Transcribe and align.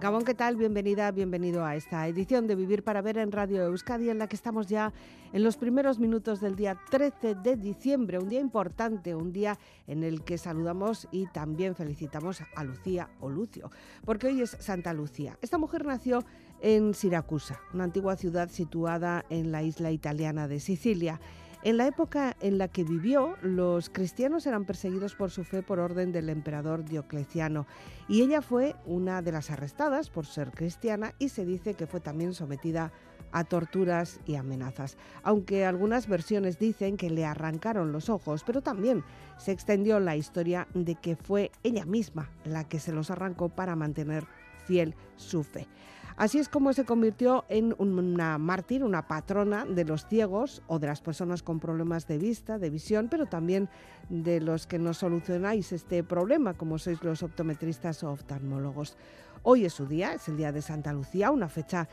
Gabón, 0.00 0.24
¿qué 0.24 0.34
tal? 0.34 0.56
Bienvenida, 0.56 1.10
bienvenido 1.10 1.62
a 1.62 1.76
esta 1.76 2.08
edición 2.08 2.46
de 2.46 2.54
Vivir 2.54 2.82
para 2.82 3.02
Ver 3.02 3.18
en 3.18 3.30
Radio 3.30 3.64
Euskadi, 3.64 4.08
en 4.08 4.16
la 4.16 4.28
que 4.28 4.36
estamos 4.36 4.66
ya 4.66 4.94
en 5.34 5.42
los 5.42 5.58
primeros 5.58 5.98
minutos 5.98 6.40
del 6.40 6.56
día 6.56 6.78
13 6.90 7.34
de 7.34 7.56
diciembre, 7.56 8.18
un 8.18 8.30
día 8.30 8.40
importante, 8.40 9.14
un 9.14 9.30
día 9.30 9.58
en 9.86 10.02
el 10.02 10.24
que 10.24 10.38
saludamos 10.38 11.06
y 11.12 11.26
también 11.26 11.74
felicitamos 11.74 12.42
a 12.56 12.64
Lucía 12.64 13.10
o 13.20 13.28
Lucio, 13.28 13.70
porque 14.06 14.28
hoy 14.28 14.40
es 14.40 14.56
Santa 14.58 14.94
Lucía. 14.94 15.36
Esta 15.42 15.58
mujer 15.58 15.84
nació 15.84 16.24
en 16.62 16.94
Siracusa, 16.94 17.60
una 17.74 17.84
antigua 17.84 18.16
ciudad 18.16 18.48
situada 18.48 19.26
en 19.28 19.52
la 19.52 19.62
isla 19.62 19.90
italiana 19.90 20.48
de 20.48 20.60
Sicilia. 20.60 21.20
En 21.62 21.76
la 21.76 21.86
época 21.86 22.38
en 22.40 22.56
la 22.56 22.68
que 22.68 22.84
vivió, 22.84 23.36
los 23.42 23.90
cristianos 23.90 24.46
eran 24.46 24.64
perseguidos 24.64 25.14
por 25.14 25.30
su 25.30 25.44
fe 25.44 25.62
por 25.62 25.78
orden 25.78 26.10
del 26.10 26.30
emperador 26.30 26.86
Diocleciano 26.86 27.66
y 28.08 28.22
ella 28.22 28.40
fue 28.40 28.76
una 28.86 29.20
de 29.20 29.32
las 29.32 29.50
arrestadas 29.50 30.08
por 30.08 30.24
ser 30.24 30.52
cristiana 30.52 31.12
y 31.18 31.28
se 31.28 31.44
dice 31.44 31.74
que 31.74 31.86
fue 31.86 32.00
también 32.00 32.32
sometida 32.32 32.92
a 33.30 33.44
torturas 33.44 34.20
y 34.24 34.36
amenazas, 34.36 34.96
aunque 35.22 35.66
algunas 35.66 36.08
versiones 36.08 36.58
dicen 36.58 36.96
que 36.96 37.10
le 37.10 37.26
arrancaron 37.26 37.92
los 37.92 38.08
ojos, 38.08 38.42
pero 38.42 38.62
también 38.62 39.04
se 39.36 39.52
extendió 39.52 40.00
la 40.00 40.16
historia 40.16 40.66
de 40.72 40.94
que 40.94 41.14
fue 41.14 41.52
ella 41.62 41.84
misma 41.84 42.30
la 42.44 42.64
que 42.64 42.80
se 42.80 42.92
los 42.92 43.10
arrancó 43.10 43.50
para 43.50 43.76
mantener 43.76 44.24
fiel 44.66 44.94
su 45.16 45.42
fe. 45.42 45.68
Así 46.16 46.38
es 46.38 46.48
como 46.48 46.72
se 46.72 46.84
convirtió 46.84 47.44
en 47.48 47.74
una 47.78 48.38
mártir, 48.38 48.84
una 48.84 49.06
patrona 49.06 49.64
de 49.64 49.84
los 49.84 50.06
ciegos 50.06 50.62
o 50.66 50.78
de 50.78 50.86
las 50.86 51.00
personas 51.00 51.42
con 51.42 51.60
problemas 51.60 52.06
de 52.06 52.18
vista, 52.18 52.58
de 52.58 52.70
visión, 52.70 53.08
pero 53.10 53.26
también 53.26 53.68
de 54.08 54.40
los 54.40 54.66
que 54.66 54.78
no 54.78 54.94
solucionáis 54.94 55.72
este 55.72 56.02
problema, 56.04 56.54
como 56.54 56.78
sois 56.78 57.02
los 57.02 57.22
optometristas 57.22 58.02
o 58.04 58.10
oftalmólogos. 58.10 58.96
Hoy 59.42 59.64
es 59.64 59.72
su 59.72 59.86
día, 59.86 60.14
es 60.14 60.28
el 60.28 60.36
día 60.36 60.52
de 60.52 60.60
Santa 60.60 60.92
Lucía, 60.92 61.30
una 61.30 61.48
fecha 61.48 61.88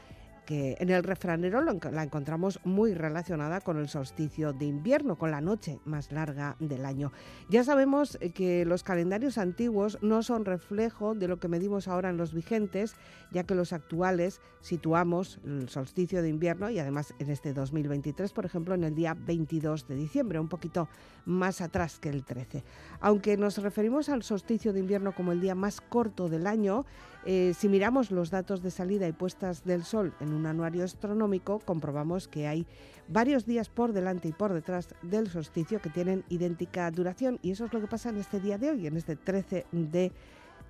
que 0.48 0.78
en 0.80 0.90
el 0.90 1.04
refranero 1.04 1.62
la 1.62 2.04
encontramos 2.04 2.62
muy 2.64 2.94
relacionada 2.94 3.60
con 3.60 3.78
el 3.78 3.90
solsticio 3.90 4.54
de 4.54 4.66
invierno, 4.66 5.18
con 5.18 5.30
la 5.30 5.42
noche 5.42 5.80
más 5.84 6.10
larga 6.14 6.56
del 6.60 6.86
año. 6.86 7.12
Ya 7.50 7.66
sabemos 7.66 8.18
eh, 8.22 8.32
que 8.32 8.64
los 8.64 8.82
calendarios 8.82 9.38
antiguos 9.38 10.00
no 10.02 10.24
son 10.24 10.46
reflejo 10.46 11.16
de 11.16 11.28
lo 11.28 11.38
que 11.38 11.50
medimos 11.50 11.90
ahora 11.90 12.10
en 12.10 12.18
los 12.18 12.34
vigentes, 12.34 12.96
ya 13.30 13.44
que 13.44 13.56
los 13.56 13.74
actuales 13.74 14.40
situamos 14.62 15.40
el 15.44 15.68
solsticio 15.68 16.22
de 16.22 16.30
invierno 16.30 16.70
y 16.70 16.80
además 16.80 17.14
en 17.20 17.30
este 17.30 17.54
2023, 17.54 18.32
por 18.32 18.46
ejemplo, 18.46 18.74
en 18.74 18.86
el 18.86 18.96
día 18.96 19.18
22 19.20 19.86
de 19.88 19.96
diciembre, 19.96 20.40
un 20.40 20.48
poquito 20.48 20.88
más 21.26 21.60
atrás 21.60 22.00
que 22.00 22.08
el 22.08 22.24
13. 22.24 22.64
Aunque 23.02 23.36
nos 23.36 23.58
referimos 23.58 24.08
al 24.08 24.24
solsticio 24.24 24.72
de 24.72 24.80
invierno 24.80 25.14
como 25.14 25.34
el 25.34 25.42
día 25.42 25.56
más 25.56 25.82
corto 25.82 26.30
del 26.30 26.48
año, 26.48 26.86
eh, 27.26 27.54
si 27.54 27.68
miramos 27.68 28.12
los 28.12 28.30
datos 28.30 28.62
de 28.62 28.72
salida 28.72 29.06
y 29.06 29.12
puestas 29.12 29.66
del 29.66 29.84
sol 29.84 30.14
en 30.22 30.37
un 30.38 30.46
anuario 30.46 30.84
astronómico, 30.84 31.60
comprobamos 31.60 32.28
que 32.28 32.48
hay 32.48 32.66
varios 33.08 33.46
días 33.46 33.70
por 33.70 33.92
delante 33.92 34.30
y 34.30 34.32
por 34.32 34.54
detrás 34.54 34.96
del 35.02 35.30
solsticio 35.30 35.82
que 35.82 35.90
tienen 35.90 36.24
idéntica 36.30 36.90
duración 36.92 37.40
y 37.42 37.52
eso 37.52 37.66
es 37.66 37.74
lo 37.74 37.82
que 37.82 37.88
pasa 37.88 38.10
en 38.10 38.18
este 38.18 38.40
día 38.40 38.58
de 38.58 38.72
hoy, 38.72 38.88
en 38.88 38.98
este 38.98 39.16
13 39.16 39.66
de 39.72 40.12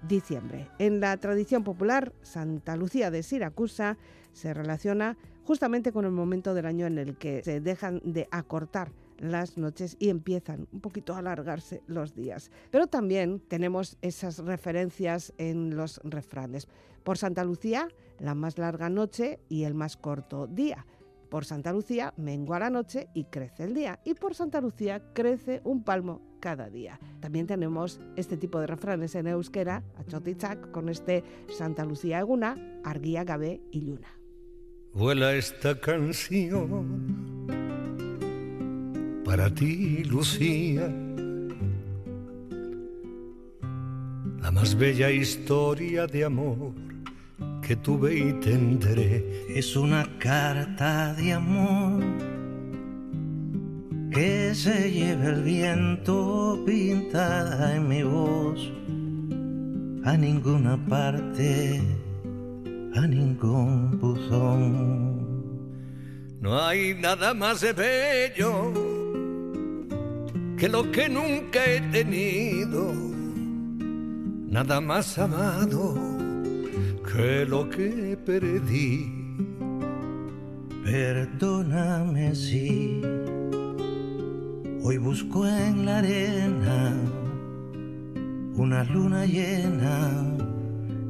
diciembre. 0.08 0.70
En 0.80 1.00
la 1.00 1.18
tradición 1.18 1.64
popular, 1.64 2.14
Santa 2.22 2.76
Lucía 2.76 3.12
de 3.12 3.24
Siracusa 3.24 3.98
se 4.34 4.54
relaciona 4.54 5.18
justamente 5.44 5.92
con 5.92 6.06
el 6.06 6.12
momento 6.12 6.54
del 6.54 6.66
año 6.66 6.86
en 6.86 6.98
el 6.98 7.18
que 7.18 7.44
se 7.44 7.62
dejan 7.62 8.02
de 8.04 8.28
acortar 8.31 8.92
las 9.20 9.58
noches 9.58 9.96
y 10.00 10.09
empiezan 10.09 10.68
un 10.72 10.81
poquito 10.81 11.16
a 11.16 11.20
alargarse 11.20 11.81
los 11.88 12.14
días. 12.14 12.52
Pero 12.70 12.88
también 12.88 13.40
tenemos 13.40 13.97
esas 14.02 14.40
referencias 14.40 15.34
en 15.38 15.75
los 15.75 16.00
refranes. 16.03 16.68
Por 17.03 17.18
Santa 17.18 17.44
Lucía, 17.44 17.88
la 18.19 18.35
más 18.35 18.57
larga 18.57 18.89
noche 18.89 19.39
y 19.50 19.63
el 19.63 19.73
más 19.73 19.97
corto 19.97 20.47
día. 20.47 20.85
Por 21.29 21.44
Santa 21.45 21.73
Lucía, 21.73 22.13
mengua 22.16 22.59
la 22.59 22.69
noche 22.69 23.09
y 23.13 23.25
crece 23.25 23.66
el 23.66 23.73
día. 23.73 24.00
Y 24.05 24.13
por 24.13 24.33
Santa 24.33 24.61
Lucía, 24.61 25.01
crece 25.13 25.61
un 25.66 25.83
palmo 25.83 26.22
cada 26.39 26.69
día. 26.69 27.00
También 27.19 27.47
tenemos 27.47 28.00
este 28.16 28.38
tipo 28.38 28.61
de 28.61 28.67
refranes 28.67 29.13
en 29.16 29.28
euskera, 29.28 29.83
achotichak, 29.97 30.72
con 30.72 30.88
este 30.88 31.23
Santa 31.50 31.83
Lucía 31.83 32.19
eguna, 32.19 32.55
arguía 32.83 33.25
gabe 33.25 33.61
y 33.72 33.81
luna. 33.81 34.07
Vuela 34.94 35.34
esta 35.34 35.79
canción 35.79 37.47
para 39.25 39.53
ti, 39.53 40.05
Lucía, 40.05 40.88
la 44.41 44.51
más 44.51 44.75
bella 44.75 45.11
historia 45.11 46.07
de 46.07 46.23
amor 46.23 46.87
que 47.67 47.75
tuve 47.75 48.17
y 48.17 48.33
tendré. 48.39 49.45
Es 49.53 49.75
una 49.75 50.07
carta 50.19 51.13
de 51.16 51.33
amor 51.33 52.01
que 54.09 54.55
se 54.55 54.89
lleva 54.89 55.25
el 55.25 55.44
viento 55.44 56.63
pintada 56.66 57.75
en 57.75 57.89
mi 57.89 58.03
voz 58.03 58.72
a 60.05 60.16
ninguna 60.16 60.78
parte, 60.88 61.81
a 62.95 63.01
ningún 63.05 63.99
buzón. 63.99 65.17
No 66.39 66.61
hay 66.61 66.95
nada 66.95 67.34
más 67.34 67.66
bello 67.75 68.72
que 70.57 70.69
lo 70.69 70.89
que 70.89 71.09
nunca 71.09 71.66
he 71.66 71.81
tenido, 71.91 72.94
nada 74.49 74.79
más 74.79 75.17
amado 75.17 76.16
que 77.17 77.45
lo 77.45 77.67
que 77.67 78.16
perdí. 78.25 79.11
Perdóname 80.85 82.35
si 82.35 83.01
hoy 84.83 84.97
busco 84.97 85.47
en 85.47 85.85
la 85.85 85.97
arena 85.97 86.94
una 88.55 88.83
luna 88.83 89.25
llena 89.25 89.97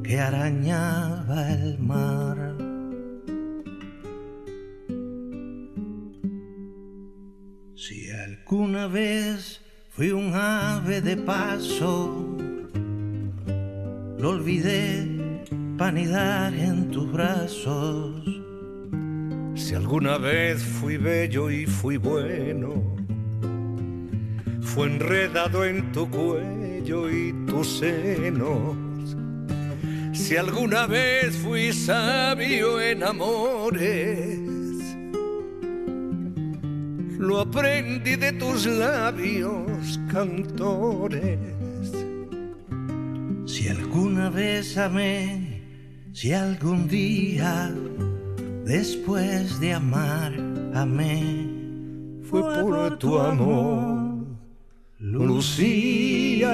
que 0.02 0.18
arañaba 0.18 1.52
el 1.52 1.78
mar. 1.78 2.38
Una 8.50 8.86
vez 8.86 9.60
fui 9.90 10.10
un 10.10 10.32
ave 10.34 11.00
de 11.00 11.16
paso, 11.16 12.36
lo 14.18 14.30
olvidé 14.30 15.07
en 15.80 16.90
tus 16.90 17.10
brazos. 17.12 18.24
Si 19.54 19.74
alguna 19.74 20.18
vez 20.18 20.60
fui 20.60 20.96
bello 20.96 21.50
y 21.50 21.66
fui 21.66 21.96
bueno, 21.96 22.96
fue 24.60 24.88
enredado 24.88 25.64
en 25.64 25.92
tu 25.92 26.10
cuello 26.10 27.08
y 27.08 27.32
tus 27.46 27.78
senos. 27.78 28.76
Si 30.12 30.36
alguna 30.36 30.86
vez 30.86 31.36
fui 31.36 31.72
sabio 31.72 32.80
en 32.80 33.04
amores, 33.04 34.40
lo 37.18 37.40
aprendí 37.40 38.16
de 38.16 38.32
tus 38.32 38.66
labios 38.66 40.00
cantores. 40.12 41.38
Si 43.46 43.68
alguna 43.68 44.28
vez 44.28 44.76
amé, 44.76 45.37
si 46.12 46.32
algún 46.32 46.88
día 46.88 47.72
después 48.64 49.60
de 49.60 49.74
amar 49.74 50.32
amé, 50.74 51.48
fue 52.22 52.42
por 52.42 52.98
tu 52.98 53.18
amor, 53.18 54.26
Lucía. 54.98 56.48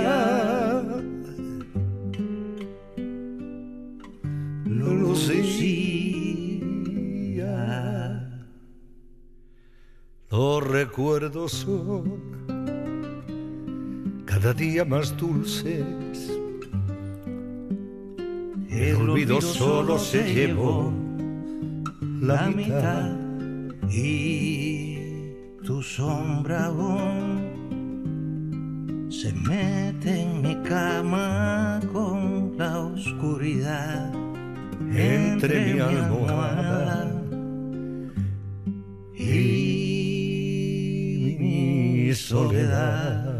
Los 10.35 10.67
recuerdos 10.67 11.53
son 11.53 12.21
cada 14.25 14.53
día 14.53 14.85
más 14.85 15.17
dulces. 15.17 16.34
El 18.77 18.97
olvido 18.97 19.41
solo 19.41 19.99
se 20.01 20.35
llevó 20.35 20.93
la 22.21 22.49
mitad 22.49 23.13
y 23.89 24.99
tu 25.65 25.81
sombra 25.81 26.67
aún 26.67 27.55
se 29.11 29.33
mete 29.33 30.23
en 30.23 30.43
mi 30.43 30.57
cama 30.65 31.79
con 31.93 32.59
la 32.59 32.81
oscuridad 32.81 34.13
entre 34.93 35.75
mi 35.75 35.81
almohada 35.81 37.13
y 39.17 39.95
mi 41.39 42.13
soledad. 42.13 43.34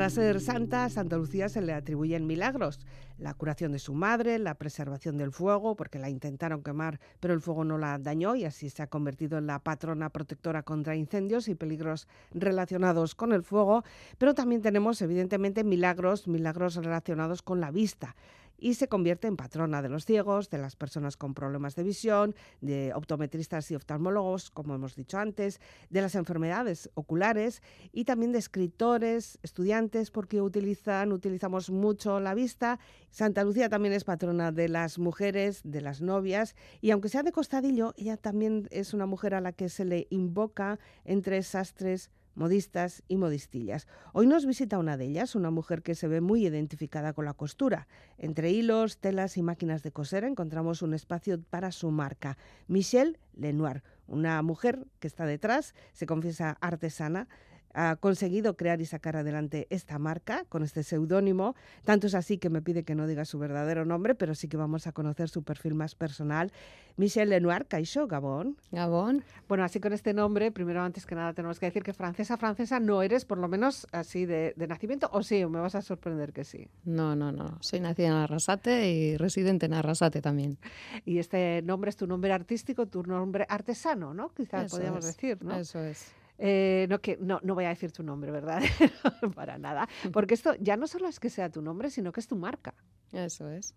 Para 0.00 0.08
ser 0.08 0.40
santa, 0.40 0.88
Santa 0.88 1.18
Lucía 1.18 1.50
se 1.50 1.60
le 1.60 1.74
atribuyen 1.74 2.26
milagros. 2.26 2.80
La 3.18 3.34
curación 3.34 3.72
de 3.72 3.78
su 3.78 3.92
madre, 3.92 4.38
la 4.38 4.54
preservación 4.54 5.18
del 5.18 5.30
fuego, 5.30 5.76
porque 5.76 5.98
la 5.98 6.08
intentaron 6.08 6.62
quemar, 6.62 6.98
pero 7.20 7.34
el 7.34 7.42
fuego 7.42 7.64
no 7.64 7.76
la 7.76 7.98
dañó 7.98 8.34
y 8.34 8.46
así 8.46 8.70
se 8.70 8.82
ha 8.82 8.86
convertido 8.86 9.36
en 9.36 9.46
la 9.46 9.58
patrona 9.58 10.08
protectora 10.08 10.62
contra 10.62 10.96
incendios 10.96 11.48
y 11.48 11.54
peligros 11.54 12.08
relacionados 12.32 13.14
con 13.14 13.34
el 13.34 13.42
fuego. 13.42 13.84
Pero 14.16 14.32
también 14.32 14.62
tenemos, 14.62 15.02
evidentemente, 15.02 15.64
milagros, 15.64 16.26
milagros 16.26 16.76
relacionados 16.76 17.42
con 17.42 17.60
la 17.60 17.70
vista 17.70 18.16
y 18.60 18.74
se 18.74 18.88
convierte 18.88 19.26
en 19.26 19.36
patrona 19.36 19.82
de 19.82 19.88
los 19.88 20.04
ciegos, 20.04 20.50
de 20.50 20.58
las 20.58 20.76
personas 20.76 21.16
con 21.16 21.34
problemas 21.34 21.74
de 21.74 21.82
visión, 21.82 22.34
de 22.60 22.92
optometristas 22.94 23.70
y 23.70 23.74
oftalmólogos, 23.74 24.50
como 24.50 24.74
hemos 24.74 24.94
dicho 24.94 25.18
antes, 25.18 25.60
de 25.88 26.02
las 26.02 26.14
enfermedades 26.14 26.90
oculares 26.94 27.62
y 27.92 28.04
también 28.04 28.32
de 28.32 28.38
escritores, 28.38 29.38
estudiantes, 29.42 30.10
porque 30.10 30.42
utilizan, 30.42 31.12
utilizamos 31.12 31.70
mucho 31.70 32.20
la 32.20 32.34
vista. 32.34 32.78
Santa 33.10 33.44
Lucía 33.44 33.68
también 33.68 33.94
es 33.94 34.04
patrona 34.04 34.52
de 34.52 34.68
las 34.68 34.98
mujeres, 34.98 35.62
de 35.64 35.80
las 35.80 36.00
novias, 36.00 36.54
y 36.80 36.90
aunque 36.90 37.08
sea 37.08 37.22
de 37.22 37.32
costadillo, 37.32 37.94
ella 37.96 38.16
también 38.16 38.68
es 38.70 38.94
una 38.94 39.06
mujer 39.06 39.34
a 39.34 39.40
la 39.40 39.52
que 39.52 39.68
se 39.68 39.84
le 39.84 40.06
invoca 40.10 40.78
entre 41.04 41.42
sastres, 41.42 42.10
modistas 42.34 43.02
y 43.08 43.16
modistillas. 43.16 43.86
Hoy 44.12 44.26
nos 44.26 44.46
visita 44.46 44.78
una 44.78 44.96
de 44.96 45.06
ellas, 45.06 45.34
una 45.34 45.50
mujer 45.50 45.82
que 45.82 45.94
se 45.94 46.08
ve 46.08 46.20
muy 46.20 46.46
identificada 46.46 47.12
con 47.12 47.24
la 47.24 47.34
costura. 47.34 47.88
Entre 48.18 48.50
hilos, 48.50 48.98
telas 48.98 49.36
y 49.36 49.42
máquinas 49.42 49.82
de 49.82 49.92
coser 49.92 50.24
encontramos 50.24 50.82
un 50.82 50.94
espacio 50.94 51.40
para 51.42 51.72
su 51.72 51.90
marca, 51.90 52.38
Michelle 52.66 53.18
Lenoir, 53.34 53.82
una 54.06 54.42
mujer 54.42 54.86
que 54.98 55.06
está 55.06 55.24
detrás, 55.24 55.74
se 55.92 56.06
confiesa 56.06 56.58
artesana, 56.60 57.28
ha 57.74 57.96
conseguido 57.96 58.56
crear 58.56 58.80
y 58.80 58.86
sacar 58.86 59.16
adelante 59.16 59.66
esta 59.70 59.98
marca 59.98 60.44
con 60.48 60.62
este 60.62 60.82
seudónimo. 60.82 61.54
Tanto 61.84 62.06
es 62.06 62.14
así 62.14 62.38
que 62.38 62.50
me 62.50 62.62
pide 62.62 62.84
que 62.84 62.94
no 62.94 63.06
diga 63.06 63.24
su 63.24 63.38
verdadero 63.38 63.84
nombre, 63.84 64.14
pero 64.14 64.34
sí 64.34 64.48
que 64.48 64.56
vamos 64.56 64.86
a 64.86 64.92
conocer 64.92 65.28
su 65.28 65.42
perfil 65.42 65.74
más 65.74 65.94
personal. 65.94 66.52
Michelle 66.96 67.30
Lenoir, 67.30 67.66
Caixo, 67.66 68.06
Gabón. 68.06 68.56
Gabón. 68.72 69.24
Bueno, 69.48 69.64
así 69.64 69.80
con 69.80 69.92
este 69.92 70.12
nombre, 70.12 70.50
primero 70.50 70.82
antes 70.82 71.06
que 71.06 71.14
nada 71.14 71.32
tenemos 71.32 71.58
que 71.58 71.66
decir 71.66 71.82
que 71.82 71.92
francesa, 71.92 72.36
francesa 72.36 72.80
no 72.80 73.02
eres, 73.02 73.24
por 73.24 73.38
lo 73.38 73.48
menos 73.48 73.86
así 73.92 74.26
de, 74.26 74.52
de 74.56 74.66
nacimiento, 74.66 75.08
o 75.12 75.22
sí, 75.22 75.44
me 75.46 75.60
vas 75.60 75.74
a 75.74 75.82
sorprender 75.82 76.32
que 76.32 76.44
sí. 76.44 76.68
No, 76.84 77.16
no, 77.16 77.32
no. 77.32 77.58
Soy 77.60 77.80
nacida 77.80 78.08
en 78.08 78.12
Arrasate 78.14 78.90
y 78.90 79.16
residente 79.16 79.66
en 79.66 79.74
Arrasate 79.74 80.20
también. 80.20 80.58
Y 81.04 81.18
este 81.18 81.62
nombre 81.62 81.90
es 81.90 81.96
tu 81.96 82.06
nombre 82.06 82.32
artístico, 82.32 82.86
tu 82.86 83.02
nombre 83.02 83.46
artesano, 83.48 84.12
¿no? 84.12 84.32
Quizás 84.34 84.70
podríamos 84.70 85.04
decir, 85.04 85.42
¿no? 85.42 85.56
Eso 85.56 85.80
es. 85.80 86.19
Eh, 86.42 86.86
no, 86.88 87.00
que, 87.00 87.18
no, 87.18 87.38
no 87.42 87.54
voy 87.54 87.66
a 87.66 87.68
decir 87.68 87.92
tu 87.92 88.02
nombre, 88.02 88.30
¿verdad? 88.30 88.62
Para 89.34 89.58
nada. 89.58 89.86
Porque 90.10 90.32
esto 90.32 90.54
ya 90.58 90.78
no 90.78 90.86
solo 90.86 91.06
es 91.06 91.20
que 91.20 91.28
sea 91.28 91.50
tu 91.50 91.60
nombre, 91.60 91.90
sino 91.90 92.12
que 92.12 92.20
es 92.20 92.26
tu 92.26 92.36
marca. 92.36 92.74
Eso 93.12 93.50
es. 93.50 93.74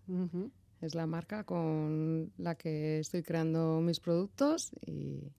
Es 0.80 0.94
la 0.94 1.06
marca 1.06 1.44
con 1.44 2.32
la 2.38 2.54
que 2.54 3.00
estoy 3.00 3.22
creando 3.22 3.80
mis 3.82 4.00
productos 4.00 4.72
y, 4.86 5.30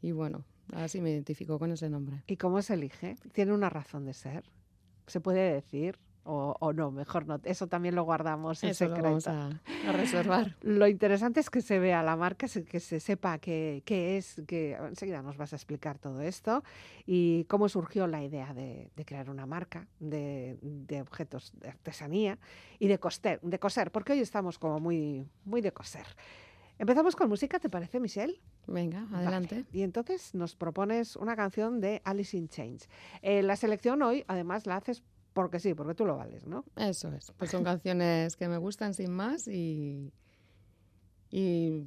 y 0.00 0.12
bueno, 0.12 0.46
así 0.72 1.02
me 1.02 1.10
identifico 1.10 1.58
con 1.58 1.70
ese 1.70 1.90
nombre. 1.90 2.22
¿Y 2.26 2.38
cómo 2.38 2.62
se 2.62 2.74
elige? 2.74 3.16
¿Tiene 3.32 3.52
una 3.52 3.68
razón 3.68 4.06
de 4.06 4.14
ser? 4.14 4.44
¿Se 5.06 5.20
puede 5.20 5.52
decir? 5.52 5.98
O, 6.24 6.54
o 6.60 6.72
no, 6.72 6.90
mejor 6.90 7.26
no. 7.26 7.40
Eso 7.44 7.66
también 7.66 7.94
lo 7.94 8.04
guardamos 8.04 8.62
en 8.62 8.70
Eso 8.70 8.84
lo 8.84 8.90
secreto. 8.96 9.08
vamos 9.08 9.26
a, 9.26 9.88
a 9.88 9.92
reservar. 9.92 10.56
Lo 10.62 10.86
interesante 10.86 11.40
es 11.40 11.48
que 11.50 11.60
se 11.62 11.78
vea 11.78 12.02
la 12.02 12.14
marca, 12.14 12.46
que 12.46 12.78
se 12.80 13.00
sepa 13.00 13.38
qué, 13.38 13.82
qué 13.86 14.16
es, 14.18 14.42
que 14.46 14.72
enseguida 14.74 15.22
nos 15.22 15.36
vas 15.38 15.52
a 15.52 15.56
explicar 15.56 15.98
todo 15.98 16.20
esto 16.20 16.62
y 17.06 17.44
cómo 17.44 17.68
surgió 17.68 18.06
la 18.06 18.22
idea 18.22 18.52
de, 18.52 18.90
de 18.94 19.04
crear 19.04 19.30
una 19.30 19.46
marca 19.46 19.88
de, 19.98 20.58
de 20.60 21.00
objetos 21.00 21.52
de 21.58 21.68
artesanía 21.70 22.38
y 22.78 22.86
de 22.88 22.98
coser, 22.98 23.40
de 23.40 23.58
coser, 23.58 23.90
porque 23.90 24.12
hoy 24.12 24.20
estamos 24.20 24.58
como 24.58 24.78
muy, 24.78 25.26
muy 25.44 25.60
de 25.62 25.72
coser. 25.72 26.06
Empezamos 26.78 27.14
con 27.14 27.28
música, 27.28 27.58
¿te 27.58 27.68
parece, 27.68 28.00
Michelle? 28.00 28.40
Venga, 28.66 29.04
Vale. 29.10 29.26
adelante. 29.26 29.64
Y 29.72 29.82
entonces 29.82 30.34
nos 30.34 30.56
propones 30.56 31.16
una 31.16 31.36
canción 31.36 31.78
de 31.80 32.00
Alice 32.04 32.34
in 32.36 32.48
Chains. 32.48 32.88
Eh, 33.20 33.42
la 33.42 33.56
selección 33.56 34.00
hoy, 34.02 34.24
además, 34.28 34.66
la 34.66 34.76
haces 34.76 35.02
porque 35.40 35.58
sí, 35.60 35.74
porque 35.74 35.94
tú 35.94 36.04
lo 36.06 36.16
vales, 36.16 36.46
¿no? 36.46 36.64
Eso 36.76 37.12
es. 37.12 37.32
Pues 37.36 37.50
son 37.50 37.64
canciones 37.64 38.36
que 38.36 38.48
me 38.48 38.58
gustan 38.58 38.94
sin 38.94 39.10
más 39.12 39.48
y, 39.48 40.12
y 41.30 41.86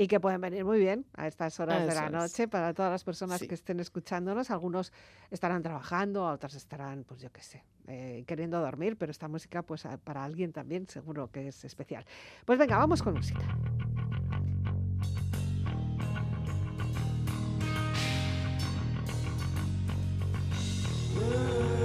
Y 0.00 0.06
que 0.06 0.20
pueden 0.20 0.40
venir 0.40 0.64
muy 0.64 0.78
bien 0.78 1.04
a 1.14 1.26
estas 1.26 1.58
horas 1.58 1.84
de 1.86 1.92
la 1.94 2.06
es. 2.06 2.12
noche 2.12 2.46
para 2.46 2.72
todas 2.72 2.92
las 2.92 3.02
personas 3.02 3.40
Sí. 3.40 3.48
que 3.48 3.54
estén 3.54 3.80
escuchándonos. 3.80 4.50
Algunos 4.50 4.92
estarán 5.30 5.62
trabajando, 5.62 6.24
otros 6.24 6.54
estarán, 6.54 7.02
pues 7.04 7.20
yo 7.20 7.32
qué 7.32 7.42
sé, 7.42 7.64
eh, 7.88 8.22
queriendo 8.26 8.60
dormir, 8.60 8.96
pero 8.96 9.10
esta 9.10 9.26
música, 9.26 9.62
pues 9.62 9.86
a- 9.86 9.96
para 9.98 10.22
alguien 10.24 10.52
también 10.52 10.86
seguro 10.88 11.30
que 11.32 11.48
es 11.48 11.64
especial. 11.64 12.04
Pues 12.44 12.58
venga, 12.60 12.78
vamos 12.78 13.02
con 13.02 13.14
música. 13.14 13.58
No 21.30 21.77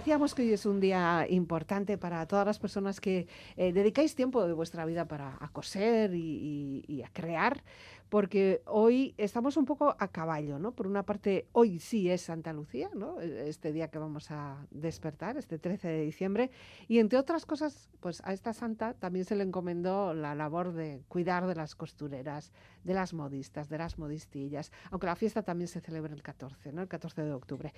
decíamos 0.00 0.34
que 0.34 0.40
hoy 0.42 0.52
es 0.54 0.64
un 0.64 0.80
día 0.80 1.26
importante 1.28 1.98
para 1.98 2.24
todas 2.26 2.46
las 2.46 2.58
personas 2.58 3.02
que 3.02 3.28
eh, 3.58 3.70
dedicáis 3.74 4.14
tiempo 4.14 4.46
de 4.46 4.54
vuestra 4.54 4.86
vida 4.86 5.04
para 5.04 5.36
a 5.38 5.48
coser 5.50 6.14
y, 6.14 6.84
y- 6.88 6.94
y 6.94 7.02
a 7.02 7.10
crear, 7.12 7.62
porque 8.08 8.62
hoy 8.64 9.14
estamos 9.18 9.58
un 9.58 9.66
poco 9.66 9.94
a 9.98 10.08
caballo, 10.08 10.58
¿no? 10.58 10.72
Por 10.72 10.86
una 10.86 11.02
parte, 11.04 11.46
hoy 11.52 11.78
sí 11.80 12.08
es 12.10 12.22
Santa 12.22 12.54
Lucía, 12.54 12.88
¿no? 12.94 13.20
E- 13.20 13.50
Este 13.50 13.72
día 13.74 13.88
que 13.88 13.98
vamos 13.98 14.30
a 14.30 14.66
despertar, 14.70 15.36
este 15.36 15.58
13 15.58 15.88
de 15.88 16.02
diciembre, 16.06 16.50
y 16.88 16.98
entre 16.98 17.18
otras 17.18 17.44
cosas, 17.44 17.90
pues 18.00 18.22
a 18.24 18.32
esta 18.32 18.54
santa 18.54 18.94
también 18.94 19.26
se 19.26 19.36
le 19.36 19.44
encomendó 19.44 20.14
la 20.14 20.34
labor 20.34 20.72
de 20.72 21.02
cuidar 21.08 21.46
de 21.46 21.54
las 21.54 21.74
costureras, 21.74 22.52
de 22.84 22.94
las 22.94 23.12
modistas, 23.12 23.68
de 23.68 23.76
las 23.76 23.98
modistillas, 23.98 24.72
aunque 24.90 25.06
la 25.06 25.14
fiesta 25.14 25.42
también 25.42 25.68
se 25.68 25.80
celebra 25.82 26.14
el 26.14 26.22
14, 26.22 26.72
¿no? 26.72 26.80
El 26.80 26.88
14 26.88 27.22
de 27.22 27.32
octubre. 27.32 27.74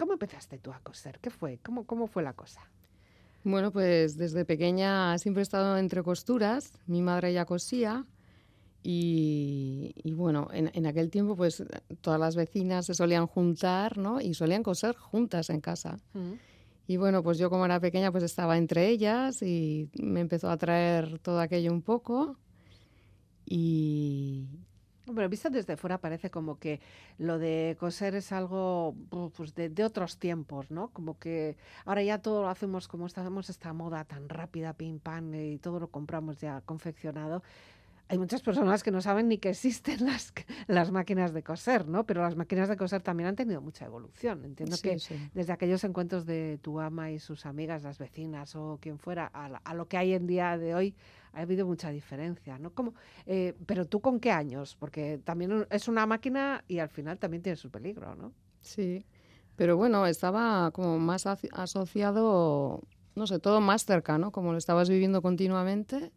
¿Cómo 0.00 0.14
empezaste 0.14 0.56
tú 0.56 0.72
a 0.72 0.80
coser? 0.80 1.18
¿Qué 1.20 1.28
fue? 1.28 1.58
¿Cómo, 1.62 1.84
cómo 1.84 2.06
fue 2.06 2.22
la 2.22 2.32
cosa? 2.32 2.62
Bueno, 3.44 3.70
pues 3.70 4.16
desde 4.16 4.46
pequeña 4.46 5.18
siempre 5.18 5.42
he 5.42 5.44
estado 5.44 5.76
entre 5.76 6.02
costuras. 6.02 6.72
Mi 6.86 7.02
madre 7.02 7.34
ya 7.34 7.44
cosía. 7.44 8.06
Y, 8.82 9.92
y 10.02 10.14
bueno, 10.14 10.48
en, 10.52 10.70
en 10.72 10.86
aquel 10.86 11.10
tiempo 11.10 11.36
pues 11.36 11.62
todas 12.00 12.18
las 12.18 12.34
vecinas 12.34 12.86
se 12.86 12.94
solían 12.94 13.26
juntar, 13.26 13.98
¿no? 13.98 14.22
Y 14.22 14.32
solían 14.32 14.62
coser 14.62 14.96
juntas 14.96 15.50
en 15.50 15.60
casa. 15.60 15.98
Y 16.86 16.96
bueno, 16.96 17.22
pues 17.22 17.36
yo 17.36 17.50
como 17.50 17.66
era 17.66 17.78
pequeña 17.78 18.10
pues 18.10 18.24
estaba 18.24 18.56
entre 18.56 18.88
ellas 18.88 19.42
y 19.42 19.90
me 20.00 20.20
empezó 20.20 20.48
a 20.48 20.52
atraer 20.52 21.18
todo 21.18 21.40
aquello 21.40 21.72
un 21.72 21.82
poco. 21.82 22.38
Y 23.44 24.48
Pero 25.14 25.28
visto 25.28 25.50
desde 25.50 25.76
fuera 25.76 25.98
parece 25.98 26.30
como 26.30 26.58
que 26.58 26.80
lo 27.18 27.38
de 27.38 27.76
coser 27.78 28.14
es 28.14 28.32
algo 28.32 28.94
pues 29.36 29.54
de, 29.54 29.68
de 29.68 29.84
otros 29.84 30.18
tiempos, 30.18 30.70
¿no? 30.70 30.88
Como 30.88 31.18
que 31.18 31.56
ahora 31.84 32.02
ya 32.02 32.18
todo 32.18 32.42
lo 32.42 32.48
hacemos 32.48 32.88
como 32.88 33.06
estamos 33.06 33.50
esta 33.50 33.72
moda 33.72 34.04
tan 34.04 34.28
rápida, 34.28 34.74
pim 34.74 34.98
pam, 34.98 35.34
y 35.34 35.58
todo 35.58 35.80
lo 35.80 35.88
compramos 35.88 36.38
ya 36.40 36.60
confeccionado. 36.62 37.42
Hay 38.10 38.18
muchas 38.18 38.42
personas 38.42 38.82
que 38.82 38.90
no 38.90 39.00
saben 39.00 39.28
ni 39.28 39.38
que 39.38 39.50
existen 39.50 40.04
las, 40.06 40.32
las 40.66 40.90
máquinas 40.90 41.32
de 41.32 41.42
coser, 41.42 41.86
¿no? 41.86 42.04
Pero 42.04 42.22
las 42.22 42.36
máquinas 42.36 42.68
de 42.68 42.76
coser 42.76 43.02
también 43.02 43.28
han 43.28 43.36
tenido 43.36 43.60
mucha 43.60 43.84
evolución. 43.86 44.44
Entiendo 44.44 44.76
sí, 44.76 44.82
que 44.82 44.98
sí. 44.98 45.14
desde 45.32 45.52
aquellos 45.52 45.84
encuentros 45.84 46.26
de 46.26 46.58
tu 46.60 46.80
ama 46.80 47.10
y 47.10 47.18
sus 47.18 47.46
amigas, 47.46 47.82
las 47.82 47.98
vecinas 47.98 48.56
o 48.56 48.78
quien 48.80 48.98
fuera, 48.98 49.30
a, 49.32 49.46
a 49.46 49.74
lo 49.74 49.86
que 49.86 49.96
hay 49.96 50.12
en 50.12 50.26
día 50.26 50.58
de 50.58 50.74
hoy, 50.74 50.94
ha 51.32 51.40
habido 51.40 51.66
mucha 51.66 51.90
diferencia, 51.90 52.58
¿no? 52.58 52.72
Como, 52.72 52.94
eh, 53.26 53.54
pero 53.66 53.86
tú 53.86 54.00
con 54.00 54.20
qué 54.20 54.32
años? 54.32 54.76
Porque 54.78 55.20
también 55.22 55.66
es 55.70 55.88
una 55.88 56.06
máquina 56.06 56.64
y 56.66 56.78
al 56.78 56.88
final 56.88 57.18
también 57.18 57.42
tiene 57.42 57.56
su 57.56 57.70
peligro, 57.70 58.14
¿no? 58.14 58.32
Sí, 58.60 59.06
pero 59.56 59.76
bueno, 59.76 60.06
estaba 60.06 60.70
como 60.70 60.98
más 60.98 61.26
asociado, 61.26 62.82
no 63.14 63.26
sé, 63.26 63.38
todo 63.38 63.60
más 63.60 63.84
cercano, 63.84 64.32
como 64.32 64.52
lo 64.52 64.58
estabas 64.58 64.88
viviendo 64.88 65.22
continuamente, 65.22 66.12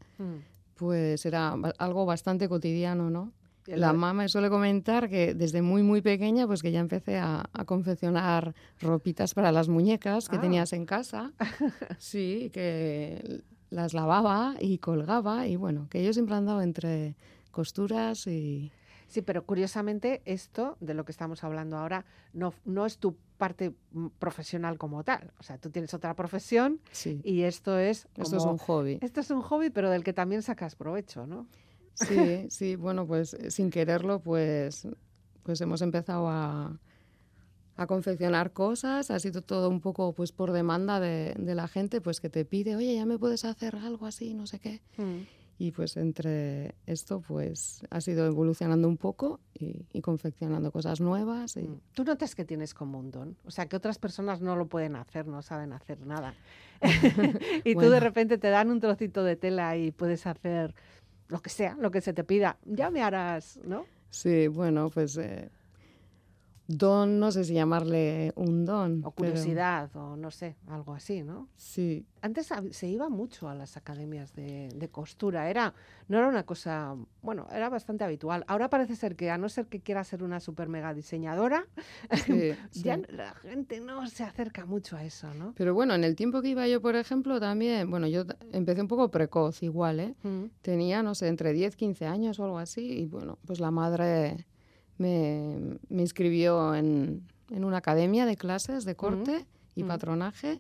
pues 0.84 1.26
era 1.26 1.56
algo 1.80 2.06
bastante 2.06 2.48
cotidiano, 2.48 3.10
¿no? 3.10 3.32
La 3.66 3.94
mamá 3.94 4.14
me 4.14 4.28
suele 4.28 4.50
comentar 4.50 5.10
que 5.10 5.34
desde 5.34 5.62
muy, 5.62 5.84
muy 5.84 6.02
pequeña, 6.02 6.46
pues 6.46 6.62
que 6.62 6.72
ya 6.74 6.82
empecé 6.82 7.18
a, 7.18 7.46
a 7.54 7.64
confeccionar 7.66 8.54
ropitas 8.82 9.34
para 9.34 9.54
las 9.54 9.70
muñecas 9.70 10.28
que 10.28 10.36
Ah. 10.36 10.42
tenías 10.42 10.74
en 10.74 10.86
casa. 10.86 11.32
Sí, 11.98 12.50
que 12.54 13.42
las 13.70 13.94
lavaba 13.94 14.56
y 14.60 14.80
colgaba 14.80 15.48
y 15.48 15.56
bueno, 15.56 15.88
que 15.90 16.04
yo 16.04 16.12
siempre 16.12 16.36
he 16.36 16.38
andado 16.40 16.62
entre 16.62 17.16
costuras 17.52 18.28
y... 18.28 18.72
Sí, 19.14 19.22
pero 19.22 19.46
curiosamente 19.46 20.24
esto 20.26 20.76
de 20.80 20.96
lo 20.96 21.06
que 21.06 21.12
estamos 21.12 21.44
hablando 21.44 21.78
ahora 21.78 22.04
no, 22.34 22.52
no 22.66 22.88
es 22.88 22.98
tu 22.98 23.16
parte 23.38 23.76
mm, 23.92 24.08
profesional 24.18 24.80
como 24.80 25.04
tal. 25.04 25.32
O 25.38 25.44
sea, 25.44 25.60
tú 25.60 25.70
tienes 25.70 25.94
otra 25.94 26.16
profesión 26.16 26.80
Sí, 26.92 27.22
y 27.24 27.44
esto 27.44 27.78
es 27.78 28.08
como... 28.16 28.24
esto 28.24 28.38
es 28.38 28.44
un 28.46 28.58
hobby. 28.58 28.98
Esto 29.02 29.20
es 29.20 29.30
un 29.30 29.44
hobby, 29.44 29.70
pero 29.70 29.92
del 29.92 30.04
que 30.04 30.14
también 30.14 30.42
sacas 30.42 30.76
provecho, 30.76 31.28
¿no? 31.28 31.46
Sí, 31.94 32.48
sí, 32.50 32.76
bueno, 32.76 33.06
pues 33.06 33.36
eh, 33.36 33.52
sin 33.52 33.70
quererlo, 33.70 34.20
pues, 34.20 34.88
pues 35.44 35.62
hemos 35.62 35.84
empezado 35.84 36.28
a, 36.28 36.80
a 37.76 37.86
confeccionar 37.86 38.52
cosas, 38.52 39.12
ha 39.12 39.20
sido 39.20 39.44
todo 39.44 39.70
un 39.70 39.80
poco 39.80 40.14
pues 40.14 40.32
por 40.32 40.54
demanda 40.54 41.00
de, 41.00 41.36
de 41.38 41.54
la 41.54 41.68
gente, 41.68 42.02
pues 42.02 42.20
que 42.20 42.30
te 42.30 42.46
pide, 42.46 42.76
oye, 42.76 42.96
ya 42.96 43.06
me 43.06 43.20
puedes 43.20 43.46
hacer 43.46 43.76
algo 43.76 44.08
así, 44.08 44.34
no 44.34 44.48
sé 44.48 44.58
qué. 44.58 44.82
Y 45.64 45.72
pues 45.72 45.96
entre 45.96 46.76
esto, 46.88 47.22
pues 47.22 47.86
ha 47.90 48.02
sido 48.02 48.26
evolucionando 48.26 48.86
un 48.90 48.98
poco 48.98 49.40
y, 49.54 49.86
y 49.94 50.02
confeccionando 50.02 50.74
cosas 50.74 51.00
nuevas. 51.00 51.56
Y, 51.56 51.62
Mm. 51.62 51.80
Tú 51.94 52.04
notas 52.04 52.36
que 52.36 52.44
tienes 52.44 52.74
como 52.74 53.00
un 53.00 53.12
don, 53.12 53.38
o 53.46 53.52
sea, 53.52 53.68
que 53.68 53.78
otras 53.78 53.98
personas 53.98 54.42
no 54.42 54.58
lo 54.58 54.66
pueden 54.66 54.98
hacer, 54.98 55.26
no 55.26 55.42
saben 55.42 55.72
hacer 55.72 56.06
nada. 56.06 56.34
y 57.64 57.76
tú 57.76 57.90
de 57.90 58.02
repente 58.02 58.38
te 58.38 58.50
dan 58.50 58.72
un 58.72 58.82
trocito 58.82 59.24
de 59.24 59.38
tela 59.38 59.78
y 59.78 59.92
puedes 59.92 60.28
hacer 60.28 60.76
lo 61.30 61.42
que 61.42 61.50
sea, 61.50 61.78
lo 61.80 61.92
que 61.92 62.02
se 62.02 62.12
te 62.12 62.26
pida. 62.26 62.58
Ya 62.66 62.92
me 62.92 63.02
harás, 63.02 63.58
¿no? 63.64 63.86
Sí, 64.10 64.50
bueno, 64.50 64.90
pues 64.90 65.16
eh, 65.16 65.50
don, 66.68 67.20
no 67.20 67.32
sé 67.32 67.44
si 67.44 67.54
llamarle 67.54 68.32
un 68.36 68.66
don. 68.66 69.00
O 69.04 69.12
pero 69.12 69.32
curiosidad, 69.32 69.94
o 69.96 70.16
no 70.16 70.32
sé, 70.32 70.56
algo 70.68 70.94
así, 70.94 71.24
¿no? 71.24 71.50
Sí, 71.56 72.06
Antes 72.22 72.50
se 72.72 72.88
iba 72.88 73.10
mucho 73.10 73.50
a 73.50 73.56
las 73.56 73.76
academias 73.76 74.34
de, 74.34 74.70
de 74.74 74.90
costura, 74.90 75.50
era, 75.50 75.74
no 76.08 76.18
era 76.18 76.30
una 76.30 76.44
cosa, 76.44 76.96
bueno, 77.22 77.48
era 77.52 77.70
bastante 77.70 78.06
habitual. 78.06 78.46
Ahora 78.48 78.70
parece 78.70 78.96
ser 78.96 79.18
que 79.18 79.30
a 79.30 79.38
no 79.38 79.50
ser 79.50 79.68
que 79.68 79.82
quiera 79.82 80.04
ser 80.06 80.24
una 80.24 80.40
super 80.40 80.70
mega 80.70 80.94
diseñadora, 80.94 81.68
sí, 82.26 82.54
ya 82.72 82.96
sí. 82.96 83.04
la 83.10 83.34
gente 83.36 83.82
no 83.82 84.08
se 84.08 84.24
acerca 84.24 84.66
mucho 84.66 84.96
a 84.96 85.04
eso, 85.04 85.34
¿no? 85.34 85.54
Pero 85.58 85.74
bueno, 85.74 85.96
en 85.96 86.06
el 86.06 86.16
tiempo 86.16 86.42
que 86.42 86.50
iba 86.50 86.66
yo, 86.68 86.82
por 86.82 86.96
ejemplo, 86.96 87.42
también, 87.42 87.90
bueno, 87.90 88.08
yo 88.08 88.24
empecé 88.54 88.82
un 88.82 88.88
poco 88.88 89.12
precoz 89.12 89.62
igual, 89.62 90.00
¿eh? 90.00 90.16
Mm. 90.24 90.46
Tenía, 90.62 91.04
no 91.04 91.16
sé, 91.16 91.28
entre 91.28 91.52
10, 91.52 91.76
15 91.76 92.06
años 92.06 92.40
o 92.40 92.46
algo 92.46 92.58
así, 92.58 93.02
y 93.02 93.06
bueno, 93.06 93.38
pues 93.46 93.60
la 93.60 93.72
madre 93.72 94.46
me, 94.98 95.78
me 95.90 96.02
inscribió 96.02 96.76
en, 96.76 97.24
en 97.50 97.64
una 97.66 97.78
academia 97.78 98.26
de 98.26 98.36
clases 98.38 98.86
de 98.86 98.96
corte 98.96 99.46
y 99.76 99.84
patronaje, 99.84 100.60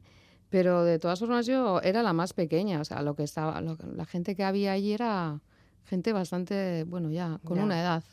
pero 0.49 0.83
de 0.83 0.99
todas 0.99 1.19
formas 1.19 1.45
yo 1.45 1.81
era 1.81 2.03
la 2.03 2.13
más 2.13 2.33
pequeña, 2.33 2.79
o 2.81 2.85
sea, 2.85 3.01
lo 3.01 3.15
que 3.15 3.23
estaba, 3.23 3.61
lo 3.61 3.77
la 3.95 4.05
gente 4.05 4.35
que 4.35 4.43
había 4.43 4.71
allí 4.73 4.93
era 4.93 5.39
gente 5.85 6.13
bastante, 6.13 6.83
bueno, 6.85 7.11
ya, 7.11 7.39
con 7.43 7.57
Ya. 7.57 7.63
una 7.63 7.79
edad. 7.79 8.03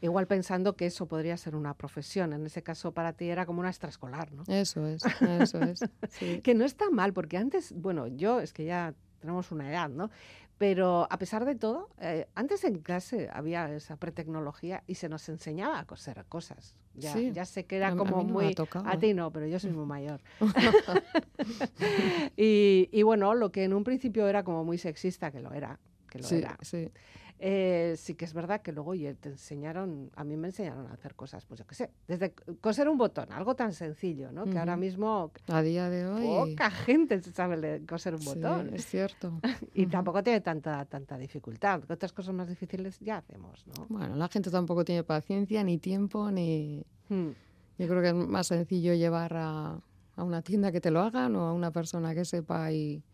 Igual 0.00 0.26
pensando 0.26 0.76
que 0.76 0.86
eso 0.86 1.06
podría 1.06 1.36
ser 1.36 1.54
una 1.56 1.74
profesión, 1.74 2.32
en 2.32 2.44
ese 2.44 2.62
caso 2.62 2.92
para 2.92 3.12
ti 3.14 3.28
era 3.30 3.46
como 3.46 3.60
una 3.60 3.68
extraescolar, 3.70 4.32
¿no? 4.32 4.42
Eso 4.48 4.86
es, 4.86 5.02
eso 5.22 5.60
es. 5.62 5.80
sí. 6.10 6.40
Que 6.42 6.54
no 6.54 6.64
está 6.64 6.90
mal, 6.90 7.12
porque 7.12 7.36
antes, 7.36 7.72
bueno, 7.74 8.06
yo 8.06 8.40
es 8.40 8.52
que 8.52 8.64
ya 8.64 8.94
tenemos 9.20 9.50
una 9.50 9.70
edad, 9.70 9.88
¿no? 9.88 10.10
Pero 10.58 11.06
a 11.08 11.18
pesar 11.18 11.44
de 11.44 11.54
todo, 11.54 11.88
eh, 12.00 12.26
antes 12.34 12.64
en 12.64 12.80
clase 12.80 13.28
había 13.32 13.72
esa 13.72 13.96
pretecnología 13.96 14.82
y 14.88 14.96
se 14.96 15.08
nos 15.08 15.28
enseñaba 15.28 15.78
a 15.78 15.86
coser 15.86 16.24
cosas. 16.28 16.74
Ya, 16.94 17.12
Sí, 17.12 17.30
ya 17.32 17.44
sé 17.44 17.64
que 17.64 17.76
a 17.76 17.78
era 17.78 17.88
a 17.88 17.96
como 17.96 18.18
mí 18.18 18.24
no 18.24 18.32
muy... 18.32 18.54
a 18.84 18.98
ti 18.98 19.14
no, 19.14 19.30
pero 19.32 19.46
yo 19.46 19.60
soy 19.60 19.70
muy 19.70 19.86
mayor. 19.86 20.20
y, 22.36 22.88
y 22.92 23.02
bueno, 23.02 23.34
lo 23.34 23.50
que 23.52 23.64
en 23.64 23.72
un 23.72 23.84
principio 23.84 24.26
era 24.28 24.42
como 24.42 24.64
muy 24.64 24.78
sexista, 24.78 25.30
que 25.30 25.40
lo 25.40 25.52
era, 25.52 25.78
que 26.10 26.18
lo 26.18 26.24
Sí, 26.26 26.36
era. 26.36 26.58
sí. 26.62 26.90
Eh, 27.40 27.94
sí 27.96 28.14
que 28.14 28.24
es 28.24 28.34
verdad 28.34 28.62
que 28.62 28.72
luego 28.72 28.90
oye, 28.90 29.14
te 29.14 29.28
enseñaron, 29.28 30.10
a 30.16 30.24
mí 30.24 30.36
me 30.36 30.48
enseñaron 30.48 30.86
a 30.88 30.92
hacer 30.92 31.14
cosas, 31.14 31.44
pues 31.46 31.58
yo 31.60 31.66
qué 31.66 31.74
sé, 31.76 31.90
desde 32.08 32.34
coser 32.60 32.88
un 32.88 32.98
botón, 32.98 33.32
algo 33.32 33.54
tan 33.54 33.72
sencillo, 33.72 34.32
¿no? 34.32 34.44
Que 34.44 34.58
ahora 34.58 34.76
mismo 34.76 35.30
A 35.46 35.62
día 35.62 35.88
de 35.88 36.06
hoy... 36.06 36.26
poca 36.54 36.70
gente 36.70 37.22
sabe 37.22 37.84
coser 37.86 38.14
un 38.14 38.22
sí, 38.22 38.28
botón. 38.28 38.74
es 38.74 38.86
cierto. 38.86 39.40
Y 39.74 39.82
Ujú. 39.82 39.90
tampoco 39.90 40.22
tiene 40.22 40.40
tanta, 40.40 40.84
tanta 40.86 41.16
dificultad. 41.16 41.82
Otras 41.88 42.12
cosas 42.12 42.34
más 42.34 42.48
difíciles 42.48 42.98
ya 42.98 43.18
hacemos, 43.18 43.64
¿no? 43.68 43.86
Bueno, 43.88 44.16
la 44.16 44.28
gente 44.28 44.50
tampoco 44.50 44.84
tiene 44.84 45.04
paciencia, 45.04 45.62
ni 45.62 45.78
tiempo, 45.78 46.30
ni... 46.30 46.84
Hmm. 47.08 47.30
Yo 47.78 47.86
creo 47.86 48.02
que 48.02 48.08
es 48.08 48.14
más 48.14 48.48
sencillo 48.48 48.94
llevar 48.94 49.34
a, 49.36 49.80
a 50.16 50.24
una 50.24 50.42
tienda 50.42 50.72
que 50.72 50.80
te 50.80 50.90
lo 50.90 51.00
hagan 51.00 51.36
o 51.36 51.42
a 51.46 51.52
una 51.52 51.70
persona 51.70 52.12
que 52.14 52.24
sepa 52.24 52.72
y, 52.72 53.04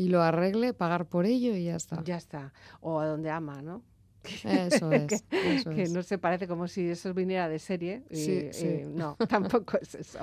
y 0.00 0.08
lo 0.08 0.22
arregle, 0.22 0.72
pagar 0.72 1.04
por 1.06 1.26
ello 1.26 1.54
y 1.54 1.64
ya 1.64 1.76
está. 1.76 2.02
Ya 2.04 2.16
está. 2.16 2.52
O 2.80 3.00
a 3.00 3.06
donde 3.06 3.28
ama, 3.30 3.60
¿no? 3.60 3.82
Eso 4.44 4.92
es, 4.92 5.22
que, 5.22 5.54
eso 5.54 5.70
que 5.70 5.82
es. 5.82 5.92
no 5.92 6.02
se 6.02 6.16
parece 6.18 6.46
como 6.46 6.68
si 6.68 6.88
eso 6.88 7.12
viniera 7.14 7.48
de 7.48 7.58
serie. 7.58 8.02
y- 8.10 8.16
Sí, 8.16 8.48
sí. 8.52 8.82
no, 8.86 9.16
tampoco 9.28 9.78
es 9.80 9.94
eso. 9.94 10.18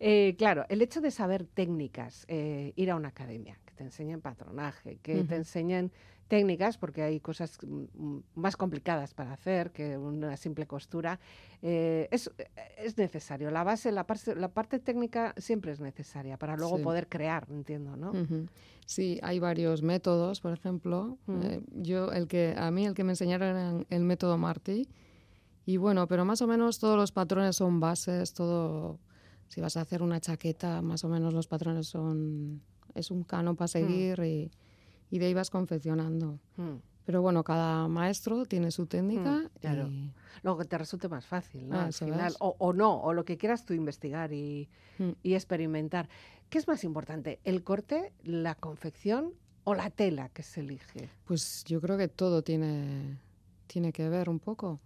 Eh, 0.00 0.34
claro, 0.38 0.64
el 0.68 0.80
hecho 0.82 1.00
de 1.00 1.10
saber 1.10 1.46
técnicas, 1.46 2.24
eh, 2.28 2.72
ir 2.76 2.90
a 2.90 2.96
una 2.96 3.08
academia, 3.08 3.58
que 3.66 3.72
te 3.74 3.84
enseñen 3.84 4.20
patronaje, 4.20 4.98
que 5.02 5.24
te 5.24 5.36
enseñen 5.36 5.92
técnicas, 6.32 6.78
porque 6.78 7.02
hay 7.02 7.20
cosas 7.20 7.58
mm, 7.62 7.84
mm, 7.92 8.22
más 8.36 8.56
complicadas 8.56 9.12
para 9.12 9.34
hacer 9.34 9.70
que 9.70 9.98
una 9.98 10.34
simple 10.38 10.66
costura, 10.66 11.20
eh, 11.60 12.08
es, 12.10 12.30
es 12.78 12.96
necesario. 12.96 13.50
La 13.50 13.64
base, 13.64 13.92
la 13.92 14.06
parte, 14.06 14.34
la 14.34 14.48
parte 14.48 14.78
técnica 14.78 15.34
siempre 15.36 15.72
es 15.72 15.80
necesaria 15.80 16.38
para 16.38 16.56
luego 16.56 16.78
Sí. 16.78 16.84
poder 16.84 17.06
crear, 17.06 17.46
entiendo, 17.50 17.98
¿no? 17.98 18.12
Ujú. 18.12 18.46
Sí, 18.86 19.20
hay 19.22 19.40
varios 19.40 19.82
métodos, 19.82 20.40
por 20.40 20.54
ejemplo. 20.54 21.18
Mm. 21.26 21.42
eh, 21.42 21.60
yo, 21.68 22.10
el 22.12 22.26
que, 22.28 22.54
a 22.56 22.70
mí 22.70 22.86
el 22.86 22.94
que 22.94 23.04
me 23.04 23.12
enseñaron 23.12 23.48
era 23.50 23.84
el 23.90 24.02
método 24.02 24.38
Martí. 24.38 24.88
Y 25.66 25.76
bueno, 25.76 26.06
pero 26.08 26.24
más 26.24 26.40
o 26.40 26.46
menos 26.46 26.78
todos 26.78 26.96
los 26.96 27.12
patrones 27.12 27.56
son 27.56 27.78
bases, 27.78 28.32
todo 28.32 28.98
Si 29.48 29.60
vas 29.60 29.76
a 29.76 29.82
hacer 29.82 30.00
una 30.02 30.18
chaqueta, 30.18 30.80
más 30.80 31.04
o 31.04 31.10
menos 31.10 31.34
los 31.34 31.46
patrones 31.46 31.88
son... 31.88 32.62
Es 32.94 33.10
un 33.10 33.22
cano 33.22 33.54
para 33.54 33.68
seguir 33.68 34.18
y, 34.20 34.50
y 35.12 35.18
de 35.18 35.26
ahí 35.26 35.34
vas 35.34 35.50
confeccionando. 35.50 36.40
Mm. 36.56 36.76
Pero 37.04 37.20
bueno, 37.20 37.44
cada 37.44 37.86
maestro 37.88 38.46
tiene 38.46 38.70
su 38.70 38.86
técnica. 38.86 39.30
Mm, 39.32 39.48
claro. 39.60 39.88
y- 39.88 40.10
Lo 40.42 40.56
que 40.56 40.64
te 40.64 40.78
resulte 40.78 41.08
más 41.08 41.26
fácil, 41.26 41.68
¿no? 41.68 41.76
Ah, 41.78 41.84
Al 41.86 41.92
final. 41.92 42.34
O, 42.40 42.56
o 42.58 42.72
no, 42.72 43.00
o 43.00 43.12
lo 43.12 43.24
que 43.24 43.36
quieras 43.36 43.64
tú 43.66 43.74
investigar 43.74 44.32
y, 44.32 44.68
Mm. 44.98 45.10
y 45.22 45.34
experimentar. 45.34 46.08
¿Qué 46.48 46.58
es 46.58 46.66
más 46.68 46.82
importante, 46.84 47.40
el 47.44 47.62
corte, 47.62 48.12
la 48.24 48.54
confección 48.54 49.32
o 49.64 49.74
la 49.74 49.90
tela 49.90 50.28
que 50.30 50.42
se 50.42 50.60
elige? 50.60 51.08
Pues 51.24 51.64
yo 51.64 51.80
creo 51.80 51.96
que 51.98 52.08
todo 52.08 52.42
tiene, 52.42 53.18
tiene 53.66 53.92
que 53.92 54.08
ver 54.08 54.28
un 54.30 54.38
poco, 54.38 54.80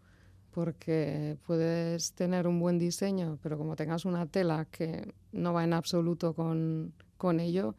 porque 0.53 1.37
puedes 1.47 2.13
tener 2.15 2.47
un 2.47 2.59
buen 2.61 2.79
diseño, 2.79 3.39
pero 3.43 3.59
como 3.59 3.77
tengas 3.77 4.05
una 4.05 4.27
tela 4.27 4.65
que 4.71 5.13
no 5.33 5.53
va 5.53 5.65
en 5.65 5.75
absoluto 5.75 6.35
con, 6.35 6.93
con 7.19 7.41
ello, 7.41 7.75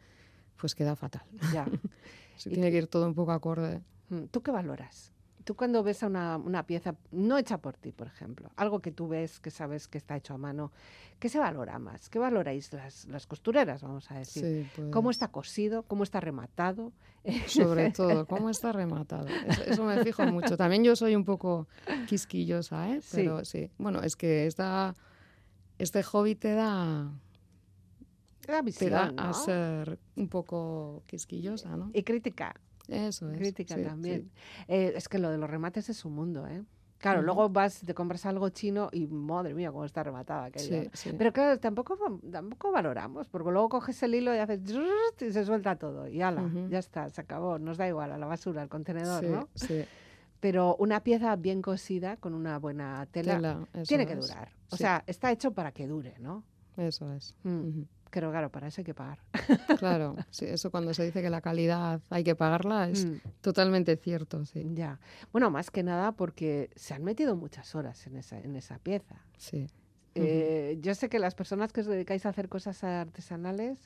pues 0.59 0.75
queda 0.75 0.95
fatal. 0.95 1.23
Ya. 1.53 1.65
Y 2.45 2.49
tiene 2.51 2.71
que 2.71 2.77
ir 2.77 2.87
todo 2.87 3.05
un 3.05 3.13
poco 3.13 3.31
acorde. 3.31 3.81
Mm, 4.09 4.25
¿Tú 4.25 4.41
qué 4.41 4.51
valoras? 4.51 5.13
Tú 5.43 5.55
cuando 5.55 5.81
ves 5.81 6.03
a 6.03 6.07
una, 6.07 6.35
una 6.37 6.67
pieza 6.67 6.95
no 7.11 7.37
hecha 7.37 7.57
por 7.59 7.77
ti, 7.77 7.93
por 7.93 8.07
ejemplo, 8.07 8.51
algo 8.57 8.81
que 8.81 8.91
tú 8.91 9.07
ves, 9.07 9.39
que 9.39 9.49
sabes 9.49 9.87
que 9.87 9.97
está 9.97 10.17
hecho 10.17 10.33
a 10.33 10.37
mano, 10.37 10.73
¿qué 11.19 11.29
se 11.29 11.39
valora 11.39 11.79
más? 11.79 12.09
¿Qué 12.09 12.19
valoráis 12.19 12.73
las, 12.73 13.05
las 13.05 13.25
costureras, 13.27 13.81
vamos 13.81 14.11
a 14.11 14.19
decir? 14.19 14.67
Sí, 14.75 14.81
¿Cómo 14.91 15.03
pues, 15.03 15.15
está 15.15 15.29
cosido? 15.29 15.83
¿Cómo 15.83 16.03
está 16.03 16.19
rematado? 16.19 16.91
Sobre 17.47 17.91
todo, 17.91 18.25
cómo 18.25 18.49
está 18.49 18.73
rematado. 18.73 19.27
Eso, 19.27 19.63
eso 19.63 19.83
me 19.85 20.03
fijo 20.03 20.25
mucho. 20.25 20.57
También 20.57 20.83
yo 20.83 20.97
soy 20.97 21.15
un 21.15 21.23
poco 21.23 21.67
quisquillosa, 22.07 22.89
¿eh? 22.89 23.01
Sí. 23.01 23.15
Pero 23.15 23.45
sí. 23.45 23.71
Bueno, 23.77 24.01
es 24.01 24.17
que 24.17 24.47
esta, 24.47 24.95
este 25.77 26.03
hobby 26.03 26.35
te 26.35 26.53
da, 26.53 27.09
Te 28.47 28.63
visión, 28.63 28.91
da 28.91 29.11
¿no? 29.11 29.29
a 29.29 29.33
ser 29.33 29.99
un 30.15 30.29
poco 30.29 31.03
quisquillosa, 31.05 31.75
¿no? 31.75 31.91
Y 31.93 32.03
crítica, 32.03 32.55
Eso 32.87 33.29
es. 33.31 33.37
crítica 33.37 33.75
sí, 33.75 33.83
también. 33.83 34.31
sí. 34.33 34.63
Eh, 34.69 34.93
es 34.95 35.09
que 35.09 35.19
lo 35.19 35.29
de 35.29 35.37
los 35.37 35.49
remates 35.49 35.89
es 35.89 36.05
un 36.05 36.13
mundo, 36.13 36.47
¿eh? 36.47 36.63
Claro, 36.99 37.21
luego 37.21 37.47
vas, 37.49 37.81
te 37.85 37.93
compras 37.93 38.25
algo 38.25 38.49
chino 38.49 38.89
y 38.91 39.05
madre 39.05 39.53
mía, 39.53 39.71
cómo 39.71 39.85
está. 39.85 40.03
Sí, 40.55 40.89
sí. 40.93 41.11
Pero 41.15 41.31
claro, 41.31 41.59
tampoco, 41.59 41.95
tampoco 42.31 42.71
valoramos, 42.71 43.27
porque 43.27 43.51
luego 43.51 43.69
coges 43.69 44.01
el 44.01 44.15
hilo 44.15 44.33
y 44.33 44.39
haces 44.39 44.61
y 45.19 45.31
se 45.31 45.45
suelta 45.45 45.75
todo. 45.75 46.07
Y 46.07 46.21
ala, 46.23 46.41
Ujú. 46.41 46.69
ya 46.69 46.79
está, 46.79 47.07
se 47.09 47.21
acabó, 47.21 47.59
nos 47.59 47.77
da 47.77 47.87
igual, 47.87 48.11
a 48.11 48.17
la 48.17 48.25
basura, 48.25 48.63
al 48.63 48.69
contenedor, 48.69 49.23
sí, 49.23 49.27
¿no? 49.29 49.47
sí. 49.53 49.85
Pero 50.39 50.75
una 50.77 51.03
pieza 51.03 51.35
bien 51.35 51.61
cosida, 51.61 52.17
con 52.17 52.33
una 52.33 52.57
buena 52.57 53.05
tela, 53.11 53.67
tiene 53.87 54.07
que 54.07 54.13
es. 54.13 54.19
durar. 54.19 54.51
O 54.71 54.77
sea, 54.77 55.03
está 55.05 55.31
hecho 55.31 55.51
para 55.51 55.71
que 55.71 55.87
dure, 55.87 56.15
¿no? 56.19 56.43
Eso 56.77 57.11
es. 57.13 57.35
Mm. 57.43 57.59
Ujú. 57.59 57.87
Pero 58.11 58.31
claro, 58.31 58.49
para 58.51 58.67
eso 58.67 58.81
hay 58.81 58.85
que 58.85 58.93
pagar. 58.93 59.19
Claro, 59.77 60.15
sí, 60.29 60.45
eso 60.45 60.71
cuando 60.71 60.93
se 60.93 61.03
dice 61.03 61.21
que 61.21 61.29
la 61.29 61.41
calidad 61.41 62.01
hay 62.09 62.23
que 62.23 62.35
pagarla 62.35 62.89
es 62.89 63.05
Mm. 63.05 63.15
totalmente 63.41 63.95
cierto, 63.97 64.45
sí. 64.45 64.65
Ya. 64.73 64.99
Bueno, 65.31 65.51
más 65.51 65.69
que 65.71 65.83
nada 65.83 66.13
porque 66.13 66.69
se 66.75 66.93
han 66.93 67.03
metido 67.03 67.35
muchas 67.35 67.75
horas 67.75 68.07
en 68.07 68.15
esa, 68.17 68.39
en 68.39 68.55
esa 68.55 68.79
pieza. 68.79 69.15
sí. 69.37 69.67
Eh, 70.19 70.79
yo 70.81 70.95
sé 70.95 71.09
que 71.09 71.19
las 71.19 71.35
personas 71.35 71.71
que 71.71 71.81
os 71.81 71.85
dedicáis 71.85 72.25
a 72.25 72.29
hacer 72.29 72.49
cosas 72.49 72.83
artesanales, 72.83 73.77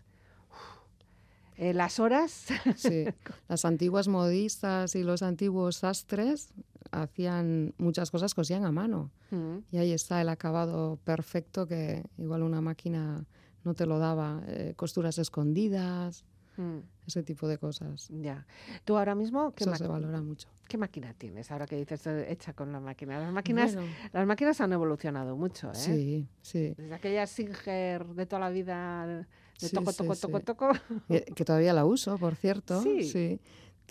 eh, 1.57 1.73
las 1.73 1.99
horas, 1.99 2.45
Sí, 2.77 3.05
las 3.49 3.65
antiguas 3.65 4.07
modistas 4.07 4.95
y 4.95 5.03
los 5.03 5.21
antiguos 5.23 5.77
sastres 5.77 6.53
hacían 6.91 7.73
muchas 7.77 8.11
cosas, 8.11 8.33
cosían 8.33 8.63
a 8.65 8.71
mano. 8.71 9.11
Mm, 9.31 9.57
Y 9.71 9.77
ahí 9.77 9.91
está 9.91 10.21
el 10.21 10.29
acabado 10.29 10.97
perfecto 11.03 11.67
que 11.67 12.03
igual 12.17 12.43
una 12.43 12.61
máquina 12.61 13.25
no 13.63 13.73
te 13.73 13.85
lo 13.85 13.99
daba. 13.99 14.41
eh, 14.47 14.73
costuras 14.75 15.17
escondidas, 15.17 16.23
mm, 16.57 16.77
ese 17.07 17.23
tipo 17.23 17.47
de 17.47 17.57
cosas. 17.57 18.07
ya. 18.09 18.45
Tú 18.85 18.97
ahora 18.97 19.15
mismo, 19.15 19.53
¿qué, 19.53 19.63
Eso 19.63 19.75
se 19.75 19.87
valora 19.87 20.21
mucho. 20.21 20.47
qué 20.67 20.77
máquina 20.77 21.13
tienes? 21.13 21.51
Ahora 21.51 21.65
que 21.67 21.75
dices 21.75 22.05
eh, 22.07 22.31
hecha 22.31 22.53
con 22.53 22.71
la 22.71 22.79
máquina. 22.79 23.19
Las 23.19 23.31
máquinas, 23.33 23.75
Bueno, 23.75 23.89
las 24.13 24.27
máquinas 24.27 24.61
han 24.61 24.73
evolucionado 24.73 25.35
mucho, 25.35 25.71
¿eh? 25.71 25.75
sí, 25.75 26.27
sí. 26.41 26.73
Desde 26.77 26.93
aquella 26.95 27.27
Singer 27.27 28.05
de 28.05 28.25
toda 28.25 28.39
la 28.39 28.49
vida, 28.49 29.05
de 29.07 29.25
Sí, 29.57 29.69
toco, 29.75 29.91
sí, 29.91 29.97
toco, 29.99 30.15
sí. 30.15 30.21
toco, 30.21 30.39
toco. 30.39 30.71
Eh, 31.09 31.25
Que 31.35 31.45
todavía 31.45 31.71
la 31.73 31.85
uso, 31.85 32.17
por 32.17 32.35
cierto. 32.35 32.81
Sí. 32.81 33.03
Sí. 33.03 33.39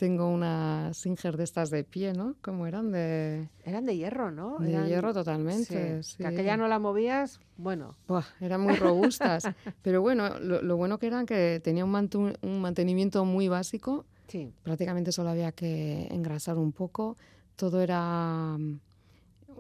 Tengo 0.01 0.31
una 0.31 0.95
Singer 0.95 1.37
de 1.37 1.45
estas 1.45 1.69
de 1.69 1.85
pie, 1.85 2.15
¿no? 2.15 2.35
¿Cómo 2.41 2.67
eran? 2.67 2.91
De, 2.91 3.51
Eran 3.67 3.85
de 3.85 3.99
hierro, 3.99 4.31
¿no? 4.31 4.57
de 4.59 4.71
Eran- 4.73 4.87
hierro 4.89 5.13
totalmente. 5.13 6.03
sí, 6.03 6.13
sí. 6.13 6.17
Que 6.17 6.27
aquella 6.27 6.57
no 6.57 6.69
la 6.69 6.79
movías, 6.79 7.39
bueno. 7.59 7.97
Buah, 8.09 8.25
eran 8.41 8.63
muy 8.63 8.77
robustas. 8.77 9.45
Pero 9.83 10.01
bueno, 10.01 10.39
lo, 10.41 10.63
lo 10.63 10.77
bueno 10.79 10.99
que 10.99 11.07
eran 11.07 11.27
que 11.27 11.61
tenía 11.63 11.85
un, 11.85 11.93
mantu- 11.93 12.35
un 12.41 12.61
mantenimiento 12.63 13.27
muy 13.27 13.49
básico. 13.49 14.07
Sí. 14.29 14.55
Prácticamente 14.63 15.13
solo 15.13 15.29
había 15.29 15.53
que 15.53 16.09
engrasar 16.11 16.57
un 16.57 16.73
poco. 16.73 17.19
Todo 17.55 17.83
era... 17.83 18.57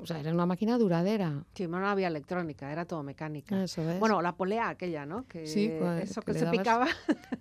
O 0.02 0.06
sea, 0.06 0.20
era 0.20 0.32
una 0.32 0.46
máquina 0.46 0.78
duradera. 0.78 1.44
Sí, 1.54 1.66
no 1.66 1.86
había 1.86 2.08
electrónica, 2.08 2.70
era 2.72 2.84
todo 2.84 3.02
mecánica. 3.02 3.62
Eso 3.64 3.82
es. 3.90 4.00
Bueno, 4.00 4.20
la 4.22 4.34
polea 4.36 4.68
aquella, 4.70 5.06
¿no? 5.06 5.26
Que 5.28 5.46
Sí, 5.46 5.66
eso 6.02 6.22
que 6.22 6.32
que, 6.32 6.38
se 6.38 6.44
dabas- 6.46 6.58
picaba. 6.58 6.86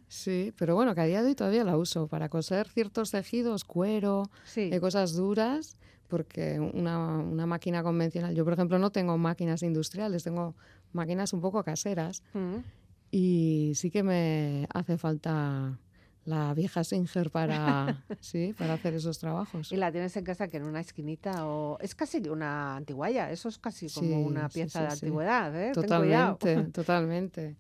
Sí, 0.08 0.54
pero 0.58 0.76
bueno, 0.76 0.93
que 0.95 1.02
a 1.02 1.06
día 1.06 1.22
de 1.22 1.30
hoy 1.30 1.36
todavía 1.36 1.63
la 1.63 1.78
uso 1.78 2.08
para 2.08 2.30
coser 2.30 2.67
ciertos 2.69 3.12
tejidos, 3.12 3.63
cuero, 3.63 4.24
Sí. 4.45 4.69
eh, 4.74 4.80
cosas 4.80 5.13
duras, 5.13 5.78
porque 6.08 6.60
una, 6.60 7.17
una 7.19 7.45
máquina 7.45 7.84
convencional, 7.84 8.34
yo 8.36 8.43
por 8.43 8.54
ejemplo 8.54 8.80
no 8.80 8.89
tengo 8.91 9.17
máquinas 9.17 9.62
industriales, 9.63 10.24
tengo 10.24 10.56
máquinas 10.93 11.34
un 11.34 11.41
poco 11.41 11.63
caseras 11.63 12.24
Mm. 12.34 12.58
y 13.12 13.74
sí 13.76 13.91
que 13.91 14.02
me 14.04 14.67
hace 14.74 14.98
falta 14.98 15.78
la 16.29 16.53
vieja 16.53 16.83
Singer 16.83 17.31
para, 17.31 18.05
sí, 18.21 18.53
para 18.57 18.75
hacer 18.75 18.93
esos 18.93 19.17
trabajos. 19.19 19.71
Y 19.71 19.77
la 19.77 19.91
tienes 19.91 20.15
en 20.15 20.23
casa 20.23 20.47
que 20.47 20.57
en 20.57 20.63
una 20.63 20.79
esquinita 20.79 21.45
o 21.45 21.77
es 21.79 21.95
casi 21.95 22.19
una 22.29 22.75
antiguaya, 22.77 23.31
eso 23.31 23.49
es 23.49 23.57
casi 23.57 23.89
como 23.89 24.21
Sí, 24.21 24.25
una 24.27 24.47
pieza 24.49 24.79
sí, 24.79 24.85
de 24.85 24.91
antigüedad, 24.91 25.55
¿eh? 25.61 25.73
Totalmente, 25.73 26.63
totalmente. 26.71 27.55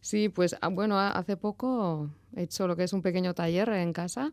Sí, 0.00 0.28
pues 0.28 0.56
ah, 0.60 0.68
bueno, 0.68 0.98
ha- 0.98 1.10
hace 1.10 1.36
poco 1.36 2.10
he 2.34 2.42
hecho 2.44 2.66
lo 2.66 2.76
que 2.76 2.84
es 2.84 2.92
un 2.92 3.02
pequeño 3.02 3.34
taller 3.34 3.68
en 3.70 3.92
casa 3.92 4.32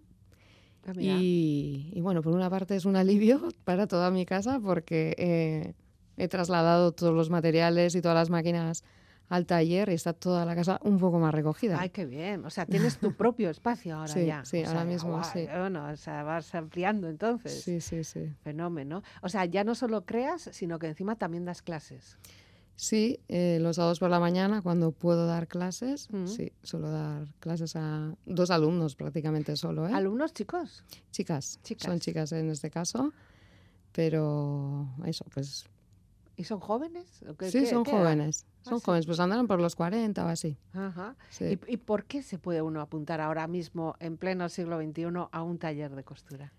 Ah, 0.87 0.93
y, 0.99 1.91
y 1.93 2.01
bueno, 2.01 2.21
por 2.21 2.33
una 2.33 2.49
parte 2.49 2.75
es 2.75 2.85
un 2.85 2.95
alivio 2.95 3.41
para 3.65 3.87
toda 3.87 4.11
mi 4.11 4.25
casa 4.25 4.59
porque 4.59 5.15
eh, 5.17 5.73
he 6.17 6.27
trasladado 6.27 6.91
todos 6.91 7.13
los 7.13 7.29
materiales 7.29 7.95
y 7.95 8.01
todas 8.01 8.15
las 8.15 8.29
máquinas 8.29 8.83
al 9.29 9.45
taller 9.45 9.89
y 9.89 9.93
está 9.93 10.13
toda 10.13 10.45
la 10.45 10.55
casa 10.55 10.79
un 10.83 10.99
poco 10.99 11.19
más 11.19 11.33
recogida. 11.33 11.79
Ay, 11.79 11.89
qué 11.89 12.05
bien. 12.05 12.45
O 12.45 12.49
sea, 12.49 12.65
tienes 12.93 12.97
tu 12.99 13.13
propio 13.13 13.49
espacio 13.49 13.95
ahora 13.95 14.07
Sí, 14.13 14.25
ya. 14.25 14.45
sí, 14.45 14.57
O 14.63 14.67
ahora 14.67 14.81
sea, 14.81 14.85
mismo, 14.85 15.11
guay, 15.17 15.23
sí. 15.33 15.47
Bueno, 15.57 15.87
o 15.89 15.95
sea, 15.95 16.23
vas 16.23 16.53
ampliando 16.55 17.09
entonces. 17.09 17.61
Sí, 17.63 17.81
sí, 17.81 18.03
sí. 18.03 18.33
Fenómeno. 18.43 19.01
O 19.21 19.29
sea, 19.29 19.45
ya 19.45 19.63
no 19.63 19.73
solo 19.75 20.05
creas, 20.05 20.49
sino 20.51 20.77
que 20.79 20.87
encima 20.87 21.15
también 21.15 21.45
das 21.45 21.61
clases. 21.61 22.17
Sí, 22.77 23.21
eh, 23.29 23.57
los 23.61 23.77
sábados 23.77 23.99
por 23.99 24.09
la 24.09 24.19
mañana 24.19 24.61
cuando 24.61 24.91
puedo 24.91 25.25
dar 25.27 25.47
clases, 25.47 26.09
Mm. 26.11 26.27
sí, 26.27 26.51
suelo 26.61 26.91
dar 26.91 27.25
clases 27.39 27.75
a 27.77 28.13
dos 28.25 28.51
alumnos 28.51 28.95
prácticamente 28.97 29.55
solo, 29.55 29.87
¿eh? 29.87 29.93
¿Alumnos 29.93 30.33
chicos? 30.33 30.83
Chicas, 31.11 31.59
Chicas. 31.63 31.85
son 31.89 31.99
chicas 32.01 32.33
en 32.33 32.49
este 32.49 32.69
caso, 32.69 33.13
pero 33.93 34.89
eso, 35.05 35.25
pues 35.33 35.65
¿Y 36.37 36.43
son 36.43 36.59
jóvenes? 36.59 37.23
¿O 37.29 37.35
qué- 37.35 37.49
sí, 37.49 37.59
qué- 37.61 37.65
son 37.67 37.83
qué 37.83 37.91
jóvenes, 37.91 38.45
Ah, 38.65 38.69
son 38.69 38.79
sí. 38.79 38.85
jóvenes, 38.85 39.05
pues 39.05 39.19
andarán 39.19 39.47
por 39.47 39.61
los 39.61 39.75
40 39.75 40.25
o 40.25 40.27
así. 40.27 40.57
Ajá. 40.73 41.15
Sí. 41.29 41.57
¿Y, 41.67 41.73
y 41.73 41.77
por 41.77 42.05
qué 42.05 42.21
se 42.23 42.37
puede 42.37 42.61
uno 42.61 42.81
apuntar 42.81 43.21
ahora 43.21 43.47
mismo, 43.47 43.95
en 43.99 44.17
pleno 44.17 44.49
siglo 44.49 44.77
XXI, 44.81 45.29
a 45.31 45.43
un 45.43 45.57
taller 45.59 45.95
de 45.95 46.03
costura? 46.03 46.51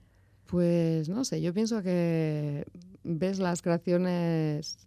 Pues 0.46 1.08
no 1.08 1.24
sé, 1.24 1.42
yo 1.42 1.52
pienso 1.52 1.82
que 1.82 2.64
ves 3.02 3.38
las 3.40 3.60
creaciones, 3.62 4.78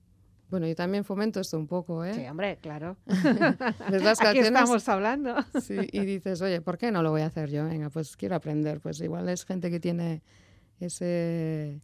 bueno, 0.50 0.66
yo 0.66 0.74
también 0.76 1.04
fomento 1.04 1.40
esto 1.42 1.58
un 1.60 1.68
poco, 1.68 2.04
¿eh? 2.06 2.14
Sí, 2.16 2.26
hombre, 2.28 2.58
claro. 2.62 2.96
Ves 3.92 4.02
las 4.04 4.22
Aquí 4.22 4.40
estamos 4.40 4.88
hablando. 4.90 5.36
sí, 5.62 5.76
y 5.92 6.06
dices, 6.06 6.42
oye, 6.42 6.62
¿por 6.62 6.78
qué 6.78 6.92
no 6.92 7.04
lo 7.04 7.12
voy 7.12 7.22
a 7.22 7.26
hacer 7.28 7.52
yo? 7.52 7.66
Venga, 7.66 7.90
pues 7.90 8.16
quiero 8.18 8.36
aprender, 8.36 8.80
pues 8.80 9.02
igual 9.02 9.28
es 9.30 9.46
gente 9.46 9.70
que 9.70 9.80
tiene 9.82 10.24
ese 10.80 11.82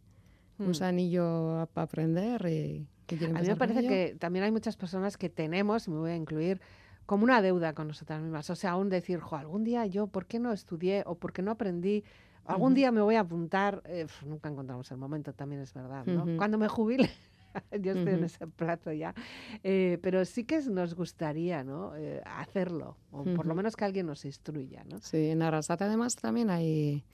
gusanillo 0.58 1.68
para 1.74 1.84
aprender 1.84 2.46
y 2.46 2.88
A 3.08 3.40
mí 3.40 3.48
me 3.48 3.56
parece 3.56 3.86
que 3.86 4.16
también 4.18 4.44
hay 4.44 4.50
muchas 4.50 4.76
personas 4.76 5.16
que 5.16 5.28
tenemos, 5.28 5.86
y 5.86 5.90
me 5.90 5.98
voy 5.98 6.10
a 6.10 6.16
incluir, 6.16 6.60
como 7.06 7.24
una 7.24 7.40
deuda 7.40 7.72
con 7.72 7.86
nosotras 7.86 8.20
mismas. 8.20 8.50
O 8.50 8.56
sea, 8.56 8.72
aún 8.72 8.88
decir, 8.88 9.20
jo, 9.20 9.36
algún 9.36 9.62
día 9.64 9.86
yo, 9.86 10.08
¿por 10.08 10.26
qué 10.26 10.38
no 10.40 10.52
estudié 10.52 11.04
o 11.06 11.14
por 11.14 11.32
qué 11.32 11.42
no 11.42 11.52
aprendí? 11.52 12.04
Algún 12.44 12.74
día 12.74 12.92
me 12.92 13.00
voy 13.00 13.16
a 13.16 13.20
apuntar. 13.20 13.82
Eh, 13.86 14.06
nunca 14.24 14.48
encontramos 14.48 14.90
el 14.90 14.98
momento, 14.98 15.32
también 15.32 15.60
es 15.60 15.72
verdad, 15.74 16.04
¿no? 16.06 16.36
Cuando 16.36 16.58
me 16.58 16.68
jubile. 16.68 17.10
Yo 17.80 17.92
estoy 17.92 18.14
en 18.14 18.24
ese 18.24 18.46
plazo 18.46 18.92
ya. 18.92 19.14
Eh, 19.62 19.98
pero 20.02 20.24
sí 20.24 20.44
que 20.44 20.60
nos 20.62 20.94
gustaría, 20.94 21.64
¿no? 21.64 21.96
Eh, 21.96 22.22
hacerlo. 22.24 22.96
O 23.10 23.24
por 23.24 23.46
lo 23.46 23.54
menos 23.54 23.76
que 23.76 23.84
alguien 23.84 24.06
nos 24.06 24.24
instruya, 24.24 24.84
¿no? 24.84 24.98
Sí, 25.00 25.30
en 25.30 25.42
Arrasate 25.42 25.84
además 25.84 26.16
también 26.16 26.50
hay 26.50 27.04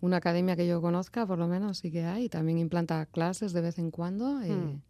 una 0.00 0.18
academia 0.18 0.54
que 0.56 0.66
yo 0.66 0.80
conozca, 0.80 1.26
por 1.26 1.38
lo 1.38 1.48
menos 1.48 1.78
sí 1.78 1.90
que 1.90 2.04
hay, 2.04 2.28
también 2.28 2.58
implanta 2.58 3.06
clases 3.06 3.52
de 3.52 3.60
vez 3.62 3.78
en 3.78 3.90
cuando 3.90 4.44
y, 4.44 4.50
Mm. 4.50 4.82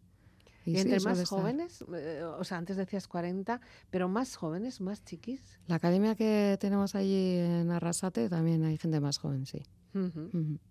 Y, 0.67 0.71
¿Y 0.71 0.75
sí, 0.75 0.81
entre 0.81 0.99
más 0.99 1.29
jóvenes? 1.29 1.85
Eh, 1.93 2.21
o 2.23 2.43
sea, 2.43 2.57
antes 2.57 2.75
decías 2.75 3.07
40, 3.07 3.61
pero 3.89 4.09
más 4.09 4.35
jóvenes, 4.35 4.81
más 4.81 5.01
chiquis. 5.05 5.59
La 5.65 5.75
academia 5.75 6.13
que 6.15 6.57
tenemos 6.59 6.93
allí 6.93 7.37
en 7.37 7.71
Arrasate 7.71 8.27
también 8.27 8.65
hay 8.65 8.77
gente 8.77 8.99
más 8.99 9.17
joven, 9.17 9.45
sí. 9.45 9.63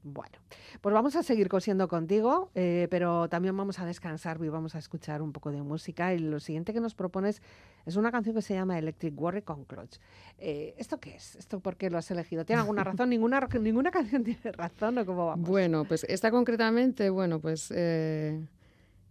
Bueno, 0.02 0.38
pues 0.80 0.92
vamos 0.92 1.16
a 1.16 1.22
seguir 1.22 1.48
cosiendo 1.48 1.88
contigo, 1.88 2.50
eh, 2.54 2.86
pero 2.90 3.28
también 3.28 3.56
vamos 3.56 3.78
a 3.78 3.84
descansar 3.84 4.38
y 4.42 4.48
vamos 4.48 4.74
a 4.74 4.78
escuchar 4.78 5.22
un 5.22 5.32
poco 5.32 5.50
de 5.50 5.62
música. 5.62 6.14
Y 6.14 6.18
lo 6.18 6.38
siguiente 6.40 6.72
que 6.72 6.80
nos 6.80 6.94
propones 6.94 7.42
es 7.86 7.96
una 7.96 8.12
canción 8.12 8.34
que 8.34 8.42
se 8.42 8.54
llama 8.54 8.78
Electric 8.78 9.20
Warrior 9.20 9.44
con 9.44 9.64
Clutch. 9.64 9.98
Eh, 10.38 10.74
¿Esto 10.78 11.00
qué 11.00 11.16
es? 11.16 11.36
¿Esto 11.36 11.60
por 11.60 11.76
qué 11.76 11.90
lo 11.90 11.98
has 11.98 12.10
elegido? 12.10 12.44
¿Tiene 12.44 12.60
alguna 12.60 12.84
razón? 12.84 13.10
¿Ninguna, 13.10 13.40
ninguna 13.60 13.90
canción 13.90 14.22
tiene 14.24 14.52
razón 14.52 14.98
o 14.98 15.06
cómo 15.06 15.26
vamos? 15.26 15.48
Bueno, 15.48 15.84
pues 15.84 16.04
esta 16.04 16.30
concretamente, 16.30 17.10
bueno, 17.10 17.40
pues 17.40 17.72
eh, 17.74 18.46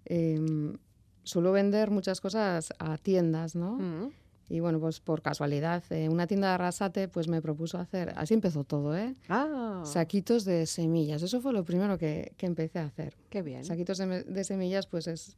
em, 0.06 0.78
suelo 1.24 1.52
vender 1.52 1.91
muchas 1.91 2.22
cosas 2.22 2.74
a 2.80 2.98
tiendas, 2.98 3.56
¿no? 3.56 3.74
Mm, 3.78 4.12
Y 4.48 4.60
bueno, 4.60 4.80
pues 4.80 5.00
por 5.00 5.24
casualidad, 5.24 5.84
eh, 5.89 6.08
una 6.08 6.28
tienda 6.28 6.50
de 6.50 6.54
Arrasate 6.54 7.08
pues 7.08 7.28
me 7.28 7.41
propuso 7.41 7.80
hacer, 7.80 8.13
así 8.15 8.36
empezó 8.36 8.63
todo, 8.63 8.96
¿eh? 8.96 9.15
Ah, 9.28 9.82
Saquitos 9.84 10.46
de 10.46 10.68
semillas, 10.68 11.24
eso 11.24 11.41
fue 11.41 11.52
lo 11.52 11.63
primero 11.65 11.98
que, 11.98 12.32
que 12.38 12.46
empecé 12.46 12.78
a 12.78 12.86
hacer. 12.86 13.18
qué 13.32 13.41
bien. 13.41 13.65
Saquitos 13.65 13.98
de, 13.98 14.44
semillas, 14.44 14.86
pues 14.86 15.08
es, 15.08 15.36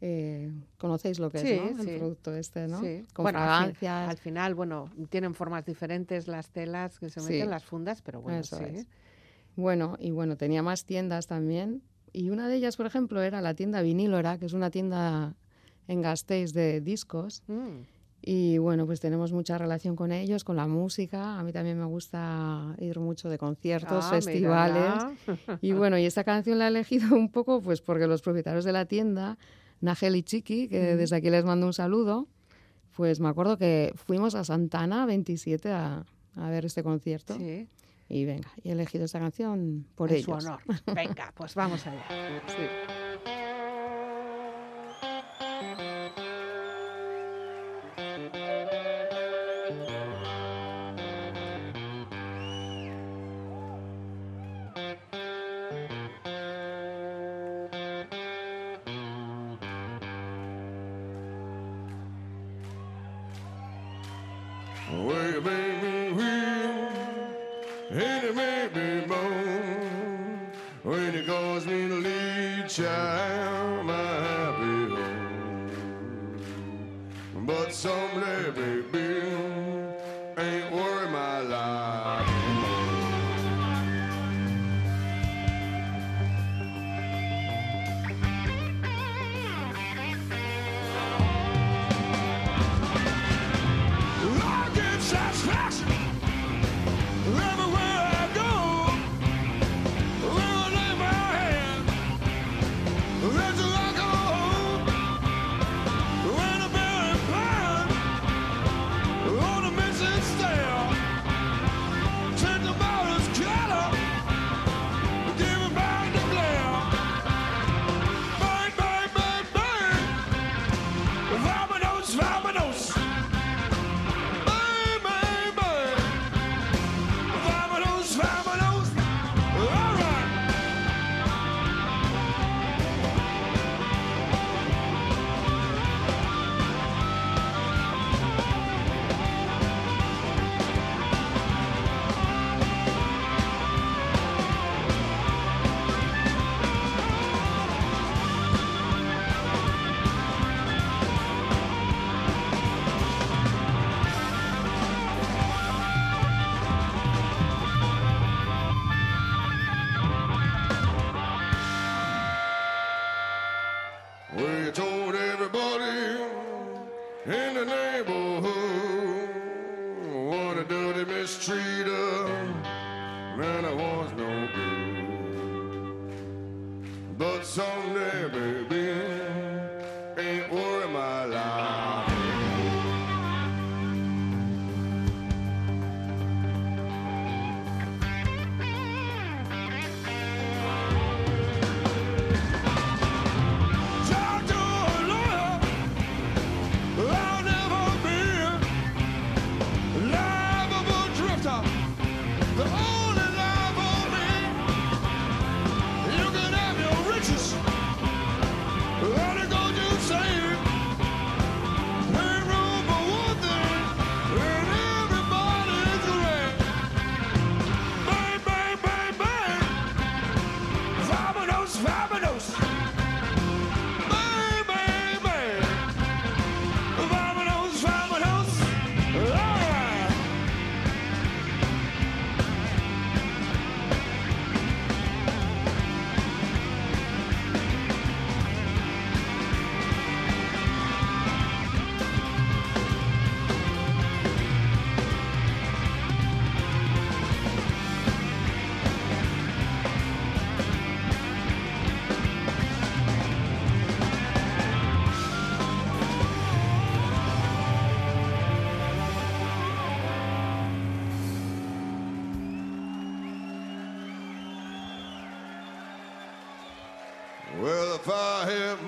eh, 0.00 0.50
conocéis 0.76 1.20
lo 1.20 1.30
que 1.30 1.38
Sí, 1.38 1.52
es, 1.52 1.76
¿no? 1.76 1.84
sí. 1.84 1.90
El 1.90 1.98
producto 1.98 2.34
este, 2.34 2.66
¿no? 2.66 2.80
Sí. 2.80 3.04
Con 3.12 3.22
Bueno, 3.22 3.38
al 3.38 3.44
fin- 3.44 3.74
fragancias. 3.76 4.10
Al 4.10 4.18
final, 4.18 4.54
bueno, 4.56 4.90
tienen 5.08 5.34
formas 5.34 5.64
diferentes 5.64 6.26
las 6.26 6.50
telas 6.50 6.98
que 6.98 7.10
se 7.10 7.20
meten 7.20 7.50
las 7.50 7.64
fundas, 7.64 8.02
pero 8.02 8.20
bueno, 8.20 8.40
Eso 8.40 8.56
sí. 8.58 8.64
es. 8.64 8.88
Bueno, 9.54 9.96
y 10.00 10.10
bueno, 10.10 10.36
tenía 10.36 10.62
más 10.64 10.84
tiendas 10.84 11.28
también. 11.28 11.80
Y 12.12 12.30
una 12.30 12.48
de 12.48 12.56
ellas, 12.56 12.76
por 12.76 12.86
ejemplo, 12.86 13.22
era 13.22 13.40
la 13.40 13.54
tienda 13.54 13.82
Vinílora, 13.82 14.38
que 14.38 14.46
es 14.46 14.52
una 14.52 14.70
tienda 14.70 15.34
en 15.86 16.02
Gasteiz 16.02 16.52
de 16.52 16.80
discos. 16.80 17.42
Mm, 17.46 17.82
Y 18.20 18.58
bueno, 18.58 18.84
pues 18.84 18.98
tenemos 19.00 19.32
mucha 19.32 19.56
relación 19.58 19.94
con 19.94 20.10
ellos, 20.10 20.42
con 20.42 20.56
la 20.56 20.66
música. 20.66 21.38
A 21.38 21.44
mí 21.44 21.52
también 21.52 21.78
me 21.78 21.84
gusta 21.84 22.74
ir 22.78 22.98
mucho 22.98 23.28
de 23.30 23.38
conciertos, 23.38 24.04
ah, 24.06 24.10
festivales. 24.10 24.82
mírala. 25.26 25.58
Y 25.62 25.72
bueno, 25.72 25.96
y 25.98 26.04
esta 26.12 26.24
canción 26.24 26.58
la 26.58 26.64
he 26.66 26.68
elegido 26.68 27.14
un 27.14 27.30
poco 27.30 27.62
pues 27.62 27.80
porque 27.80 28.06
los 28.08 28.20
propietarios 28.20 28.64
de 28.64 28.72
la 28.72 28.86
tienda, 28.86 29.38
Nagel 29.80 30.16
y 30.16 30.22
Chiqui, 30.24 30.66
que 30.68 30.96
desde 30.96 31.14
aquí 31.16 31.30
les 31.30 31.44
mando 31.44 31.66
un 31.66 31.72
saludo, 31.72 32.26
pues 32.96 33.20
me 33.20 33.28
acuerdo 33.28 33.56
que 33.56 33.92
fuimos 33.94 34.34
a 34.34 34.42
Santana 34.42 35.06
27 35.06 35.70
a, 35.70 36.04
a 36.34 36.50
ver 36.50 36.64
este 36.64 36.82
concierto. 36.82 37.36
Sí, 37.36 37.68
Y 38.08 38.24
venga, 38.24 38.50
y 38.62 38.70
he 38.70 38.72
elegido 38.72 39.04
esta 39.04 39.18
canción 39.18 39.86
por 39.94 40.10
en 40.10 40.16
ellos. 40.16 40.24
su 40.42 40.48
honor. 40.48 40.60
Venga, 40.94 41.32
pues 41.36 41.54
vamos 41.54 41.86
allá. 41.86 42.04
Sí. 42.48 42.62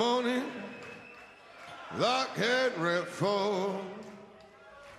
I 0.01 0.03
money 0.03 0.43
like 1.99 2.35
Henry 2.35 3.03
Ford, 3.05 3.83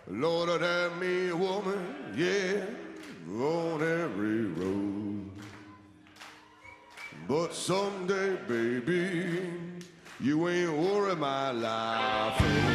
Lord, 0.07 0.49
I'd 0.49 0.61
have 0.61 0.97
me 0.99 1.31
woman, 1.31 2.13
yeah, 2.15 2.65
on 3.33 3.81
every 3.81 4.45
road. 4.45 5.29
But 7.27 7.53
someday, 7.53 8.35
baby, 8.47 9.41
you 10.19 10.47
ain't 10.47 10.77
worry 10.77 11.15
my 11.15 11.49
life 11.49 12.70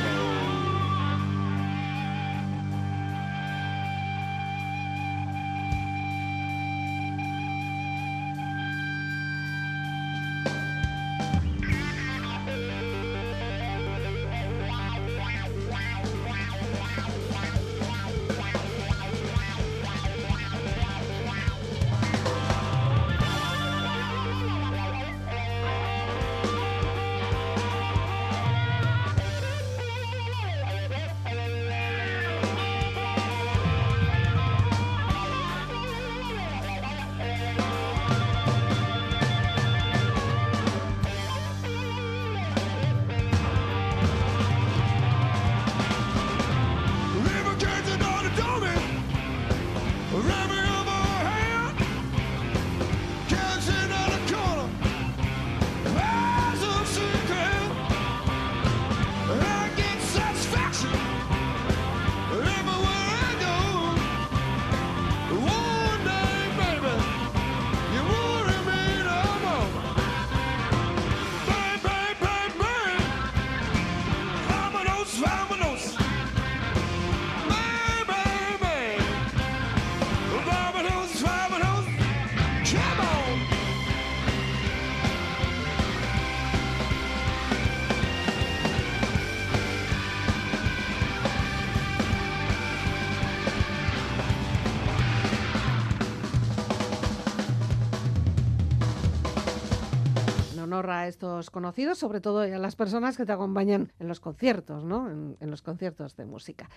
a 101.06 101.08
estos 101.08 101.50
conocidos, 101.50 101.98
sobre 101.98 102.20
todo 102.20 102.40
a 102.40 102.46
las 102.48 102.76
personas 102.76 103.16
que 103.16 103.24
te 103.24 103.32
acompañan 103.32 103.92
en 103.98 104.08
los 104.08 104.20
conciertos, 104.20 104.84
¿no? 104.84 105.10
En, 105.10 105.36
en 105.40 105.50
los 105.50 105.62
conciertos 105.62 106.16
de 106.16 106.26
música. 106.26 106.68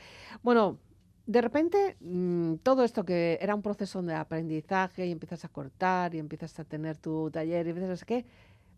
Bueno, 0.41 0.79
de 1.25 1.41
repente, 1.41 1.97
mm, 1.99 2.55
todo 2.63 2.83
esto 2.83 3.03
que 3.05 3.37
era 3.41 3.53
un 3.53 3.61
proceso 3.61 4.01
de 4.01 4.15
aprendizaje 4.15 5.05
y 5.05 5.11
empiezas 5.11 5.45
a 5.45 5.49
cortar 5.49 6.15
y 6.15 6.19
empiezas 6.19 6.57
a 6.59 6.63
tener 6.63 6.97
tu 6.97 7.29
taller 7.29 7.67
y 7.67 7.69
empiezas 7.71 8.01
a 8.01 8.05
qué, 8.05 8.25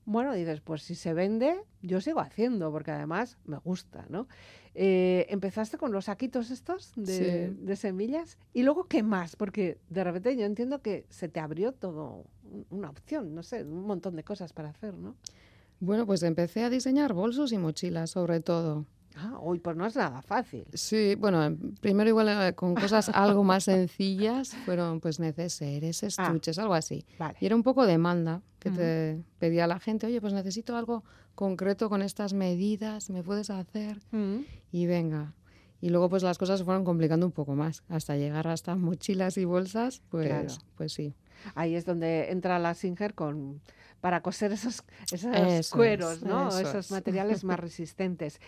bueno, 0.03 0.33
dices, 0.33 0.61
pues 0.61 0.81
si 0.81 0.95
se 0.95 1.13
vende, 1.13 1.61
yo 1.81 2.01
sigo 2.01 2.19
haciendo, 2.19 2.71
porque 2.71 2.91
además 2.91 3.37
me 3.45 3.57
gusta, 3.57 4.05
¿no? 4.09 4.27
Eh, 4.73 5.27
empezaste 5.29 5.77
con 5.77 5.91
los 5.91 6.05
saquitos 6.05 6.49
estos 6.49 6.91
de, 6.95 7.49
Sí. 7.49 7.65
de 7.65 7.75
semillas 7.75 8.37
y 8.53 8.63
luego, 8.63 8.85
¿qué 8.85 9.03
más? 9.03 9.35
Porque 9.35 9.77
de 9.89 10.03
repente 10.03 10.35
yo 10.35 10.45
entiendo 10.45 10.81
que 10.81 11.05
se 11.09 11.29
te 11.29 11.39
abrió 11.39 11.71
todo 11.73 12.25
una 12.69 12.89
opción, 12.89 13.33
no 13.33 13.43
sé, 13.43 13.63
un 13.63 13.85
montón 13.85 14.15
de 14.15 14.23
cosas 14.23 14.53
para 14.53 14.69
hacer, 14.69 14.97
¿no? 14.97 15.15
Bueno, 15.79 16.05
pues 16.05 16.21
empecé 16.23 16.63
a 16.63 16.69
diseñar 16.69 17.13
bolsos 17.13 17.51
y 17.51 17.57
mochilas, 17.57 18.11
sobre 18.11 18.39
todo. 18.39 18.85
Ah, 19.15 19.37
hoy 19.41 19.59
pues 19.59 19.75
no 19.75 19.85
es 19.85 19.95
nada 19.95 20.21
fácil. 20.21 20.65
Sí, 20.73 21.15
bueno, 21.15 21.43
em, 21.43 21.75
primero 21.81 22.09
igual 22.09 22.29
eh, 22.29 22.53
con 22.53 22.75
cosas 22.75 23.09
algo 23.13 23.43
más 23.43 23.65
sencillas 23.65 24.55
fueron 24.63 25.01
pues 25.01 25.19
neceseres, 25.19 26.03
estuches, 26.03 26.59
algo 26.59 26.73
así. 26.75 27.05
Vale. 27.19 27.37
Y 27.41 27.45
era 27.45 27.55
un 27.55 27.63
poco 27.63 27.85
demanda 27.85 28.41
que 28.59 28.69
Ujú. 28.69 28.77
te 28.77 29.23
pedía 29.39 29.67
la 29.67 29.79
gente, 29.79 30.07
oye, 30.07 30.21
pues 30.21 30.33
necesito 30.33 30.75
algo 30.77 31.03
concreto 31.35 31.89
con 31.89 32.01
estas 32.01 32.33
medidas, 32.33 33.09
¿me 33.09 33.23
puedes 33.23 33.49
hacer? 33.49 33.99
Y 34.71 34.85
venga. 34.85 35.33
Y 35.81 35.89
luego 35.89 36.09
pues 36.09 36.21
las 36.23 36.37
cosas 36.37 36.59
se 36.59 36.65
fueron 36.65 36.83
complicando 36.85 37.25
un 37.25 37.31
poco 37.31 37.55
más, 37.55 37.83
hasta 37.89 38.15
llegar 38.15 38.47
hasta 38.47 38.75
mochilas 38.75 39.37
y 39.37 39.45
bolsas, 39.45 40.01
pues, 40.09 40.27
Claro. 40.27 40.47
pues 40.75 40.93
sí. 40.93 41.15
Ahí 41.55 41.73
es 41.75 41.85
donde 41.85 42.31
entra 42.31 42.59
la 42.59 42.73
Singer 42.75 43.15
con 43.15 43.61
para 43.99 44.21
coser 44.21 44.51
esos, 44.51 44.83
esos 45.11 45.35
Eso 45.35 45.75
cueros, 45.75 46.17
es, 46.17 46.23
¿no? 46.23 46.49
eso 46.49 46.59
Esos 46.61 46.85
es. 46.85 46.91
materiales 46.91 47.43
más 47.43 47.59
resistentes. 47.59 48.39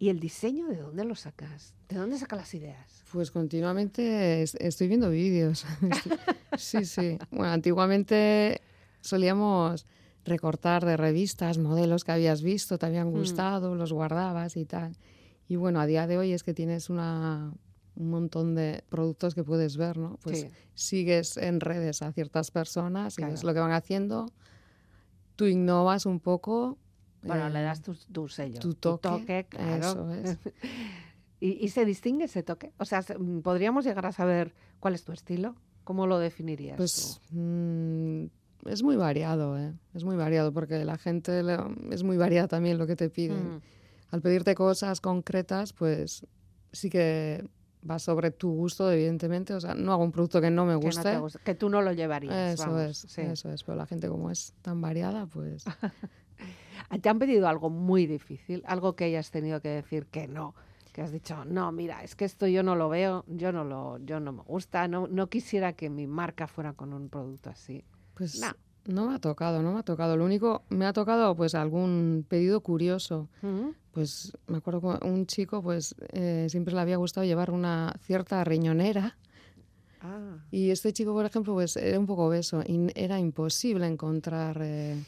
¿Y 0.00 0.08
el 0.10 0.20
diseño 0.20 0.68
de 0.68 0.76
dónde 0.76 1.04
lo 1.04 1.14
sacas? 1.14 1.74
¿De 1.88 1.96
dónde 1.96 2.16
sacas 2.18 2.38
las 2.38 2.54
ideas? 2.54 3.02
Pues 3.12 3.30
continuamente 3.32 4.42
es- 4.42 4.54
estoy 4.54 4.88
viendo 4.88 5.10
vídeos. 5.10 5.66
Sí, 6.56 6.84
sí. 6.86 7.18
Bueno, 7.30 7.52
antiguamente 7.52 8.60
solíamos 9.00 9.86
recortar 10.24 10.84
de 10.84 10.96
revistas 10.96 11.58
modelos 11.58 12.04
que 12.04 12.12
habías 12.12 12.42
visto, 12.42 12.78
te 12.78 12.86
habían 12.86 13.10
gustado, 13.10 13.74
los 13.74 13.92
guardabas 13.92 14.56
y 14.56 14.64
tal. 14.64 14.96
Y 15.48 15.56
bueno, 15.56 15.80
a 15.80 15.86
día 15.86 16.06
de 16.06 16.18
hoy 16.18 16.32
es 16.32 16.42
que 16.42 16.52
tienes 16.54 16.90
una, 16.90 17.52
un 17.96 18.10
montón 18.10 18.54
de 18.54 18.84
productos 18.90 19.34
que 19.34 19.44
puedes 19.44 19.76
ver, 19.76 19.96
¿no? 19.96 20.18
Pues 20.22 20.40
Sí. 20.42 20.48
sigues 20.74 21.36
en 21.38 21.60
redes 21.60 22.02
a 22.02 22.12
ciertas 22.12 22.50
personas 22.50 23.18
y 23.18 23.22
ves 23.22 23.40
Claro. 23.40 23.46
lo 23.48 23.54
que 23.54 23.60
van 23.60 23.72
haciendo, 23.72 24.26
tú 25.36 25.46
innovas 25.46 26.04
un 26.06 26.20
poco. 26.20 26.78
Bueno, 27.22 27.48
le 27.48 27.60
eh, 27.60 27.62
das 27.64 27.82
tu, 27.82 27.94
tu 27.94 28.28
sello. 28.28 28.60
tu 28.60 28.74
toque, 28.74 29.46
claro. 29.48 29.76
eso 29.88 30.10
es. 30.12 30.38
¿Y, 31.40 31.64
y 31.64 31.68
se 31.68 31.84
distingue 31.84 32.24
ese 32.24 32.42
toque? 32.42 32.72
O 32.78 32.84
sea, 32.84 33.02
se- 33.02 33.16
mm, 33.18 33.42
¿podríamos 33.42 33.84
llegar 33.84 34.06
a 34.06 34.12
saber 34.12 34.54
cuál 34.80 34.94
es 34.94 35.04
tu 35.04 35.12
estilo? 35.12 35.54
¿Cómo 35.84 36.06
lo 36.06 36.18
definirías 36.18 36.76
Pues 36.76 37.20
tú? 37.30 37.36
mm, 37.38 38.26
es 38.66 38.82
muy 38.82 38.96
variado, 38.96 39.56
¿eh? 39.56 39.72
Es 39.94 40.04
muy 40.04 40.16
variado 40.16 40.52
porque 40.52 40.84
la 40.84 40.98
gente 40.98 41.42
le- 41.42 41.58
es 41.90 42.02
muy 42.02 42.16
variada 42.18 42.48
también 42.48 42.76
lo 42.76 42.86
que 42.86 42.96
te 42.96 43.08
pide. 43.08 43.34
Mm. 43.34 43.60
Al 44.10 44.22
pedirte 44.22 44.54
cosas 44.54 45.00
concretas, 45.00 45.72
pues 45.72 46.26
sí 46.72 46.88
que 46.90 47.48
va 47.88 47.98
sobre 47.98 48.30
tu 48.30 48.50
gusto, 48.50 48.90
evidentemente. 48.90 49.54
O 49.54 49.60
sea, 49.60 49.74
no 49.74 49.92
hago 49.92 50.04
un 50.04 50.12
producto 50.12 50.40
que 50.40 50.50
no 50.50 50.64
me 50.64 50.72
Que, 50.72 50.80
no 50.80 50.80
guste. 50.80 51.02
te 51.02 51.18
gusta, 51.18 51.38
que 51.40 51.54
tú 51.54 51.68
no 51.68 51.82
lo 51.82 51.92
llevarías. 51.92 52.54
Eso 52.60 52.70
vamos, 52.70 53.04
es, 53.04 53.12
sí. 53.12 53.20
eso 53.22 53.50
es. 53.50 53.62
Pero 53.64 53.76
la 53.76 53.86
gente 53.86 54.08
como 54.08 54.30
es 54.30 54.54
tan 54.62 54.80
variada, 54.80 55.26
pues 55.26 55.64
¿Te 57.02 57.08
han 57.08 57.18
pedido 57.18 57.48
algo 57.48 57.70
muy 57.70 58.06
difícil? 58.06 58.62
Algo 58.66 58.96
que 58.96 59.04
hayas 59.04 59.30
tenido 59.30 59.60
que 59.60 59.68
decir 59.68 60.06
que 60.06 60.26
no. 60.26 60.54
Que 60.92 61.02
has 61.02 61.12
dicho, 61.12 61.44
no, 61.44 61.70
mira, 61.70 62.02
es 62.02 62.16
que 62.16 62.24
esto 62.24 62.46
yo 62.46 62.62
no 62.62 62.74
lo 62.74 62.88
veo, 62.88 63.24
yo 63.28 63.52
no 63.52 63.62
lo, 63.62 63.98
yo 63.98 64.20
no 64.20 64.32
me 64.32 64.42
gusta, 64.42 64.88
no, 64.88 65.06
no 65.06 65.28
quisiera 65.28 65.74
que 65.74 65.90
mi 65.90 66.06
marca 66.06 66.48
fuera 66.48 66.72
con 66.72 66.92
un 66.92 67.08
producto 67.08 67.50
así. 67.50 67.84
Pues 68.14 68.40
No. 68.40 68.48
No 68.88 69.06
me 69.08 69.14
ha 69.14 69.18
tocado, 69.18 69.62
no 69.62 69.72
me 69.72 69.80
ha 69.80 69.82
tocado. 69.84 70.16
Lo 70.16 70.24
único, 70.24 70.62
me 70.68 70.86
ha 70.86 70.92
tocado 70.92 71.36
pues 71.36 71.54
algún 71.54 72.26
pedido 72.28 72.60
curioso. 72.60 73.28
Pues 73.92 74.32
me 74.46 74.58
acuerdo 74.58 74.98
que 74.98 75.06
un 75.06 75.26
chico 75.26 75.62
pues 75.62 75.94
eh, 76.12 76.46
siempre 76.50 76.74
le 76.74 76.80
había 76.80 76.96
gustado 76.96 77.24
llevar 77.24 77.50
una 77.50 77.94
cierta 78.00 78.42
riñonera 78.44 79.16
Ah, 80.00 80.38
y 80.50 80.70
este 80.70 80.92
chico, 80.92 81.12
por 81.12 81.26
ejemplo, 81.26 81.54
pues 81.54 81.76
era 81.76 81.98
un 81.98 82.06
poco 82.06 82.26
obeso 82.26 82.62
y 82.66 82.88
era 82.94 83.18
imposible 83.18 83.86
encontrar 83.86 84.58
eh, 84.62 85.02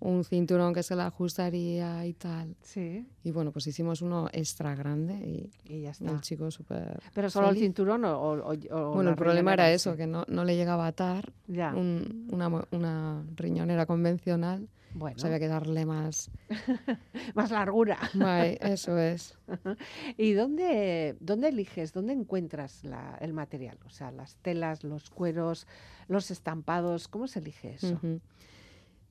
un 0.00 0.24
cinturón 0.24 0.72
que 0.74 0.82
se 0.82 0.96
le 0.96 1.02
ajustaría 1.02 2.04
y 2.06 2.14
tal. 2.14 2.56
sí, 2.62 3.06
Y 3.22 3.30
bueno, 3.32 3.52
pues 3.52 3.66
hicimos 3.66 4.00
uno 4.02 4.28
extra 4.32 4.74
grande 4.74 5.14
y 5.14 5.50
y 5.64 5.82
ya 5.82 5.90
el 5.90 5.92
está. 5.92 6.20
chico 6.20 6.50
súper 6.50 6.98
Pero 7.14 7.28
solo 7.30 7.50
el 7.50 7.56
cinturón 7.58 8.04
o, 8.06 8.18
o- 8.18 8.52
o- 8.52 8.92
Bueno, 8.94 9.10
el 9.10 9.16
problema 9.16 9.52
era 9.52 9.70
eso, 9.70 9.92
sí? 9.92 9.98
que 9.98 10.06
no, 10.06 10.24
no 10.28 10.44
le 10.44 10.56
llegaba 10.56 10.86
a 10.86 10.88
atar 10.88 11.32
Ya, 11.46 11.74
un- 11.74 12.28
una, 12.32 13.24
riñonera 13.36 13.84
convencional. 13.86 14.68
bueno, 14.94 15.14
Pues 15.14 15.24
había 15.26 15.38
que 15.38 15.48
darle 15.48 15.84
más... 15.86 16.30
más 17.34 17.50
largura. 17.50 17.98
Vale, 18.14 18.58
eso 18.62 18.96
es. 18.98 19.36
¿Y 20.16 20.32
dónde, 20.32 21.16
dónde 21.20 21.48
eliges, 21.48 21.92
dónde 21.92 22.12
encuentras 22.14 22.84
la- 22.84 23.16
el 23.20 23.32
material? 23.32 23.78
O 23.86 23.90
sea, 23.90 24.10
las 24.10 24.36
telas, 24.36 24.82
los 24.82 25.10
cueros, 25.10 25.66
los 26.08 26.30
estampados, 26.30 27.06
¿cómo 27.08 27.28
se 27.28 27.38
elige 27.40 27.74
eso? 27.74 27.94
Ujú. 27.94 28.20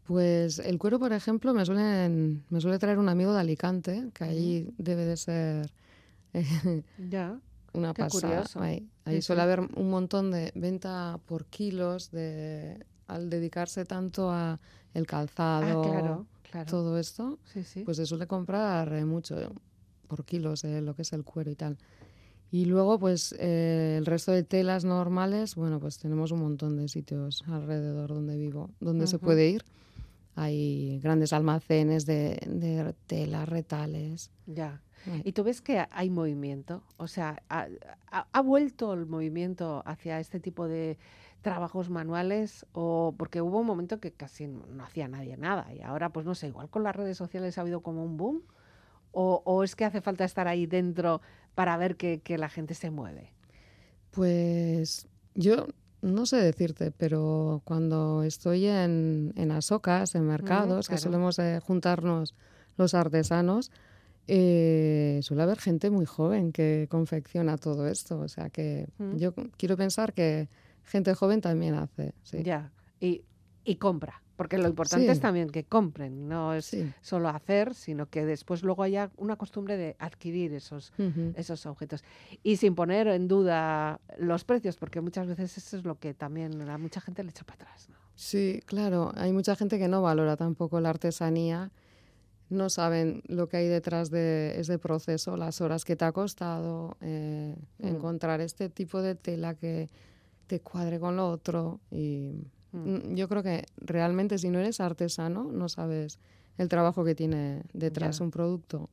Pues 0.09 0.57
el 0.57 0.79
cuero, 0.79 0.97
por 0.97 1.13
ejemplo, 1.13 1.53
me, 1.53 1.63
suelen, 1.67 2.43
me 2.49 2.59
suele 2.59 2.79
traer 2.79 2.97
un 2.97 3.09
amigo 3.09 3.31
de 3.31 3.41
Alicante, 3.41 4.09
que 4.15 4.23
ahí 4.23 4.73
debe 4.79 5.05
de 5.05 5.15
ser 5.15 5.71
eh, 6.33 6.43
Ya. 7.11 7.39
una 7.73 7.93
Qué 7.93 8.01
pasada. 8.01 8.31
curioso. 8.31 8.59
Ahí, 8.59 8.89
ahí 9.05 9.17
Sí, 9.17 9.21
suele 9.21 9.41
sí. 9.41 9.43
haber 9.43 9.59
un 9.59 9.89
montón 9.91 10.31
de 10.31 10.51
venta 10.55 11.19
por 11.27 11.45
kilos 11.45 12.09
de, 12.09 12.83
al 13.05 13.29
dedicarse 13.29 13.85
tanto 13.85 14.31
a 14.31 14.59
el 14.95 15.03
Ah, 15.03 15.05
calzado, 15.05 15.81
claro, 15.83 16.25
claro. 16.49 16.71
todo 16.71 16.97
esto, 16.97 17.37
Sí, 17.53 17.63
sí. 17.63 17.83
pues 17.83 17.97
se 17.97 18.07
suele 18.07 18.25
comprar 18.25 18.91
eh, 18.93 19.05
mucho 19.05 19.35
por 20.07 20.25
kilos 20.25 20.63
eh, 20.63 20.81
lo 20.81 20.95
que 20.95 21.03
es 21.03 21.13
el 21.13 21.23
cuero 21.23 21.51
y 21.51 21.55
tal. 21.55 21.77
Y 22.51 22.65
luego, 22.65 22.97
pues 22.99 23.35
eh, 23.39 23.95
el 23.99 24.05
resto 24.05 24.31
de 24.31 24.43
telas 24.43 24.83
normales, 24.85 25.55
bueno, 25.55 25.79
pues 25.79 25.99
tenemos 25.99 26.31
un 26.31 26.39
montón 26.41 26.77
de 26.77 26.87
sitios 26.87 27.43
alrededor 27.47 28.09
donde 28.09 28.37
vivo, 28.37 28.71
donde 28.79 29.05
se 29.07 29.17
Ujú. 29.17 29.25
puede 29.25 29.49
ir. 29.49 29.63
Hay 30.35 30.99
grandes 31.01 31.33
almacenes 31.33 32.05
de, 32.05 32.39
de 32.47 32.93
telas, 33.07 33.47
retales. 33.49 34.31
Ya. 34.45 34.81
Ay. 35.05 35.21
¿Y 35.25 35.33
tú 35.33 35.43
ves 35.43 35.61
que 35.61 35.85
hay 35.91 36.09
movimiento? 36.09 36.81
O 36.97 37.07
sea, 37.07 37.41
¿ha, 37.49 37.67
ha- 38.11 38.27
ha 38.31 38.41
vuelto 38.41 38.93
el 38.93 39.05
movimiento 39.05 39.83
hacia 39.85 40.19
este 40.19 40.39
tipo 40.39 40.67
de 40.67 40.97
trabajos 41.41 41.89
manuales? 41.89 42.65
O 42.73 43.13
porque 43.17 43.41
hubo 43.41 43.59
un 43.59 43.65
momento 43.67 43.99
que 43.99 44.11
casi 44.11 44.47
no, 44.47 44.65
no 44.67 44.83
hacía 44.83 45.07
nadie 45.07 45.35
nada 45.37 45.73
y 45.73 45.81
ahora, 45.81 46.09
pues 46.09 46.25
no 46.25 46.35
sé, 46.35 46.47
igual 46.47 46.69
con 46.69 46.83
las 46.83 46.95
redes 46.95 47.17
sociales 47.17 47.57
ha 47.57 47.61
habido 47.61 47.81
como 47.81 48.03
un 48.03 48.17
boom. 48.17 48.41
¿O, 49.11 49.41
o 49.43 49.63
es 49.63 49.75
que 49.75 49.85
hace 49.85 50.01
falta 50.01 50.23
estar 50.23 50.47
ahí 50.47 50.67
dentro 50.67 51.19
para 51.59 51.75
ver 51.75 51.97
que, 51.97 52.21
que 52.21 52.37
la 52.37 52.47
gente 52.47 52.73
se 52.73 52.89
mueve? 52.89 53.33
Pues 54.11 55.09
yo 55.35 55.67
no 56.01 56.25
sé 56.25 56.37
decirte, 56.37 56.91
pero 56.91 57.61
cuando 57.65 58.23
estoy 58.23 58.65
en, 58.65 59.33
en 59.35 59.51
asocas, 59.51 60.15
en 60.15 60.25
mercados, 60.25 60.87
que 60.87 60.95
claro. 60.95 61.03
solemos 61.03 61.37
eh, 61.39 61.59
juntarnos 61.61 62.33
los 62.77 62.93
artesanos, 62.93 63.71
eh, 64.27 65.19
suele 65.21 65.43
haber 65.43 65.59
gente 65.59 65.89
muy 65.89 66.05
joven 66.05 66.53
que 66.53 66.87
confecciona 66.89 67.57
todo 67.57 67.87
esto. 67.89 68.19
O 68.21 68.29
sea 68.29 68.49
que 68.49 68.87
Mm. 68.97 69.17
yo 69.17 69.33
quiero 69.57 69.75
pensar 69.75 70.13
que 70.13 70.47
gente 70.85 71.13
joven 71.13 71.41
también 71.41 71.73
hace. 71.75 72.13
Sí. 72.23 72.41
Ya. 72.41 72.71
Y, 73.01 73.25
y 73.65 73.75
compra. 73.75 74.23
Porque 74.39 74.57
lo 74.57 74.69
importante 74.69 75.07
Sí. 75.07 75.11
es 75.11 75.19
también 75.19 75.49
que 75.49 75.65
compren, 75.65 76.29
no 76.29 76.53
es 76.53 76.63
Sí. 76.67 76.89
solo 77.01 77.27
hacer, 77.27 77.75
sino 77.75 78.05
que 78.05 78.23
después 78.23 78.63
luego 78.63 78.83
haya 78.83 79.11
una 79.17 79.35
costumbre 79.35 79.75
de 79.75 79.97
adquirir 79.99 80.53
esos, 80.53 80.93
esos 81.35 81.65
objetos. 81.65 82.05
Y 82.41 82.55
sin 82.55 82.73
poner 82.73 83.07
en 83.07 83.27
duda 83.27 83.99
los 84.17 84.45
precios, 84.45 84.77
porque 84.77 85.01
muchas 85.01 85.27
veces 85.27 85.57
eso 85.57 85.75
es 85.75 85.83
lo 85.83 85.99
que 85.99 86.13
también 86.13 86.61
a 86.69 86.77
mucha 86.77 87.01
gente 87.01 87.21
le 87.21 87.31
echa 87.31 87.43
para 87.43 87.55
atrás. 87.55 87.89
¿no? 87.89 87.95
Sí, 88.15 88.61
claro. 88.65 89.11
Hay 89.17 89.33
mucha 89.33 89.57
gente 89.57 89.77
que 89.77 89.89
no 89.89 90.01
valora 90.01 90.37
tampoco 90.37 90.79
la 90.79 90.91
artesanía. 90.91 91.71
No 92.49 92.69
saben 92.69 93.21
lo 93.27 93.49
que 93.49 93.57
hay 93.57 93.67
detrás 93.67 94.09
de 94.09 94.57
ese 94.57 94.79
proceso, 94.79 95.35
las 95.35 95.59
horas 95.59 95.83
que 95.83 95.97
te 95.97 96.05
ha 96.05 96.13
costado, 96.13 96.95
eh, 97.01 97.57
Mm. 97.79 97.87
encontrar 97.87 98.39
este 98.39 98.69
tipo 98.69 99.01
de 99.01 99.15
tela 99.15 99.53
que 99.55 99.89
te 100.47 100.61
cuadre 100.61 100.97
con 100.97 101.17
lo 101.17 101.27
otro. 101.29 101.81
Y 101.91 102.47
Mm. 102.71 102.77
mm, 103.11 103.15
yo 103.15 103.27
creo 103.27 103.43
que 103.43 103.65
realmente 103.77 104.37
si 104.37 104.49
no 104.49 104.59
eres 104.59 104.79
artesano, 104.79 105.43
no 105.51 105.69
sabes 105.69 106.19
el 106.57 106.69
trabajo 106.69 107.03
que 107.03 107.15
tiene 107.15 107.63
detrás 107.73 108.19
Ya. 108.19 108.25
un 108.25 108.31
producto. 108.31 108.89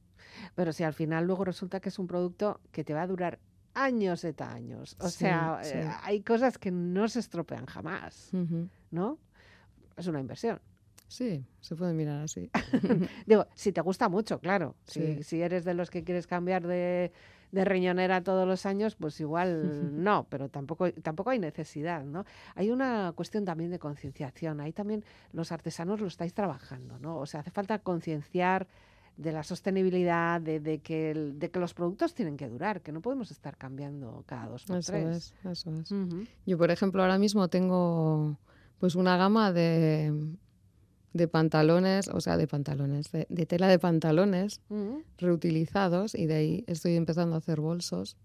Pero 0.54 0.72
si 0.72 0.82
al 0.84 0.92
final 0.94 1.26
luego 1.26 1.44
resulta 1.44 1.80
que 1.80 1.88
es 1.88 1.98
un 1.98 2.06
producto 2.06 2.60
que 2.72 2.84
te 2.84 2.94
va 2.94 3.02
a 3.02 3.06
durar 3.06 3.38
años 3.74 4.24
y 4.24 4.34
años. 4.42 4.96
O 5.00 5.08
Sí, 5.08 5.18
sea, 5.18 5.60
sí. 5.62 5.70
eh, 5.74 5.88
hay 6.02 6.22
cosas 6.22 6.58
que 6.58 6.70
no 6.70 7.08
se 7.08 7.20
estropean 7.20 7.66
jamás. 7.66 8.30
¿no? 8.90 9.18
Es 9.96 10.06
una 10.06 10.20
inversión. 10.20 10.60
Sí, 11.08 11.44
se 11.60 11.76
puede 11.76 11.92
mirar 11.94 12.22
así. 12.22 12.50
Digo, 13.26 13.46
si 13.54 13.72
te 13.72 13.80
gusta 13.80 14.08
mucho, 14.08 14.40
claro. 14.40 14.74
Si, 14.86 15.22
si 15.22 15.40
eres 15.40 15.64
de 15.64 15.74
los 15.74 15.90
que 15.90 16.02
quieres 16.04 16.26
cambiar 16.26 16.66
de, 16.66 17.12
de 17.52 17.64
riñonera 17.64 18.22
todos 18.22 18.46
los 18.46 18.66
años, 18.66 18.96
pues 18.96 19.20
igual 19.20 19.48
no, 20.04 20.26
pero 20.28 20.48
tampoco, 20.48 20.90
tampoco 20.92 21.30
hay 21.30 21.38
necesidad, 21.38 22.04
¿no? 22.04 22.24
Hay 22.54 22.70
una 22.70 23.12
cuestión 23.14 23.44
también 23.44 23.70
de 23.70 23.78
concienciación. 23.78 24.60
Ahí 24.60 24.72
también 24.72 25.04
los 25.32 25.52
artesanos 25.52 26.00
lo 26.00 26.06
estáis 26.06 26.34
trabajando, 26.34 26.98
¿no? 26.98 27.18
O 27.18 27.26
sea, 27.26 27.40
hace 27.40 27.50
falta 27.50 27.78
concienciar 27.78 28.66
de 29.16 29.32
la 29.32 29.42
sostenibilidad, 29.42 30.40
de, 30.42 30.60
de 30.60 30.80
que 30.80 31.10
el- 31.12 31.38
de 31.38 31.50
que 31.50 31.58
los 31.58 31.72
productos 31.72 32.12
tienen 32.14 32.36
que 32.36 32.48
durar, 32.48 32.82
que 32.82 32.92
no 32.92 33.00
podemos 33.00 33.30
estar 33.30 33.56
cambiando 33.56 34.24
cada 34.26 34.46
dos 34.48 34.64
por 34.66 34.76
Eso 34.76 34.92
tres. 34.92 35.34
es, 35.44 35.50
eso 35.50 35.70
es. 35.80 35.90
Yo, 36.44 36.58
por 36.58 36.70
ejemplo, 36.70 37.00
ahora 37.02 37.16
mismo 37.18 37.48
tengo 37.48 38.36
pues 38.78 38.94
una 38.94 39.16
gama 39.16 39.52
de, 39.52 40.12
de 41.16 41.28
pantalones, 41.28 42.08
o 42.08 42.20
sea, 42.20 42.36
de 42.36 42.46
pantalones, 42.46 43.10
de, 43.10 43.26
de 43.28 43.46
tela 43.46 43.68
de 43.68 43.78
pantalones 43.78 44.60
Ujú. 44.68 45.02
reutilizados 45.18 46.14
y 46.14 46.26
de 46.26 46.34
ahí 46.34 46.64
estoy 46.66 46.96
empezando 46.96 47.34
a 47.34 47.38
hacer 47.38 47.60
bolsos. 47.60 48.16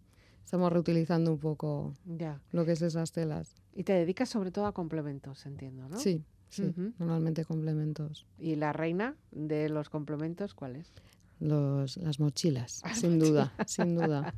Estamos 0.43 0.71
reutilizando 0.73 1.31
un 1.31 1.39
poco 1.39 1.93
Ya. 2.05 2.41
lo 2.51 2.65
que 2.65 2.73
es 2.73 2.81
esas 2.81 3.11
telas. 3.11 3.55
Y 3.73 3.83
te 3.83 3.93
dedicas 3.93 4.29
sobre 4.29 4.51
todo 4.51 4.65
a 4.65 4.73
complementos, 4.73 5.45
entiendo, 5.45 5.87
¿no? 5.87 5.97
Sí, 5.97 6.25
sí, 6.49 6.73
normalmente 6.99 7.45
complementos. 7.45 8.25
¿Y 8.37 8.55
la 8.55 8.73
reina 8.73 9.15
de 9.31 9.69
los 9.69 9.89
complementos 9.89 10.53
cuál 10.53 10.75
es? 10.75 10.91
Los, 11.39 11.97
las 11.97 12.19
mochilas, 12.19 12.81
Las 12.83 12.99
sin 12.99 13.17
duda, 13.17 13.53
sin 13.65 13.95
duda. 13.95 14.33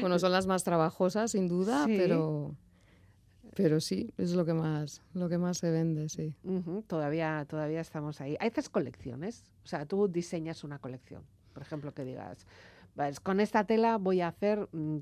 Bueno, 0.00 0.18
son 0.18 0.30
las 0.32 0.46
más 0.46 0.62
trabajosas, 0.62 1.30
sin 1.32 1.48
duda, 1.48 1.86
Sí. 1.86 1.94
pero, 1.96 2.54
pero 3.56 3.80
sí, 3.80 4.12
es 4.18 4.32
lo 4.34 4.44
que 4.44 4.54
más, 4.54 5.02
lo 5.14 5.28
que 5.28 5.38
más 5.38 5.58
se 5.58 5.70
vende, 5.70 6.08
sí. 6.08 6.34
Todavía, 6.86 7.44
todavía 7.48 7.80
estamos 7.80 8.20
ahí. 8.20 8.36
¿Haces 8.38 8.68
colecciones? 8.68 9.44
O 9.64 9.66
sea, 9.66 9.86
tú 9.86 10.06
diseñas 10.08 10.62
una 10.62 10.78
colección. 10.78 11.22
Por 11.52 11.62
ejemplo, 11.62 11.92
que 11.94 12.04
digas, 12.04 12.46
"Pues 12.94 13.18
con 13.18 13.40
esta 13.40 13.64
tela 13.64 13.96
voy 13.98 14.20
a 14.20 14.28
hacer 14.28 14.68
mm, 14.72 14.98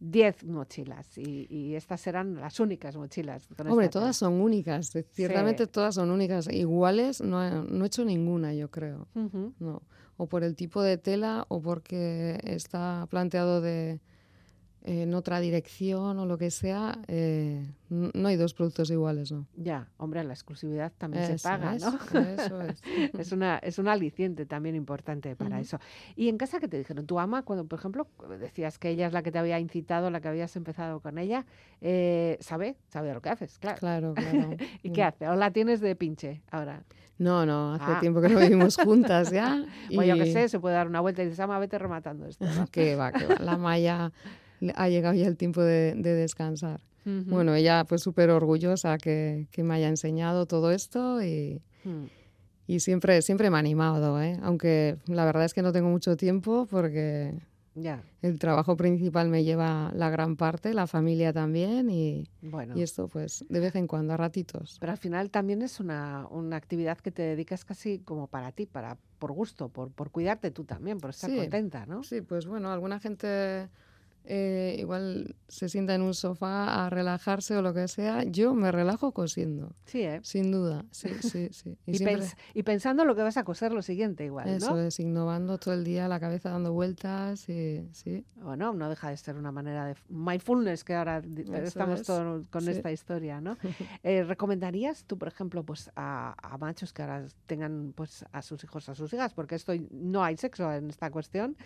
10 0.00 0.44
mochilas 0.44 1.18
y, 1.18 1.46
y 1.50 1.74
estas 1.74 2.00
serán 2.00 2.36
las 2.36 2.58
únicas 2.58 2.96
mochilas. 2.96 3.46
Hombre, 3.68 3.90
todas 3.90 4.16
son 4.16 4.40
únicas, 4.40 4.90
ciertamente 5.12 5.66
todas 5.66 5.94
son 5.94 6.10
únicas. 6.10 6.48
Iguales 6.50 7.20
no 7.20 7.44
he, 7.44 7.50
no 7.50 7.84
he 7.84 7.86
hecho 7.86 8.04
ninguna, 8.04 8.54
yo 8.54 8.70
creo. 8.70 9.06
tela". 9.12 9.26
Ujú, 9.26 9.54
No. 9.60 9.82
O 10.16 10.26
por 10.26 10.42
el 10.42 10.54
tipo 10.56 10.82
de 10.82 10.96
tela 10.98 11.44
o 11.48 11.60
porque 11.62 12.38
está 12.42 13.06
planteado 13.10 13.60
de 13.60 14.00
en 14.82 15.12
otra 15.14 15.40
dirección 15.40 16.18
o 16.18 16.26
lo 16.26 16.38
que 16.38 16.50
sea. 16.50 16.98
eh, 17.08 17.66
no 17.90 18.28
hay 18.28 18.36
dos 18.36 18.54
productos 18.54 18.88
iguales, 18.90 19.32
¿no? 19.32 19.46
Ya, 19.56 19.88
hombre, 19.96 20.22
la 20.24 20.32
exclusividad 20.32 20.92
también 20.96 21.26
se 21.26 21.42
paga, 21.42 21.74
es, 21.74 21.82
¿no? 21.82 21.98
Eso 22.20 22.60
es. 22.62 22.80
es, 23.18 23.32
una, 23.32 23.58
es 23.58 23.78
un 23.78 23.88
aliciente 23.88 24.46
también 24.46 24.76
importante 24.76 25.34
para 25.36 25.58
eso. 25.60 25.78
¿Y 26.16 26.28
en 26.28 26.38
casa 26.38 26.60
qué 26.60 26.68
te 26.68 26.78
dijeron? 26.78 27.04
¿Tu 27.06 27.18
ama, 27.18 27.42
cuando, 27.42 27.66
por 27.66 27.78
ejemplo, 27.80 28.06
decías 28.38 28.78
que 28.78 28.90
ella 28.90 29.08
es 29.08 29.12
la 29.12 29.22
que 29.22 29.32
te 29.32 29.38
había 29.38 29.58
incitado, 29.58 30.08
la 30.10 30.20
que 30.20 30.28
habías 30.28 30.54
empezado 30.56 31.00
con 31.00 31.18
ella, 31.18 31.44
eh, 31.80 32.36
sabe? 32.40 32.76
Sabe 32.88 33.12
lo 33.12 33.20
que 33.20 33.28
haces, 33.30 33.58
claro. 33.58 33.78
Claro, 33.78 34.14
claro. 34.14 34.56
¿Y 34.82 34.90
qué 34.92 35.02
hace? 35.02 35.28
¿O 35.28 35.34
la 35.34 35.50
tienes 35.50 35.80
de 35.80 35.96
pinche 35.96 36.42
ahora? 36.50 36.84
No, 37.18 37.44
no, 37.44 37.74
hace 37.74 37.84
Ah. 37.86 37.98
tiempo 38.00 38.20
que 38.22 38.28
no 38.30 38.38
vivimos 38.40 38.76
juntas 38.76 39.30
ya. 39.30 39.66
O 39.98 40.02
yo 40.02 40.14
qué 40.14 40.26
y- 40.28 40.32
sé, 40.32 40.48
se 40.48 40.58
puede 40.60 40.76
dar 40.76 40.86
una 40.86 41.00
vuelta 41.00 41.22
y 41.22 41.26
dices, 41.26 41.40
ama, 41.40 41.58
vete 41.58 41.76
rematando 41.78 42.24
esto. 42.26 42.46
¿no? 42.46 42.66
Que 42.68 42.94
va, 42.96 43.10
que 43.12 43.26
va. 43.26 43.34
La 43.40 43.56
Maya 43.58 44.12
ha 44.74 44.88
llegado 44.88 45.14
ya 45.14 45.26
el 45.26 45.36
tiempo 45.36 45.62
de, 45.62 45.94
de 45.96 46.14
descansar. 46.14 46.80
Ujú. 47.06 47.30
Bueno, 47.30 47.54
ella 47.54 47.84
pues 47.88 48.02
súper 48.02 48.30
orgullosa 48.30 48.98
que, 48.98 49.46
que 49.50 49.62
me 49.62 49.74
haya 49.74 49.88
enseñado 49.88 50.46
todo 50.46 50.70
esto 50.70 51.22
y, 51.22 51.62
Mm. 51.84 52.06
y 52.66 52.80
siempre, 52.80 53.22
siempre 53.22 53.48
me 53.50 53.56
ha 53.56 53.60
animado, 53.60 54.20
¿eh? 54.22 54.38
aunque 54.42 54.98
la 55.06 55.24
verdad 55.24 55.44
es 55.46 55.54
que 55.54 55.62
no 55.62 55.72
tengo 55.72 55.88
mucho 55.88 56.16
tiempo 56.16 56.66
porque 56.70 57.34
Ya, 57.74 58.02
el 58.20 58.38
trabajo 58.38 58.76
principal 58.76 59.28
me 59.30 59.44
lleva 59.44 59.92
la 59.94 60.10
gran 60.10 60.36
parte, 60.36 60.74
la 60.74 60.86
familia 60.86 61.32
también 61.32 61.88
y, 61.88 62.28
bueno. 62.42 62.76
y 62.76 62.82
esto 62.82 63.08
pues 63.08 63.44
de 63.48 63.60
vez 63.60 63.74
en 63.76 63.86
cuando, 63.86 64.12
a 64.12 64.16
ratitos. 64.18 64.76
Pero 64.78 64.92
al 64.92 64.98
final 64.98 65.30
también 65.30 65.62
es 65.62 65.80
una, 65.80 66.26
una 66.30 66.56
actividad 66.56 66.98
que 66.98 67.10
te 67.10 67.22
dedicas 67.22 67.64
casi 67.64 68.00
como 68.00 68.26
para 68.26 68.52
ti, 68.52 68.66
para 68.66 68.98
por 69.18 69.32
gusto, 69.32 69.68
por, 69.70 69.90
por 69.90 70.10
cuidarte 70.10 70.50
tú 70.50 70.64
también, 70.64 70.98
por 70.98 71.10
estar 71.10 71.30
Sí. 71.30 71.36
contenta, 71.36 71.86
¿no? 71.86 72.02
Sí, 72.02 72.20
pues 72.20 72.46
bueno, 72.46 72.70
alguna 72.70 73.00
gente 73.00 73.68
eh, 74.24 74.76
igual 74.78 75.34
se 75.48 75.68
sienta 75.68 75.94
en 75.94 76.02
un 76.02 76.14
sofá 76.14 76.86
a 76.86 76.90
relajarse 76.90 77.56
o 77.56 77.62
lo 77.62 77.74
que 77.74 77.88
sea. 77.88 78.22
Yo 78.24 78.54
me 78.54 78.70
relajo 78.70 79.12
cosiendo, 79.12 79.74
Sí, 79.86 80.02
¿eh? 80.02 80.20
sin 80.22 80.52
duda, 80.52 80.84
sí, 80.90 81.08
sí, 81.22 81.48
sí. 81.52 81.76
Y, 81.86 81.94
siempre- 81.98 82.18
pens- 82.26 82.36
y 82.54 82.62
pensando 82.62 83.04
lo 83.04 83.16
que 83.16 83.22
vas 83.22 83.36
a 83.36 83.44
coser 83.44 83.72
lo 83.72 83.82
siguiente 83.82 84.24
igual, 84.24 84.48
Eso 84.48 84.78
es, 84.80 85.00
innovando 85.00 85.58
todo 85.58 85.74
el 85.74 85.84
día, 85.84 86.06
la 86.08 86.20
cabeza 86.20 86.50
dando 86.50 86.72
vueltas 86.72 87.48
y 87.48 87.88
sí. 87.92 88.24
O 88.44 88.56
no, 88.56 88.72
deja 88.88 89.10
de 89.10 89.16
ser 89.16 89.36
una 89.36 89.52
manera 89.52 89.86
de 89.86 89.94
mindfulness 90.08 90.84
que 90.84 90.94
ahora 90.94 91.18
Eso 91.18 91.54
estamos 91.54 92.00
es, 92.00 92.06
todo 92.06 92.44
con 92.50 92.62
sí. 92.62 92.70
esta 92.70 92.92
historia, 92.92 93.40
¿no? 93.40 93.56
Eh, 94.02 94.22
¿Recomendarías 94.24 95.04
tú, 95.04 95.18
por 95.18 95.28
ejemplo, 95.28 95.62
pues 95.62 95.90
a, 95.96 96.34
a 96.42 96.56
machos 96.58 96.92
que 96.92 97.02
ahora 97.02 97.26
tengan 97.46 97.92
pues 97.94 98.24
a 98.32 98.42
sus 98.42 98.62
hijos, 98.64 98.88
a 98.88 98.94
sus 98.94 99.12
hijas, 99.12 99.34
porque 99.34 99.54
esto 99.56 99.72
no 99.90 100.22
hay 100.24 100.36
sexo 100.36 100.72
en 100.72 100.88
esta 100.90 101.10
cuestión, 101.10 101.56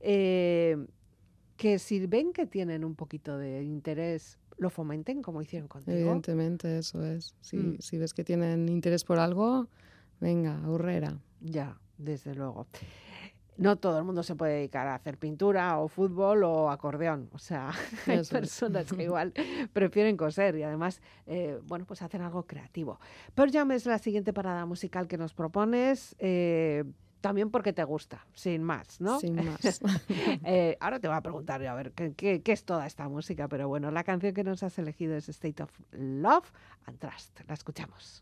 eh, 0.00 0.76
que 1.56 1.78
si 1.78 2.06
ven 2.06 2.32
que 2.32 2.46
tienen 2.46 2.84
un 2.84 2.94
poquito 2.94 3.38
de 3.38 3.62
interés, 3.62 4.38
lo 4.56 4.70
fomenten 4.70 5.22
como 5.22 5.42
hicieron 5.42 5.68
contigo? 5.68 5.96
Evidentemente, 5.96 6.78
eso 6.78 7.04
es. 7.04 7.34
Si, 7.40 7.56
Mm. 7.56 7.76
si 7.80 7.98
ves 7.98 8.12
que 8.14 8.24
tienen 8.24 8.68
interés 8.68 9.04
por 9.04 9.18
algo, 9.18 9.68
Venga, 10.20 10.58
aurrera. 10.64 11.18
Ya, 11.40 11.76
desde 11.98 12.34
luego. 12.34 12.66
No 13.56 13.76
todo 13.76 13.98
el 13.98 14.04
mundo 14.04 14.22
se 14.22 14.34
puede 14.36 14.54
dedicar 14.54 14.86
a 14.86 14.94
hacer 14.94 15.18
pintura 15.18 15.78
o 15.78 15.88
fútbol 15.88 16.44
o 16.44 16.70
acordeón. 16.70 17.28
O 17.32 17.38
sea, 17.38 17.70
hay 18.06 18.18
es. 18.20 18.30
personas 18.30 18.90
que 18.92 19.02
igual 19.04 19.32
prefieren 19.72 20.16
coser 20.16 20.56
y 20.56 20.62
además, 20.62 21.02
eh, 21.26 21.58
bueno, 21.66 21.84
pues 21.84 22.00
hacer 22.02 22.22
algo 22.22 22.46
creativo. 22.46 22.98
Pearl 23.34 23.52
Jam 23.52 23.72
es 23.72 23.86
la 23.86 23.98
siguiente 23.98 24.32
parada 24.32 24.66
musical 24.66 25.06
que 25.08 25.18
nos 25.18 25.34
propones. 25.34 26.14
eh, 26.18 26.84
también 27.24 27.50
porque 27.50 27.72
te 27.72 27.82
gusta, 27.84 28.26
sin 28.34 28.62
más, 28.62 29.00
¿no? 29.00 29.18
Sin 29.18 29.36
más. 29.36 29.80
Eh, 30.44 30.76
ahora 30.78 31.00
te 31.00 31.08
voy 31.08 31.16
a 31.16 31.22
preguntar 31.22 31.62
yo 31.62 31.70
a 31.70 31.74
ver 31.74 31.92
¿qué, 31.92 32.12
qué, 32.12 32.42
qué 32.42 32.52
es 32.52 32.64
toda 32.64 32.86
esta 32.86 33.08
música, 33.08 33.48
pero 33.48 33.66
bueno, 33.66 33.90
la 33.90 34.04
canción 34.04 34.34
que 34.34 34.44
nos 34.44 34.62
has 34.62 34.78
elegido 34.78 35.16
es 35.16 35.30
State 35.30 35.62
of 35.62 35.70
Love 35.92 36.52
and 36.84 36.98
Trust. 36.98 37.40
La 37.48 37.54
escuchamos. 37.54 38.20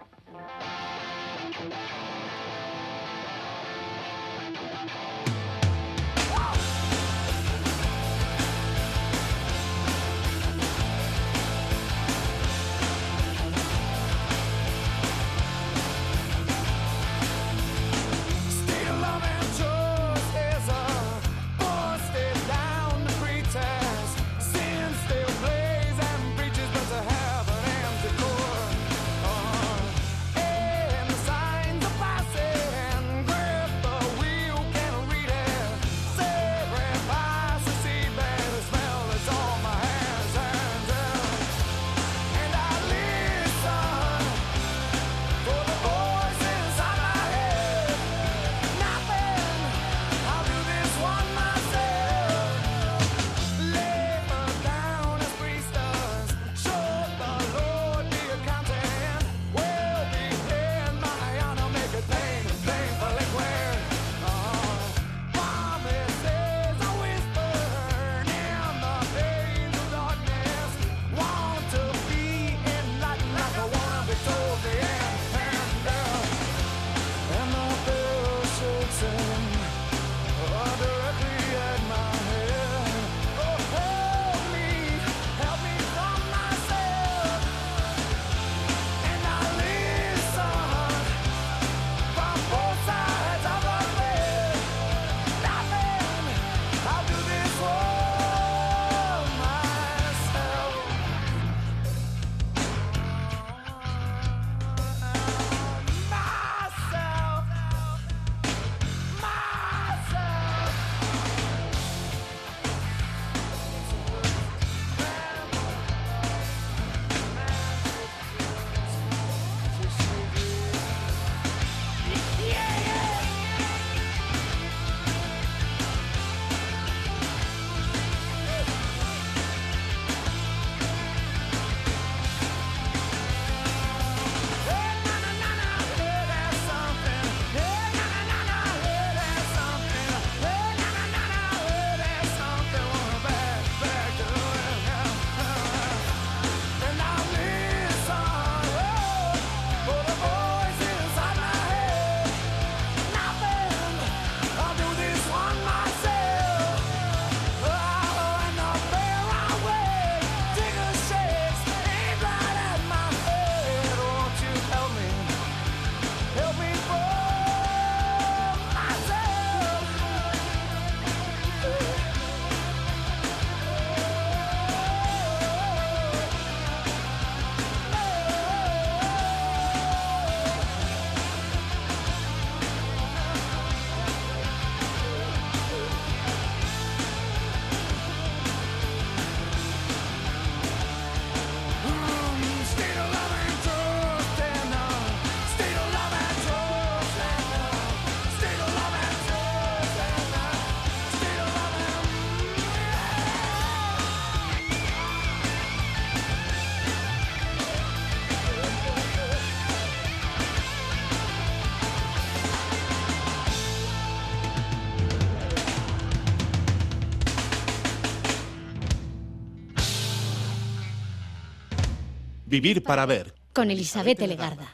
Vivir 222.52 222.82
para 222.82 223.06
ver. 223.06 223.34
Con 223.54 223.70
Elizabeth 223.70 224.20
Legarda. 224.20 224.68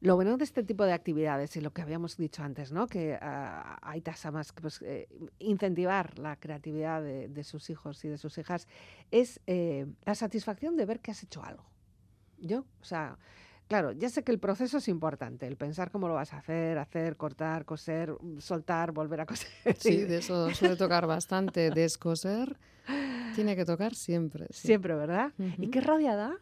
Lo 0.00 0.14
bueno 0.14 0.36
de 0.36 0.44
este 0.44 0.62
tipo 0.62 0.84
de 0.84 0.92
actividades 0.92 1.56
y 1.56 1.60
lo 1.60 1.72
que 1.72 1.82
habíamos 1.82 2.16
dicho 2.16 2.44
antes, 2.44 2.70
¿no? 2.70 2.86
Que 2.86 3.18
ah, 3.20 3.80
hay 3.82 4.00
tasas 4.00 4.32
más 4.32 4.52
que 4.52 4.62
pues, 4.62 4.80
eh, 4.82 5.08
incentivar 5.40 6.20
la 6.20 6.36
creatividad 6.36 7.02
de, 7.02 7.26
de 7.26 7.42
sus 7.42 7.68
hijos 7.68 8.04
y 8.04 8.08
de 8.08 8.16
sus 8.16 8.38
hijas 8.38 8.68
es 9.10 9.40
eh, 9.48 9.86
la 10.04 10.14
satisfacción 10.14 10.76
de 10.76 10.84
ver 10.84 11.00
que 11.00 11.10
has 11.10 11.20
hecho 11.24 11.42
algo. 11.42 11.64
Yo, 12.38 12.60
o 12.80 12.84
sea, 12.84 13.18
claro, 13.66 13.90
ya 13.90 14.08
sé 14.08 14.22
que 14.22 14.30
el 14.30 14.38
proceso 14.38 14.78
es 14.78 14.86
importante, 14.86 15.48
el 15.48 15.56
pensar 15.56 15.90
cómo 15.90 16.06
lo 16.06 16.14
vas 16.14 16.32
a 16.32 16.36
hacer, 16.36 16.78
hacer, 16.78 17.16
cortar, 17.16 17.64
coser, 17.64 18.14
soltar, 18.38 18.92
volver 18.92 19.22
a 19.22 19.26
coser. 19.26 19.50
Sí, 19.80 19.96
de 20.04 20.18
eso 20.18 20.54
suele 20.54 20.76
tocar 20.76 21.08
bastante. 21.08 21.72
Descoser 21.72 22.56
tiene 23.34 23.56
que 23.56 23.64
tocar 23.64 23.96
siempre. 23.96 24.46
sí. 24.50 24.68
Siempre, 24.68 24.94
¿verdad? 24.94 25.32
¿Y 25.38 25.62
Ujú. 25.62 25.70
qué 25.72 25.80
rabia 25.80 26.14
da? 26.14 26.32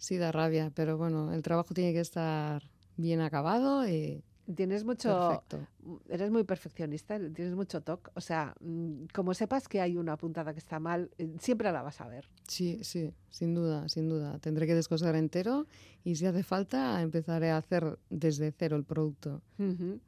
Sí, 0.00 0.16
da 0.16 0.32
rabia, 0.32 0.72
pero 0.74 0.96
bueno, 0.96 1.32
el 1.34 1.42
trabajo 1.42 1.74
tiene 1.74 1.92
que 1.92 2.00
estar 2.00 2.62
bien 2.96 3.20
acabado 3.20 3.86
y 3.86 4.24
Tienes 4.56 4.84
mucho, 4.84 5.42
perfecto. 5.46 5.68
eres 6.08 6.30
muy 6.30 6.42
perfeccionista, 6.44 7.18
tienes 7.32 7.54
mucho 7.54 7.82
toque. 7.82 8.10
O 8.14 8.20
sea, 8.20 8.54
mm, 8.60 9.04
como 9.14 9.34
sepas 9.34 9.68
que 9.68 9.80
hay 9.80 9.96
una 9.96 10.16
puntada 10.16 10.52
que 10.52 10.58
está 10.58 10.80
mal, 10.80 11.10
eh, 11.18 11.36
siempre 11.38 11.70
la 11.70 11.82
vas 11.82 12.00
a 12.00 12.08
ver. 12.08 12.28
Sí, 12.48 12.82
sí, 12.82 13.12
sin 13.28 13.54
duda, 13.54 13.88
sin 13.88 14.08
duda. 14.08 14.38
Tendré 14.38 14.66
que 14.66 14.74
descoser 14.74 15.14
entero 15.14 15.66
y 16.02 16.16
si 16.16 16.26
hace 16.26 16.42
falta 16.42 17.00
empezaré 17.00 17.50
a 17.50 17.58
hacer 17.58 17.98
desde 18.08 18.50
cero 18.50 18.76
el 18.76 18.84
producto. 18.84 19.42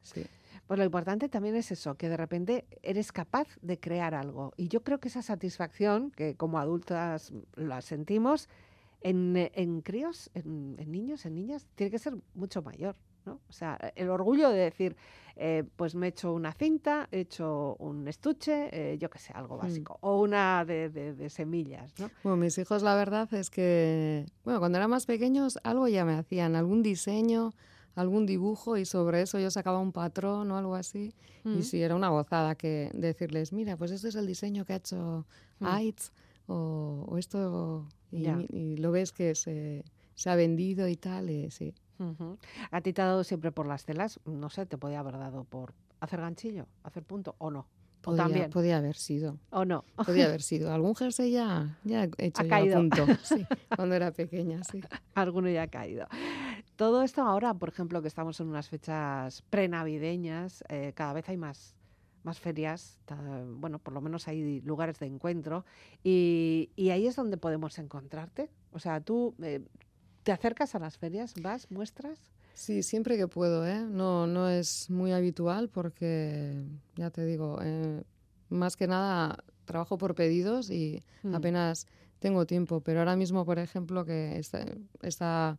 Sí. 0.01 0.23
Pues 0.67 0.77
lo 0.77 0.85
importante 0.85 1.29
también 1.29 1.55
es 1.55 1.71
eso, 1.71 1.95
que 1.95 2.09
de 2.09 2.17
repente 2.17 2.65
eres 2.81 3.11
capaz 3.11 3.47
de 3.61 3.79
crear 3.79 4.13
algo. 4.13 4.53
Y 4.57 4.67
yo 4.67 4.83
creo 4.83 4.99
que 4.99 5.07
esa 5.07 5.21
satisfacción, 5.21 6.11
que 6.11 6.35
como 6.35 6.59
adultas 6.59 7.31
la 7.55 7.81
sentimos, 7.81 8.49
en, 9.03 9.35
eh, 9.37 9.51
en 9.55 9.81
críos, 9.81 10.29
en, 10.33 10.75
en 10.79 10.91
niños, 10.91 11.25
en 11.25 11.35
niñas, 11.35 11.67
tiene 11.75 11.91
que 11.91 11.99
ser 11.99 12.15
mucho 12.33 12.61
mayor. 12.61 12.95
¿no? 13.25 13.39
O 13.47 13.53
sea, 13.53 13.77
el 13.95 14.09
orgullo 14.09 14.49
de 14.49 14.57
decir, 14.57 14.97
eh, 15.37 15.63
pues 15.77 15.95
me 15.95 16.07
he 16.07 16.09
hecho 16.09 16.33
una 16.33 16.51
cinta, 16.51 17.07
he 17.09 17.21
hecho 17.21 17.77
un 17.79 18.05
estuche, 18.09 18.67
eh, 18.73 18.97
yo 18.97 19.09
qué 19.09 19.17
sé, 19.17 19.31
algo 19.33 19.55
básico. 19.55 19.97
O 20.01 20.19
una 20.21 20.65
de, 20.65 20.89
de- 20.89 21.13
de 21.13 21.29
semillas, 21.29 21.93
¿no? 21.99 22.09
Bueno, 22.23 22.35
mis 22.35 22.57
hijos 22.57 22.83
la 22.83 22.95
verdad 22.95 23.33
es 23.33 23.49
que, 23.49 24.25
bueno, 24.43 24.59
cuando 24.59 24.77
eran 24.77 24.89
más 24.89 25.05
pequeños 25.05 25.57
algo 25.63 25.87
ya 25.87 26.03
me 26.03 26.15
hacían, 26.15 26.57
algún 26.57 26.83
diseño, 26.83 27.53
algún 27.95 28.25
dibujo 28.25 28.75
y 28.75 28.83
sobre 28.85 29.21
eso 29.21 29.39
yo 29.39 29.49
sacaba 29.51 29.79
un 29.79 29.93
patrón 29.93 30.51
o 30.51 30.57
algo 30.57 30.75
así. 30.75 31.13
Mm. 31.45 31.59
Y 31.59 31.63
sí, 31.63 31.81
era 31.81 31.95
una 31.95 32.09
gozada 32.09 32.55
que 32.55 32.89
decirles, 32.93 33.53
mira, 33.53 33.77
pues 33.77 33.91
este 33.91 34.09
es 34.09 34.15
el 34.15 34.27
diseño 34.27 34.65
que 34.65 34.73
ha 34.73 34.77
hecho 34.77 35.25
Mm. 35.59 35.65
Aitz 35.67 36.11
o, 36.47 37.05
o 37.07 37.17
esto, 37.17 37.87
y, 38.11 38.77
lo 38.77 38.91
ves 38.91 39.11
que 39.11 39.35
se, 39.35 39.83
se 40.15 40.29
ha 40.29 40.35
vendido 40.35 40.87
y 40.87 40.95
tal, 40.95 41.29
y 41.29 41.49
sí. 41.51 41.73
¿A 42.71 42.81
ti 42.81 42.91
te 42.91 43.01
ha 43.01 43.05
dado 43.05 43.23
siempre 43.23 43.51
por 43.51 43.65
las 43.65 43.85
telas? 43.85 44.19
No 44.25 44.49
sé, 44.49 44.65
te 44.65 44.77
podía 44.77 44.99
haber 44.99 45.17
dado 45.17 45.45
por 45.45 45.73
hacer 46.01 46.19
ganchillo, 46.19 46.67
hacer 46.83 47.03
punto, 47.03 47.35
o 47.37 47.49
no. 47.49 47.59
O 47.59 48.07
Podía, 48.07 48.23
también, 48.23 48.49
podía 48.49 48.77
haber 48.79 48.97
sido, 48.97 49.39
o 49.49 49.63
no. 49.63 49.85
podía 50.05 50.25
haber 50.25 50.41
sido. 50.51 50.73
Algún 50.73 50.93
jersey 50.93 51.31
ya, 51.31 51.79
ya 51.85 52.03
he 52.17 52.25
hecho 52.25 52.41
Ha 52.41 52.43
yo 52.43 52.47
a 52.47 52.49
caído. 52.49 52.75
punto, 52.79 53.05
sí, 53.23 53.45
cuando 53.73 53.95
era 53.95 54.11
pequeña, 54.11 54.61
sí. 54.65 54.81
Alguno 55.15 55.49
ya 55.49 55.61
ha 55.63 55.67
caído. 55.67 56.07
Todo 56.75 57.03
esto 57.03 57.21
ahora, 57.21 57.53
por 57.53 57.69
ejemplo, 57.69 58.01
que 58.01 58.09
estamos 58.09 58.37
en 58.41 58.47
unas 58.47 58.67
fechas 58.67 59.41
prenavideñas, 59.49 60.65
eh, 60.67 60.91
cada 60.95 61.13
vez 61.13 61.29
hay 61.29 61.37
más, 61.37 61.77
más 62.23 62.39
ferias, 62.39 62.99
bueno, 63.57 63.79
por 63.79 63.93
lo 63.93 64.01
menos 64.01 64.27
hay 64.27 64.61
lugares 64.61 64.97
de 64.99 65.05
encuentro, 65.07 65.65
y, 66.03 66.71
y 66.75 66.89
ahí 66.89 67.05
es 67.07 67.15
donde 67.15 67.37
podemos 67.37 67.77
encontrarte. 67.79 68.49
O 68.71 68.79
sea, 68.79 69.01
tú 69.01 69.35
eh, 69.43 69.61
te 70.23 70.31
acercas 70.31 70.73
a 70.75 70.79
las 70.79 70.97
ferias, 70.97 71.33
vas, 71.41 71.69
muestras. 71.69 72.17
Sí, 72.53 72.83
siempre 72.83 73.17
que 73.17 73.27
puedo, 73.27 73.65
¿eh? 73.67 73.81
No, 73.81 74.27
no 74.27 74.47
es 74.47 74.89
muy 74.89 75.11
habitual 75.11 75.69
porque, 75.69 76.63
ya 76.95 77.09
te 77.09 77.25
digo, 77.25 77.59
eh, 77.61 78.03
más 78.49 78.75
que 78.77 78.87
nada 78.87 79.43
trabajo 79.65 79.97
por 79.97 80.13
pedidos 80.15 80.69
y 80.69 81.01
Mm. 81.23 81.35
apenas 81.35 81.87
tengo 82.19 82.45
tiempo. 82.45 82.81
Pero 82.81 82.99
ahora 82.99 83.15
mismo, 83.15 83.43
por 83.45 83.59
ejemplo, 83.59 84.05
que 84.05 84.37
está, 84.37 84.65
está 85.01 85.57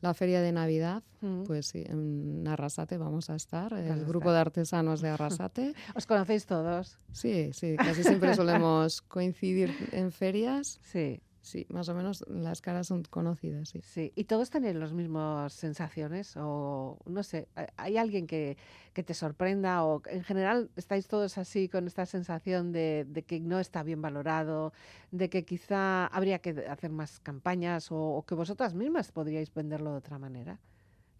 la 0.00 0.14
feria 0.14 0.40
de 0.40 0.52
Navidad, 0.52 1.02
Mm. 1.22 1.44
pues 1.44 1.66
sí, 1.66 1.84
en 1.86 2.48
Arrasate 2.48 2.96
vamos 2.96 3.28
a 3.28 3.34
estar, 3.36 3.74
el 3.74 4.06
grupo 4.06 4.32
de 4.32 4.38
artesanos 4.38 5.02
de 5.02 5.10
Arrasate. 5.10 5.74
¿Os 5.94 6.06
conocéis 6.06 6.46
todos? 6.46 6.98
Sí, 7.12 7.50
sí, 7.52 7.76
casi 7.76 8.02
siempre 8.02 8.34
solemos 8.34 9.02
coincidir 9.08 9.74
en 9.92 10.12
ferias. 10.12 10.78
Sí, 10.82 11.20
Sí, 11.42 11.66
más 11.70 11.88
o 11.88 11.94
menos 11.94 12.22
las 12.28 12.60
caras 12.60 12.88
son 12.88 13.02
conocidas, 13.04 13.70
sí. 13.70 13.80
sí. 13.82 14.12
¿Y 14.14 14.24
todos 14.24 14.50
tenéis 14.50 14.74
las 14.76 14.92
mismas 14.92 15.54
sensaciones? 15.54 16.34
O 16.36 16.98
no 17.06 17.22
sé, 17.22 17.48
¿hay- 17.54 17.66
¿hay 17.78 17.96
alguien 17.96 18.26
que, 18.26 18.58
que 18.92 19.02
te 19.02 19.14
sorprenda? 19.14 19.82
¿O 19.84 20.02
en 20.06 20.22
general 20.22 20.70
estáis 20.76 21.08
todos 21.08 21.38
así 21.38 21.68
con 21.70 21.86
esta 21.86 22.04
sensación 22.04 22.72
de, 22.72 23.06
de 23.08 23.22
que 23.22 23.40
no 23.40 23.58
está 23.58 23.82
bien 23.82 24.02
valorado, 24.02 24.74
de 25.12 25.30
que 25.30 25.46
quizá 25.46 26.06
habría 26.08 26.40
que 26.40 26.50
hacer 26.68 26.90
más 26.90 27.20
campañas 27.20 27.90
o, 27.90 27.96
o 27.98 28.22
que 28.26 28.34
vosotras 28.34 28.74
mismas 28.74 29.10
podríais 29.10 29.52
venderlo 29.54 29.92
de 29.92 29.96
otra 29.96 30.18
manera? 30.18 30.60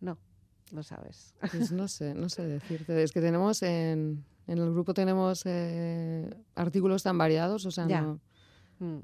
No, 0.00 0.18
no 0.70 0.82
sabes. 0.82 1.34
Pues 1.50 1.72
no 1.72 1.88
sé, 1.88 2.12
no 2.14 2.28
sé 2.28 2.42
decirte. 2.42 3.02
Es 3.02 3.12
que 3.12 3.22
tenemos 3.22 3.62
en, 3.62 4.22
en 4.46 4.58
el 4.58 4.70
grupo 4.70 4.92
tenemos 4.92 5.44
eh, 5.46 6.28
artículos 6.56 7.02
tan 7.02 7.16
variados, 7.16 7.64
o 7.64 7.70
sea, 7.70 7.86
Ya. 7.86 8.02
no. 8.02 8.20
Mm. 8.80 8.98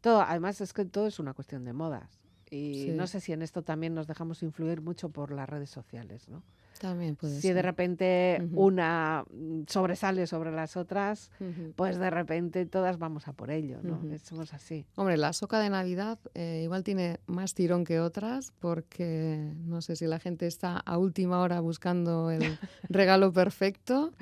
Todo, 0.00 0.20
además 0.20 0.60
es 0.60 0.72
que 0.72 0.84
todo 0.84 1.06
es 1.06 1.18
una 1.18 1.32
cuestión 1.34 1.64
de 1.64 1.72
modas. 1.72 2.20
Y 2.50 2.84
Sí. 2.86 2.90
no 2.92 3.06
sé 3.06 3.20
si 3.20 3.32
en 3.32 3.42
esto 3.42 3.62
también 3.62 3.94
nos 3.94 4.06
dejamos 4.06 4.42
influir 4.42 4.80
mucho 4.82 5.08
por 5.08 5.30
las 5.32 5.48
redes 5.48 5.70
sociales, 5.70 6.28
¿no? 6.28 6.42
También 6.78 7.16
puede 7.16 7.34
si 7.36 7.42
ser. 7.48 7.56
de 7.56 7.62
repente 7.62 8.48
una 8.52 9.24
sobresale 9.66 10.26
sobre 10.26 10.50
las 10.50 10.76
otras, 10.76 11.30
pues 11.76 11.98
de 11.98 12.10
repente 12.10 12.64
todas 12.66 12.98
vamos 12.98 13.28
a 13.28 13.32
por 13.32 13.50
ello, 13.50 13.80
¿no? 13.82 14.00
Somos 14.22 14.54
así. 14.54 14.86
Hombre, 14.94 15.16
la 15.16 15.32
soca 15.32 15.58
de 15.60 15.70
Navidad 15.70 16.18
eh, 16.34 16.60
igual 16.64 16.84
tiene 16.84 17.20
más 17.26 17.54
tirón 17.54 17.84
que 17.84 18.00
otras 18.00 18.52
porque 18.60 19.52
no 19.64 19.82
sé 19.82 19.96
si 19.96 20.06
la 20.06 20.18
gente 20.18 20.46
está 20.46 20.78
a 20.78 20.96
última 20.98 21.40
hora 21.40 21.60
buscando 21.60 22.30
el 22.30 22.40
regalo 22.88 23.32
perfecto 23.32 24.12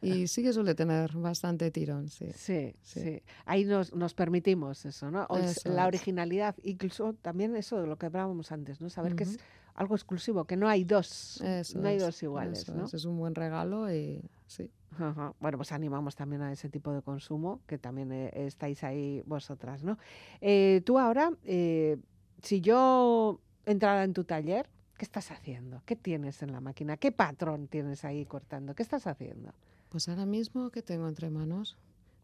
y 0.00 0.26
sí 0.26 0.42
que 0.42 0.52
suele 0.52 0.74
tener 0.74 1.12
bastante 1.16 1.70
tirón, 1.70 2.08
sí. 2.08 2.26
Sí, 2.34 2.74
sí. 2.82 3.00
Sí. 3.00 3.22
Ahí 3.46 3.64
nos, 3.64 3.94
nos 3.94 4.14
permitimos 4.14 4.84
eso, 4.84 5.10
¿no? 5.10 5.26
O 5.28 5.38
es 5.38 5.58
Eso 5.58 5.72
la 5.72 5.86
originalidad, 5.86 6.54
incluso 6.62 7.14
también 7.22 7.56
eso 7.56 7.80
de 7.80 7.86
lo 7.86 7.96
que 7.96 8.06
hablábamos 8.06 8.52
antes, 8.52 8.80
¿no? 8.80 8.90
Saber 8.90 9.14
que 9.14 9.24
es. 9.24 9.38
Algo 9.74 9.94
exclusivo, 9.94 10.44
que 10.44 10.56
no 10.56 10.68
hay 10.68 10.84
dos, 10.84 11.40
Eso 11.40 11.78
no 11.78 11.88
hay 11.88 11.96
es, 11.96 12.02
dos 12.02 12.22
iguales, 12.22 12.60
eso 12.60 12.74
¿no? 12.74 12.84
es, 12.84 12.94
es 12.94 13.04
un 13.04 13.16
buen 13.18 13.34
regalo 13.34 13.92
y 13.92 14.22
sí. 14.46 14.70
Ajá. 14.98 15.32
Bueno, 15.40 15.56
pues 15.56 15.72
animamos 15.72 16.14
también 16.16 16.42
a 16.42 16.52
ese 16.52 16.68
tipo 16.68 16.92
de 16.92 17.00
consumo, 17.00 17.60
que 17.66 17.78
también 17.78 18.12
eh, 18.12 18.30
estáis 18.34 18.84
ahí 18.84 19.22
vosotras, 19.26 19.82
¿no? 19.82 19.98
Eh, 20.40 20.82
tú 20.84 20.98
ahora, 20.98 21.32
eh, 21.44 21.96
si 22.42 22.60
yo 22.60 23.40
entrara 23.64 24.04
en 24.04 24.12
tu 24.12 24.24
taller, 24.24 24.68
¿qué 24.98 25.04
estás 25.04 25.30
haciendo? 25.30 25.82
¿Qué 25.86 25.96
tienes 25.96 26.42
en 26.42 26.52
la 26.52 26.60
máquina? 26.60 26.98
¿Qué 26.98 27.10
patrón 27.10 27.68
tienes 27.68 28.04
ahí 28.04 28.26
cortando? 28.26 28.74
¿Qué 28.74 28.82
estás 28.82 29.06
haciendo? 29.06 29.54
Pues 29.88 30.08
ahora 30.08 30.26
mismo, 30.26 30.70
¿qué 30.70 30.82
tengo 30.82 31.08
entre 31.08 31.30
manos? 31.30 31.78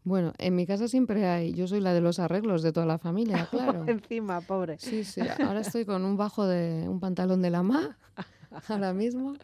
Bueno, 0.05 0.33
en 0.39 0.55
mi 0.55 0.67
casa 0.67 0.89
siempre 0.89 1.27
hay, 1.27 1.53
yo 1.55 1.67
soy 1.67 1.81
la 1.81 1.93
de 1.93 2.01
los 2.01 2.19
arreglos 2.19 2.63
de 2.63 2.73
toda 2.73 2.87
la 2.87 2.99
familia, 2.99 3.47
claro. 3.51 3.85
Encima, 3.87 4.41
pobre. 4.41 4.79
Sí, 4.79 5.05
sí, 5.05 5.21
ahora 5.45 5.61
estoy 5.61 5.85
con 5.85 6.05
un 6.05 6.17
bajo 6.17 6.47
de 6.47 6.89
un 6.89 7.01
pantalón 7.01 7.43
de 7.43 7.51
la 7.51 7.63
ma, 7.63 7.99
ahora 8.69 8.95
mismo. 8.95 9.35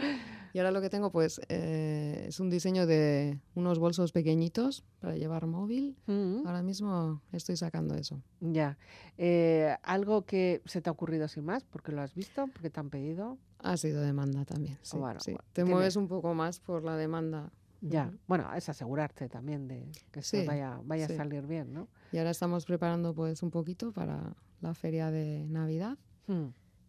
Y 0.54 0.58
ahora 0.58 0.70
lo 0.70 0.80
que 0.80 0.88
tengo, 0.88 1.10
pues, 1.10 1.40
eh, 1.48 2.26
es 2.28 2.38
un 2.38 2.48
diseño 2.48 2.86
de 2.86 3.40
unos 3.56 3.80
bolsos 3.80 4.12
pequeñitos 4.12 4.84
para 5.00 5.16
llevar 5.16 5.46
móvil. 5.48 5.96
Mm, 6.06 6.46
Ahora 6.46 6.62
mismo 6.62 7.20
estoy 7.32 7.56
sacando 7.56 7.96
eso. 7.96 8.22
Ya. 8.40 8.78
Eh, 9.18 9.76
¿Algo 9.82 10.22
que 10.24 10.62
se 10.64 10.80
te 10.80 10.88
ha 10.88 10.92
ocurrido 10.92 11.26
sin 11.26 11.44
más? 11.44 11.64
¿Porque 11.64 11.90
lo 11.90 12.00
has 12.02 12.14
visto? 12.14 12.46
¿Porque 12.46 12.70
te 12.70 12.78
han 12.78 12.88
pedido? 12.88 13.36
Ha 13.58 13.76
sido 13.76 14.00
demanda 14.00 14.44
también. 14.44 14.78
Sí, 14.82 14.96
Bueno, 14.96 15.18
sí. 15.18 15.32
bueno, 15.32 15.44
Te 15.52 15.62
tiene- 15.62 15.70
mueves 15.72 15.96
un 15.96 16.06
poco 16.06 16.32
más 16.34 16.60
por 16.60 16.84
la 16.84 16.96
demanda. 16.96 17.50
Ya. 17.86 18.10
Bueno, 18.26 18.52
es 18.54 18.68
asegurarte 18.68 19.28
también 19.28 19.68
de 19.68 19.90
que 20.10 20.22
Sí, 20.22 20.44
vaya, 20.46 20.80
vaya 20.84 21.06
sí. 21.06 21.12
a 21.12 21.16
salir 21.16 21.46
bien, 21.46 21.72
¿no? 21.74 21.88
Y 22.12 22.18
ahora 22.18 22.30
estamos 22.30 22.64
preparando 22.64 23.14
pues 23.14 23.42
un 23.42 23.50
poquito 23.50 23.92
para 23.92 24.34
la 24.60 24.74
feria 24.74 25.10
de 25.10 25.44
Navidad, 25.48 25.98
Mm. 26.26 26.46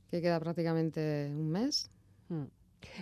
que 0.09 0.21
queda 0.21 0.39
prácticamente 0.39 1.29
un 1.35 1.49
mes. 1.49 1.91
Mm. 2.29 2.43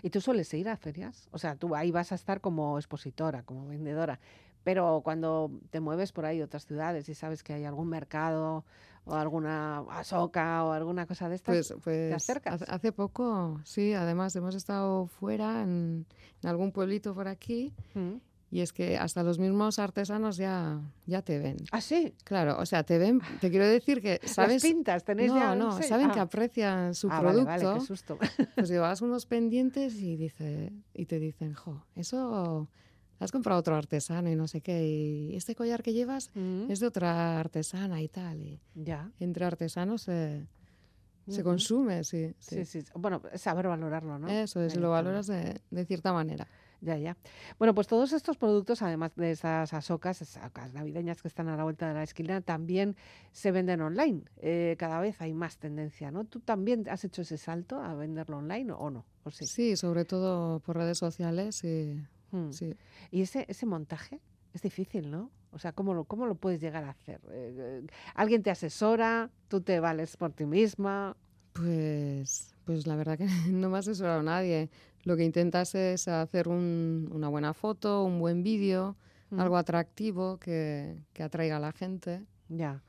¿Y 0.02 0.10
tú 0.10 0.22
sueles 0.22 0.52
ir 0.54 0.70
a 0.70 0.78
ferias? 0.78 1.28
O 1.32 1.38
sea, 1.38 1.56
tú 1.56 1.76
ahí 1.76 1.92
vas 1.92 2.12
a 2.12 2.16
estar 2.16 2.42
como 2.42 2.80
expositora, 2.80 3.44
como 3.44 3.68
vendedora, 3.68 4.20
pero 4.64 5.02
cuando 5.04 5.52
te 5.70 5.80
mueves 5.80 6.12
por 6.12 6.26
ahí 6.26 6.42
otras 6.42 6.66
ciudades 6.66 7.08
y 7.10 7.16
sabes 7.16 7.44
que 7.44 7.54
hay 7.54 7.66
algún 7.66 7.88
mercado 7.90 8.64
o 9.06 9.16
alguna 9.16 9.80
asoca 9.92 10.64
o 10.64 10.72
alguna 10.72 11.06
cosa 11.06 11.28
de 11.28 11.36
estas, 11.36 11.68
Pues, 11.70 11.82
pues 11.84 12.14
acercas? 12.14 12.62
hace, 12.68 12.92
poco, 12.94 13.60
sí, 13.66 13.94
además 13.94 14.36
hemos 14.36 14.56
estado 14.56 15.08
fuera 15.08 15.62
en, 15.64 16.06
en 16.42 16.50
algún 16.50 16.72
pueblito 16.72 17.14
por 17.14 17.28
aquí 17.28 17.74
Mm. 17.96 18.16
y 18.50 18.62
es 18.62 18.72
que 18.72 18.98
hasta 18.98 19.22
los 19.24 19.40
mismos 19.40 19.78
artesanos 19.80 20.38
ya, 20.38 20.80
ya 21.06 21.22
te 21.22 21.38
ven. 21.40 21.58
¿Ah, 21.74 21.82
sí? 21.82 22.14
Claro, 22.24 22.56
o 22.60 22.66
sea, 22.66 22.84
te 22.84 22.98
ven, 22.98 23.20
te 23.42 23.50
quiero 23.50 23.68
decir 23.68 24.02
que, 24.02 24.20
¿Las 24.24 24.32
¿sabes? 24.32 24.62
pintas? 24.64 25.04
¿Tenéis 25.04 25.34
no, 25.34 25.38
ya 25.40 25.56
no, 25.56 25.72
sello? 25.74 25.88
saben 25.90 26.12
Ah. 26.12 26.14
que 26.14 26.20
aprecian 26.22 26.96
su 26.96 27.08
Ah, 27.10 27.20
vale, 27.22 27.42
producto. 27.44 27.66
vale, 27.66 27.80
qué 27.82 27.86
susto. 27.86 28.18
Pues 28.56 28.70
llevas 28.70 29.02
unos 29.02 29.26
pendientes 29.26 29.96
y 29.96 30.16
dice 30.16 30.72
y 30.94 31.08
te 31.08 31.20
dicen, 31.20 31.56
jo, 31.56 31.84
eso 31.98 32.70
has 33.24 33.32
comprado 33.32 33.60
otro 33.60 33.76
artesano 33.76 34.30
y 34.30 34.36
no 34.36 34.48
sé 34.48 34.62
qué, 34.62 34.86
y 34.88 35.36
este 35.36 35.56
collar 35.56 35.82
que 35.84 35.94
llevas 35.94 36.30
Mm, 36.34 36.70
es 36.70 36.80
de 36.80 36.88
otra 36.88 37.40
artesana 37.40 38.02
y 38.02 38.10
tal. 38.10 38.42
Y 38.42 38.60
Ya. 38.76 39.12
entre 39.20 39.46
artesanos 39.46 40.04
se, 40.04 40.48
se 41.28 41.42
Ujú. 41.42 41.44
consume, 41.44 42.04
sí. 42.04 42.34
Sí, 42.40 42.66
sí. 42.66 42.82
sí. 42.82 42.92
Bueno, 42.96 43.22
saber 43.36 43.68
valorarlo, 43.68 44.20
¿no? 44.20 44.28
Eso 44.28 44.62
es, 44.62 44.74
Ahí 44.74 44.80
lo 44.82 44.90
valoras 44.92 45.28
de, 45.28 45.62
de 45.72 45.86
cierta 45.86 46.12
manera. 46.14 46.48
Ya, 46.82 46.98
ya. 46.98 47.16
Bueno, 47.60 47.74
pues 47.74 47.88
todos 47.88 48.12
estos 48.12 48.36
productos, 48.36 48.82
además 48.82 49.16
de 49.16 49.32
esas 49.32 49.74
asocas, 49.74 50.22
asocas 50.22 50.74
navideñas 50.74 51.22
que 51.22 51.30
están 51.30 51.48
a 51.48 51.56
la 51.56 51.64
vuelta 51.64 51.88
de 51.88 51.94
la 51.94 52.04
esquina, 52.04 52.42
también 52.42 52.98
se 53.32 53.52
venden 53.52 53.80
online. 53.80 54.24
Eh, 54.42 54.76
cada 54.78 55.00
vez 55.00 55.22
hay 55.22 55.34
más 55.34 55.58
tendencia, 55.58 56.12
¿no? 56.12 56.26
¿Tú 56.26 56.42
también 56.42 56.84
has 56.90 57.06
hecho 57.06 57.22
ese 57.22 57.38
salto 57.38 57.80
a 57.82 57.96
venderlo 57.96 58.40
online 58.40 58.74
o 58.74 58.90
no? 58.90 59.06
¿O 59.24 59.32
sí? 59.32 59.46
Sí, 59.46 59.78
sobre 59.78 60.04
todo 60.04 60.60
por 60.60 60.76
redes 60.76 60.98
sociales 60.98 61.64
y 61.64 62.06
Mm. 62.34 62.52
sí. 62.52 62.74
Y 63.12 63.22
ese, 63.22 63.46
ese 63.48 63.66
montaje 63.66 64.20
es 64.54 64.62
difícil, 64.62 65.10
¿no? 65.10 65.32
O 65.52 65.60
sea, 65.60 65.72
¿cómo 65.72 65.94
lo, 65.94 66.04
cómo 66.06 66.26
lo 66.26 66.36
puedes 66.36 66.60
llegar 66.60 66.84
a 66.84 66.90
hacer? 66.90 67.22
Eh, 67.32 67.56
eh, 67.84 67.88
¿Alguien 68.16 68.44
te 68.44 68.50
asesora? 68.52 69.30
¿Tú 69.48 69.62
te 69.62 69.80
vales 69.80 70.18
por 70.18 70.32
ti 70.34 70.46
misma? 70.46 71.16
Pues, 71.54 72.56
pues 72.66 72.88
la 72.88 72.96
verdad 72.96 73.18
que 73.18 73.26
no 73.52 73.70
me 73.70 73.78
ha 73.78 73.80
asesorado 73.80 74.22
nadie. 74.24 74.70
Lo 75.04 75.16
que 75.16 75.24
intentas 75.24 75.76
es 75.76 76.08
hacer 76.08 76.48
un- 76.48 77.10
una 77.14 77.30
buena 77.30 77.54
foto, 77.54 78.04
un 78.04 78.20
buen 78.20 78.44
vídeo, 78.44 78.96
Mm. 79.30 79.40
algo 79.40 79.58
atractivo 79.58 80.38
que, 80.38 80.96
que 81.14 81.24
atraiga 81.24 81.58
a 81.58 81.60
la 81.60 81.72
gente. 81.72 82.24
Ya. 82.50 82.84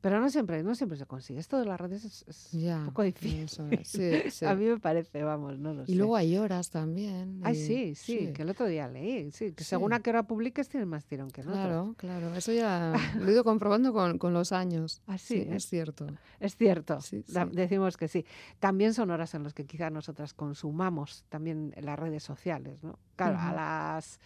Pero 0.00 0.18
no 0.18 0.30
siempre, 0.30 0.62
no 0.62 0.74
siempre 0.74 0.96
se 0.96 1.04
consigue. 1.04 1.38
Esto 1.40 1.58
de 1.58 1.66
las 1.66 1.78
redes 1.78 2.04
es, 2.06 2.24
es 2.26 2.52
Ya, 2.52 2.78
un 2.78 2.86
poco 2.86 3.02
difícil. 3.02 3.40
eso 3.44 3.66
es, 3.70 3.86
sí, 3.88 4.10
sí. 4.30 4.46
A 4.46 4.54
mí 4.54 4.64
me 4.64 4.78
parece, 4.78 5.22
vamos, 5.22 5.58
no 5.58 5.74
lo 5.74 5.84
sé. 5.84 5.92
Y 5.92 5.94
luego 5.96 6.16
hay 6.16 6.38
horas 6.38 6.70
también. 6.70 7.40
Ay, 7.44 7.54
y- 7.56 7.66
sí, 7.66 7.94
sí, 7.94 8.32
que 8.32 8.40
el 8.42 8.48
otro 8.48 8.64
día 8.66 8.88
leí, 8.88 9.30
sí, 9.30 9.52
que 9.52 9.62
Sí. 9.62 9.68
según 9.70 9.92
a 9.92 10.00
qué 10.00 10.08
hora 10.08 10.22
publiques 10.22 10.70
tienes 10.70 10.86
más 10.88 11.04
tirón 11.04 11.30
que 11.30 11.42
otros. 11.42 11.54
Claro, 11.54 11.94
claro. 11.98 12.34
Eso 12.34 12.50
ya 12.52 12.92
lo 13.18 13.28
he 13.28 13.32
ido 13.32 13.44
comprobando 13.44 13.92
con, 13.92 14.16
con 14.16 14.32
los 14.32 14.52
años. 14.52 15.02
Así 15.06 15.34
sí, 15.34 15.40
es. 15.42 15.56
es 15.56 15.66
cierto. 15.68 16.06
Es 16.40 16.56
cierto, 16.56 17.00
Sí, 17.02 17.22
sí. 17.26 17.34
decimos 17.52 17.98
que 17.98 18.08
sí. 18.08 18.24
También 18.58 18.94
son 18.94 19.10
horas 19.10 19.34
en 19.34 19.42
las 19.44 19.52
que 19.52 19.66
quizás 19.66 19.92
nosotras 19.92 20.32
consumamos 20.32 21.24
también 21.28 21.74
las 21.78 21.98
redes 21.98 22.22
sociales, 22.22 22.82
¿no? 22.82 22.98
Claro, 23.16 23.36
a 23.38 23.46
Ujú. 23.48 23.56
las 23.56 24.18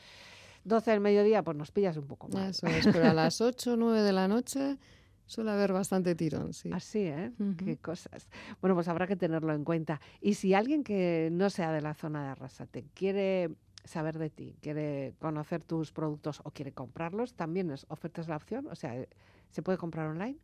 12 0.62 0.90
del 0.92 1.00
mediodía 1.00 1.42
pues 1.42 1.56
nos 1.56 1.72
pillas 1.72 1.96
un 1.96 2.06
poco 2.06 2.28
mal. 2.28 2.50
Eso 2.50 2.66
es. 2.68 2.86
Pero 2.86 3.08
a 3.10 3.12
las 3.12 3.40
8 3.40 3.72
o 3.72 3.76
9 3.76 4.02
de 4.02 4.12
la 4.12 4.28
noche 4.28 4.78
suele 5.26 5.50
haber 5.50 5.72
bastante 5.72 6.14
tirón, 6.14 6.52
sí. 6.52 6.70
Así, 6.72 7.00
¿eh? 7.00 7.32
Qué 7.56 7.76
cosas. 7.76 8.28
Bueno, 8.60 8.74
pues 8.74 8.88
habrá 8.88 9.06
que 9.06 9.16
tenerlo 9.16 9.52
en 9.54 9.64
cuenta. 9.64 10.00
Y 10.20 10.34
si 10.34 10.54
alguien 10.54 10.84
que 10.84 11.28
no 11.32 11.50
sea 11.50 11.72
de 11.72 11.80
la 11.80 11.94
zona 11.94 12.22
de 12.24 12.28
Arrasate 12.30 12.84
quiere 12.94 13.50
saber 13.84 14.18
de 14.18 14.30
ti, 14.30 14.56
quiere 14.60 15.14
conocer 15.18 15.62
tus 15.62 15.92
productos 15.92 16.40
o 16.44 16.50
quiere 16.50 16.72
comprarlos, 16.72 17.34
también 17.34 17.70
es 17.70 17.84
ofertas 17.88 18.28
la 18.28 18.36
opción. 18.36 18.66
O 18.68 18.74
sea, 18.74 18.94
¿se 19.50 19.62
puede 19.62 19.78
comprar 19.78 20.08
online? 20.08 20.38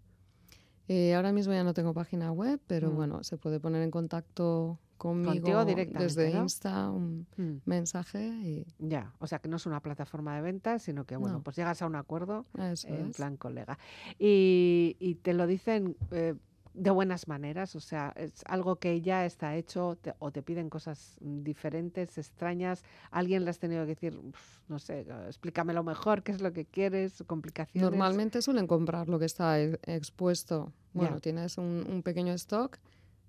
Eh, 0.89 1.15
ahora 1.15 1.33
mismo 1.33 1.53
ya 1.53 1.63
no 1.63 1.73
tengo 1.73 1.95
página 1.95 2.33
web, 2.33 2.61
pero 2.67 2.91
Mm. 2.91 2.97
bueno, 2.97 3.23
se 3.23 3.37
puede 3.39 3.61
poner 3.61 3.83
en 3.83 3.91
contacto 3.91 4.79
conmigo 5.01 5.33
Contigo 5.33 5.65
directamente, 5.65 6.15
desde 6.15 6.35
¿no? 6.35 6.43
Insta, 6.43 6.91
un 6.91 7.27
Mm, 7.37 7.57
mensaje 7.65 8.21
y 8.45 8.67
Ya, 8.79 9.15
o 9.19 9.27
sea 9.27 9.39
que 9.39 9.49
no 9.49 9.57
es 9.57 9.65
una 9.67 9.81
plataforma 9.81 10.37
de 10.37 10.43
venta, 10.43 10.79
sino 10.79 11.05
que, 11.07 11.17
bueno, 11.17 11.39
No. 11.39 11.43
pues 11.43 11.57
llegas 11.57 11.81
a 11.81 11.87
un 11.87 11.97
acuerdo 11.97 12.45
eso 12.59 12.87
en 12.89 13.09
es. 13.09 13.17
plan 13.17 13.37
colega. 13.39 13.79
Y, 14.19 14.97
y 15.01 15.15
te 15.17 15.33
lo 15.33 15.47
dicen 15.47 15.97
eh, 16.11 16.35
de 16.75 16.91
buenas 16.91 17.27
maneras, 17.29 17.75
o 17.75 17.81
sea, 17.81 18.13
es 18.17 18.43
algo 18.47 18.77
que 18.77 19.01
ya 19.01 19.25
está 19.25 19.57
hecho 19.57 19.97
te- 20.01 20.15
o 20.19 20.31
te 20.31 20.43
piden 20.43 20.69
cosas 20.71 21.17
diferentes, 21.21 22.17
extrañas. 22.19 22.85
Alguien 23.11 23.45
le 23.45 23.51
has 23.51 23.59
tenido 23.59 23.83
que 23.85 23.95
decir, 23.95 24.17
"Uf, 24.17 24.61
no 24.69 24.79
sé, 24.79 25.07
explícamelo 25.27 25.83
mejor, 25.83 26.23
qué 26.23 26.33
es 26.33 26.41
lo 26.43 26.53
que 26.53 26.67
quieres, 26.67 27.25
complicaciones. 27.27 27.91
Normalmente 27.91 28.41
suelen 28.43 28.67
comprar 28.67 29.09
lo 29.09 29.19
que 29.19 29.25
está 29.25 29.59
e- 29.61 29.81
expuesto. 29.85 30.73
Bueno, 30.93 31.17
Ya. 31.17 31.21
tienes 31.21 31.59
un, 31.59 31.85
un 31.89 32.03
pequeño 32.03 32.33
stock 32.35 32.79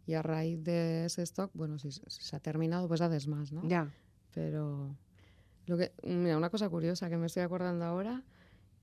y 0.05 0.13
a 0.15 0.21
raíz 0.21 0.63
de 0.63 1.05
ese 1.05 1.21
stock, 1.23 1.51
bueno, 1.53 1.77
si, 1.79 1.91
si 1.91 2.01
se 2.07 2.35
ha 2.35 2.39
terminado, 2.39 2.87
pues 2.87 3.01
haces 3.01 3.27
más, 3.27 3.51
¿no? 3.51 3.67
Ya, 3.67 3.89
Pero 4.33 4.95
lo 5.67 5.77
que, 5.77 5.91
mira, 6.03 6.37
una 6.37 6.49
cosa 6.49 6.69
curiosa 6.69 7.09
que 7.09 7.17
me 7.17 7.27
estoy 7.27 7.43
acordando 7.43 7.85
ahora, 7.85 8.23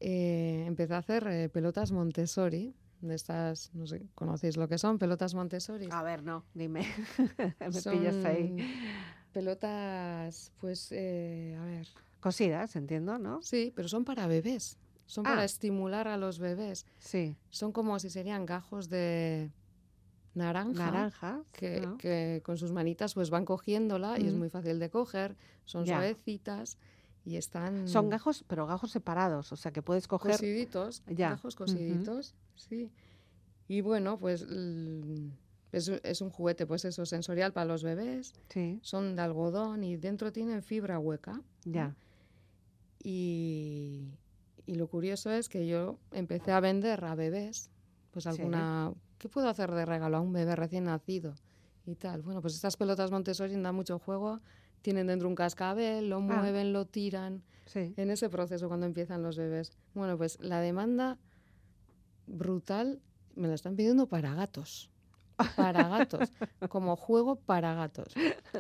eh, 0.01 0.65
empecé 0.67 0.95
a 0.95 0.99
hacer 0.99 1.27
eh, 1.29 1.49
pelotas 1.49 1.91
Montessori, 1.93 2.75
de 3.01 3.15
estas, 3.15 3.73
no 3.75 3.87
sé, 3.87 4.09
¿conocéis 4.15 4.57
lo 4.57 4.69
que 4.69 4.77
son? 4.79 4.99
Pelotas 4.99 5.35
Montessori. 5.35 5.89
a 5.91 6.03
ver, 6.03 6.23
no, 6.23 6.45
dime, 6.55 6.87
me 7.61 7.83
pillas 7.83 8.25
ahí. 8.25 8.49
Son 8.57 8.67
Pelotas, 9.33 10.53
pues, 10.61 10.89
eh, 10.93 11.57
a 11.61 11.65
ver, 11.65 11.87
Cosidas, 12.21 12.75
entiendo, 12.77 13.19
¿no? 13.19 13.41
sí, 13.43 13.73
pero 13.77 13.89
son 13.89 14.05
para 14.05 14.27
bebés. 14.27 14.79
Son 15.07 15.25
Ah. 15.27 15.31
para 15.31 15.45
estimular 15.45 16.07
a 16.09 16.17
los 16.19 16.39
bebés. 16.39 16.85
Sí, 16.99 17.37
Son 17.51 17.73
como 17.73 17.99
si 17.99 18.11
serían 18.11 18.45
gajos 18.45 18.89
de 18.91 19.51
naranja. 20.39 20.73
naranja. 20.91 21.43
Que, 21.53 21.81
¿no? 21.83 21.99
que 21.99 22.41
con 22.45 22.57
sus 22.57 22.73
manitas 22.73 23.15
pues 23.15 23.29
van 23.31 23.45
cogiéndola 23.45 24.19
y 24.19 24.27
es 24.27 24.35
Mm. 24.35 24.39
muy 24.39 24.49
fácil 24.51 24.79
de 24.79 24.89
coger, 24.91 25.37
son 25.67 25.85
Ya. 25.85 25.97
suavecitas 25.97 26.79
y 27.25 27.37
están 27.37 27.87
Son 27.89 28.09
gajos, 28.09 28.45
pero 28.49 28.67
gajos 28.67 28.91
separados, 28.91 29.53
o 29.53 29.57
sea 29.57 29.71
que 29.73 29.83
puedes 29.83 30.09
coger... 30.09 30.33
cosiditos, 30.33 31.03
Ya. 31.09 31.31
gajos 31.31 31.55
cosiditos, 31.57 32.35
sí. 32.57 32.91
Y 33.69 33.83
bueno, 33.83 34.19
pues 34.19 34.43
es, 35.73 35.89
un- 35.89 36.01
es 36.03 36.21
un 36.23 36.31
juguete, 36.31 36.67
pues 36.67 36.87
eso, 36.87 37.05
sensorial 37.05 37.53
para 37.53 37.67
los 37.67 37.83
bebés, 37.83 38.33
Sí, 38.49 38.79
son 38.83 39.15
de 39.15 39.21
algodón 39.23 39.85
y 39.85 39.97
dentro 39.99 40.33
tienen 40.33 40.63
fibra 40.63 40.99
hueca. 40.99 41.43
ya. 41.65 41.95
Y, 43.03 44.09
y 44.67 44.75
lo 44.75 44.89
curioso 44.89 45.31
es 45.31 45.49
que 45.49 45.67
yo 45.67 45.99
empecé 46.13 46.53
a 46.53 46.61
vender 46.61 47.05
a 47.05 47.15
bebés, 47.15 47.71
pues 48.11 48.25
Sí. 48.25 48.31
¿Qué 49.19 49.29
puedo 49.29 49.49
hacer 49.49 49.71
de 49.73 49.85
regalo 49.85 50.17
a 50.17 50.21
un 50.21 50.33
bebé 50.33 50.57
recién 50.57 50.85
nacido? 50.85 51.35
Y 51.87 51.95
tal. 51.95 52.23
Bueno, 52.23 52.41
pues 52.43 52.55
estas 52.55 52.77
pelotas 52.77 53.11
Montessori 53.11 53.55
dan 53.61 53.75
mucho 53.75 53.99
juego, 53.99 54.41
tienen 54.83 55.07
dentro 55.07 55.29
un 55.29 55.35
cascabel, 55.35 56.09
lo 56.09 56.17
Ah. 56.17 56.21
mueven, 56.21 56.73
lo 56.73 56.85
tiran, 56.87 57.43
Sí. 57.67 57.93
en 57.97 58.11
ese 58.11 58.29
proceso 58.29 58.69
cuando 58.69 58.87
empiezan 58.87 59.23
los 59.23 59.37
bebés. 59.37 59.73
Bueno, 59.95 60.17
pues 60.17 60.39
la 60.41 60.61
demanda 60.61 61.19
brutal 62.27 63.01
me 63.35 63.49
la 63.49 63.55
están 63.55 63.77
pidiendo 63.77 64.07
para 64.07 64.35
gatos. 64.35 64.91
Para 65.57 65.89
gatos, 65.89 66.33
como 66.69 66.97
juego 66.97 67.37
para 67.37 67.75
gatos. 67.75 68.13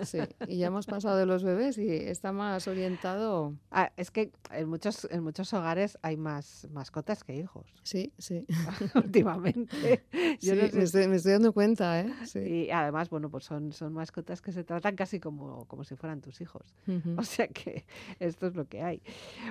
Sí, 0.05 0.19
y 0.47 0.59
ya 0.59 0.69
hemos 0.69 0.87
pasado 0.87 1.17
de 1.17 1.27
los 1.27 1.43
bebés 1.43 1.77
y 1.79 1.89
está 1.91 2.33
más 2.33 2.69
orientado. 2.69 3.55
Ah, 3.71 3.93
es 3.97 4.11
que 4.11 4.31
en 4.53 4.69
muchos, 4.69 5.07
en 5.11 5.23
muchos 5.25 5.53
hogares 5.53 5.99
hay 6.03 6.17
más 6.17 6.69
mascotas 6.73 7.25
que 7.25 7.35
hijos 7.37 7.67
Sí, 7.83 8.13
sí. 8.19 8.47
últimamente. 8.95 10.05
Yo 10.41 10.55
Sí, 10.55 10.61
no 10.61 10.69
sé 10.69 10.77
me, 10.77 10.85
estoy, 10.85 11.09
me 11.09 11.17
estoy 11.17 11.33
dando 11.33 11.53
cuenta, 11.53 12.01
¿eh? 12.01 12.13
Sí. 12.27 12.39
Y 12.39 12.71
además, 12.71 13.11
bueno, 13.11 13.29
pues 13.31 13.45
son, 13.45 13.73
son 13.73 13.93
mascotas 13.93 14.41
que 14.41 14.53
se 14.53 14.65
tratan 14.65 14.95
casi 14.97 15.21
como, 15.21 15.65
como 15.67 15.85
si 15.85 15.97
fueran 15.97 16.21
tus 16.21 16.41
hijos. 16.41 16.75
O 17.17 17.23
sea 17.23 17.49
que 17.49 17.85
esto 18.21 18.47
es 18.47 18.55
lo 18.55 18.67
que 18.67 18.83
hay. 18.83 19.03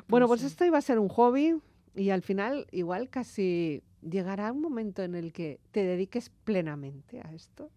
Bueno, 0.07 0.27
pues 0.27 0.41
sí. 0.41 0.47
esto 0.47 0.65
iba 0.65 0.77
a 0.77 0.81
ser 0.81 0.99
un 0.99 1.09
hobby 1.09 1.55
y 1.97 2.11
al 2.11 2.21
final 2.21 2.67
igual 2.71 3.09
casi 3.09 3.83
llegará 4.01 4.51
un 4.51 4.61
momento 4.61 5.03
en 5.03 5.15
el 5.15 5.33
que 5.33 5.59
te 5.71 5.83
dediques 5.83 6.29
plenamente 6.43 7.19
a 7.21 7.33
esto. 7.33 7.71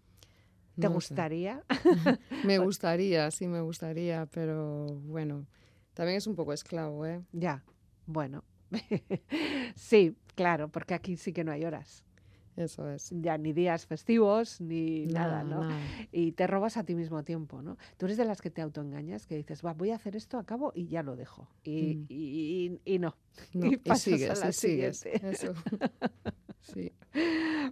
¿Te 0.79 0.87
No 0.87 0.95
gustaría? 0.95 1.65
Me 2.45 2.59
gustaría, 2.59 3.31
sí, 3.31 3.47
me 3.49 3.61
gustaría, 3.61 4.27
pero 4.27 4.87
bueno, 5.05 5.47
también 5.95 6.19
es 6.19 6.27
un 6.27 6.37
poco 6.37 6.53
esclavo, 6.53 7.05
¿eh? 7.07 7.23
ya, 7.33 7.65
bueno. 8.07 8.45
sí, 9.75 10.17
claro, 10.37 10.69
porque 10.69 10.95
aquí 10.95 11.17
sí 11.17 11.33
que 11.33 11.43
no 11.45 11.53
hay 11.53 11.65
horas. 11.65 12.05
Eso 12.61 12.89
es. 12.91 13.11
Ya 13.11 13.39
ni 13.39 13.53
días 13.53 13.87
festivos, 13.87 14.61
ni 14.61 15.07
nada, 15.07 15.43
¿no? 15.45 15.69
Y 16.13 16.33
te 16.33 16.47
robas 16.47 16.77
a 16.77 16.85
ti 16.85 16.95
mismo 16.95 17.23
tiempo, 17.25 17.63
¿no? 17.63 17.77
Tú 17.97 18.07
eres 18.07 18.19
de 18.19 18.25
las 18.25 18.41
que 18.43 18.51
te 18.51 18.61
autoengañas, 18.63 19.27
que 19.27 19.37
dices, 19.37 19.65
va, 19.65 19.73
voy 19.73 19.91
a 19.91 19.97
hacer 19.97 20.15
esto, 20.17 20.39
acabo 20.39 20.73
y 20.75 20.87
ya 20.89 21.03
lo 21.03 21.17
dejo. 21.17 21.49
Y, 21.65 21.97
Mm. 21.97 22.07
y- 22.09 22.81
y- 22.85 22.95
y 22.95 22.99
no. 22.99 23.17
No, 23.55 23.67
Y 23.73 23.77
pasas 23.79 24.01
a 24.07 24.11
sigues, 24.11 24.29
la 24.41 24.53
sigues. 24.53 24.97
siguiente. 24.99 25.31
Eso. 25.31 25.55
Sí. 26.63 26.93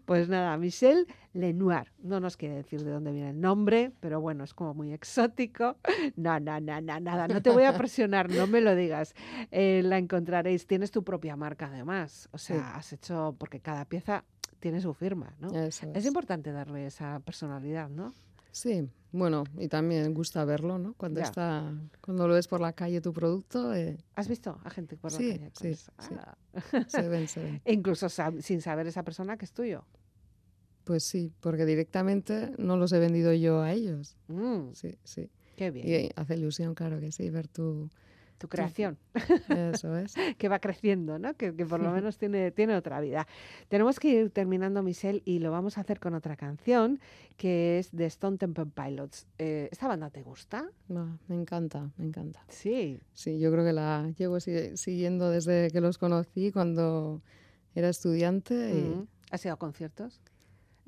Pues 0.07 0.29
nada, 0.31 0.57
Michelle 0.57 1.05
Lenoir. 1.35 1.93
No 1.99 2.21
nos 2.21 2.39
quiere 2.39 2.55
decir 2.57 2.83
de 2.83 2.91
dónde 2.91 3.13
viene 3.13 3.31
el 3.31 3.41
nombre, 3.41 3.93
pero 4.01 4.19
bueno, 4.21 4.45
es 4.45 4.55
como 4.55 4.73
muy 4.73 4.93
exótico. 4.95 5.77
No, 6.17 6.41
no, 6.41 6.59
no, 6.59 6.81
no, 6.81 6.99
nada. 6.99 7.29
No 7.29 7.43
te 7.43 7.51
voy 7.51 7.65
a 7.65 7.77
presionar, 7.77 8.31
no 8.31 8.47
me 8.47 8.63
lo 8.63 8.75
digas. 8.75 9.15
Eh, 9.51 9.83
la 9.85 9.99
encontraréis. 9.99 10.67
Tienes 10.67 10.91
tu 10.91 11.05
propia 11.05 11.37
marca 11.37 11.67
además. 11.67 12.29
O 12.33 12.39
sea, 12.39 12.57
Sí. 12.57 12.63
has 12.75 12.93
hecho, 12.95 13.37
porque 13.39 13.61
cada 13.61 13.85
pieza 13.85 14.25
tiene 14.61 14.81
su 14.81 14.95
firma, 14.95 15.35
¿no? 15.39 15.51
Es 15.53 15.83
es. 15.83 16.05
importante 16.07 16.53
darle 16.53 16.87
esa 16.87 17.21
personalidad, 17.21 17.89
¿no? 17.89 18.13
Sí, 18.51 18.89
bueno, 19.13 19.45
y 19.59 19.69
también 19.69 20.13
gusta 20.15 20.45
verlo, 20.45 20.79
¿no? 20.79 20.95
Cuando 20.95 21.21
Ya. 21.21 21.27
está, 21.27 21.73
cuando 22.01 22.27
lo 22.27 22.35
ves 22.35 22.49
por 22.49 22.61
la 22.61 22.73
calle 22.73 23.01
tu 23.01 23.13
producto, 23.13 23.75
eh, 23.75 23.99
¿Has 24.17 24.27
visto 24.29 24.59
a 24.65 24.71
gente 24.71 24.97
por 24.97 25.13
la 25.13 25.19
Sí, 25.19 25.31
calle 25.33 25.51
con 25.53 25.63
sí, 25.63 25.69
eso? 25.69 25.93
sí. 25.99 26.15
Ah. 26.19 26.37
se 26.89 27.09
ven, 27.09 27.29
se 27.29 27.41
ven. 27.41 27.61
E 27.65 27.73
incluso 27.75 28.07
sab- 28.07 28.41
sin 28.41 28.61
saber 28.61 28.87
esa 28.87 29.05
persona 29.05 29.37
que 29.37 29.45
es 29.45 29.53
tuyo. 29.53 29.85
Pues 30.85 31.05
sí, 31.05 31.33
porque 31.41 31.67
directamente 31.67 32.53
no 32.59 32.77
los 32.79 32.93
he 32.93 32.99
vendido 32.99 33.33
yo 33.35 33.61
a 33.61 33.73
ellos. 33.73 34.17
Mm, 34.29 34.73
Sí, 34.73 34.99
sí. 35.05 35.31
qué 35.57 35.71
bien. 35.71 35.87
Y 35.87 36.11
hace 36.17 36.35
ilusión, 36.37 36.75
claro 36.75 36.99
que 36.99 37.13
sí, 37.13 37.29
ver 37.31 37.47
tu, 37.49 37.91
tu 38.39 38.49
creación, 38.49 38.97
Eso 39.49 39.97
es. 39.97 40.15
que 40.39 40.49
va 40.49 40.59
creciendo, 40.61 41.19
¿no? 41.19 41.35
Que, 41.35 41.55
que 41.55 41.67
por 41.67 41.81
lo 41.81 41.91
menos 41.91 42.19
tiene, 42.19 42.51
tiene 42.53 42.77
otra 42.77 43.01
vida. 43.01 43.27
Tenemos 43.69 43.99
que 43.99 44.09
ir 44.09 44.31
terminando, 44.31 44.83
Michelle, 44.83 45.23
y 45.25 45.41
lo 45.41 45.51
vamos 45.51 45.77
a 45.77 45.81
hacer 45.81 45.99
con 46.01 46.15
otra 46.15 46.37
canción, 46.37 47.01
que 47.37 47.79
es 47.81 47.91
de 47.93 48.07
Stone 48.07 48.37
Temple 48.39 48.67
Pilots. 48.67 49.27
Eh, 49.39 49.69
¿Esta 49.73 49.89
banda 49.89 50.11
te 50.11 50.23
gusta? 50.23 50.69
Va, 50.91 51.19
me 51.27 51.35
encanta, 51.35 51.91
me 51.97 52.07
encanta. 52.07 52.45
Sí. 52.49 53.01
Sí, 53.13 53.39
yo 53.41 53.51
creo 53.53 53.65
que 53.65 53.73
la 53.73 54.09
llevo 54.17 54.39
si- 54.41 54.77
siguiendo 54.77 55.31
desde 55.31 55.71
que 55.71 55.81
los 55.81 55.99
conocí 55.99 56.53
cuando 56.53 57.21
era 57.75 57.89
estudiante 57.89 58.55
y 58.75 58.95
Mm. 58.97 59.07
¿Has 59.31 59.45
ido 59.45 59.53
a 59.55 59.59
conciertos? 59.59 60.23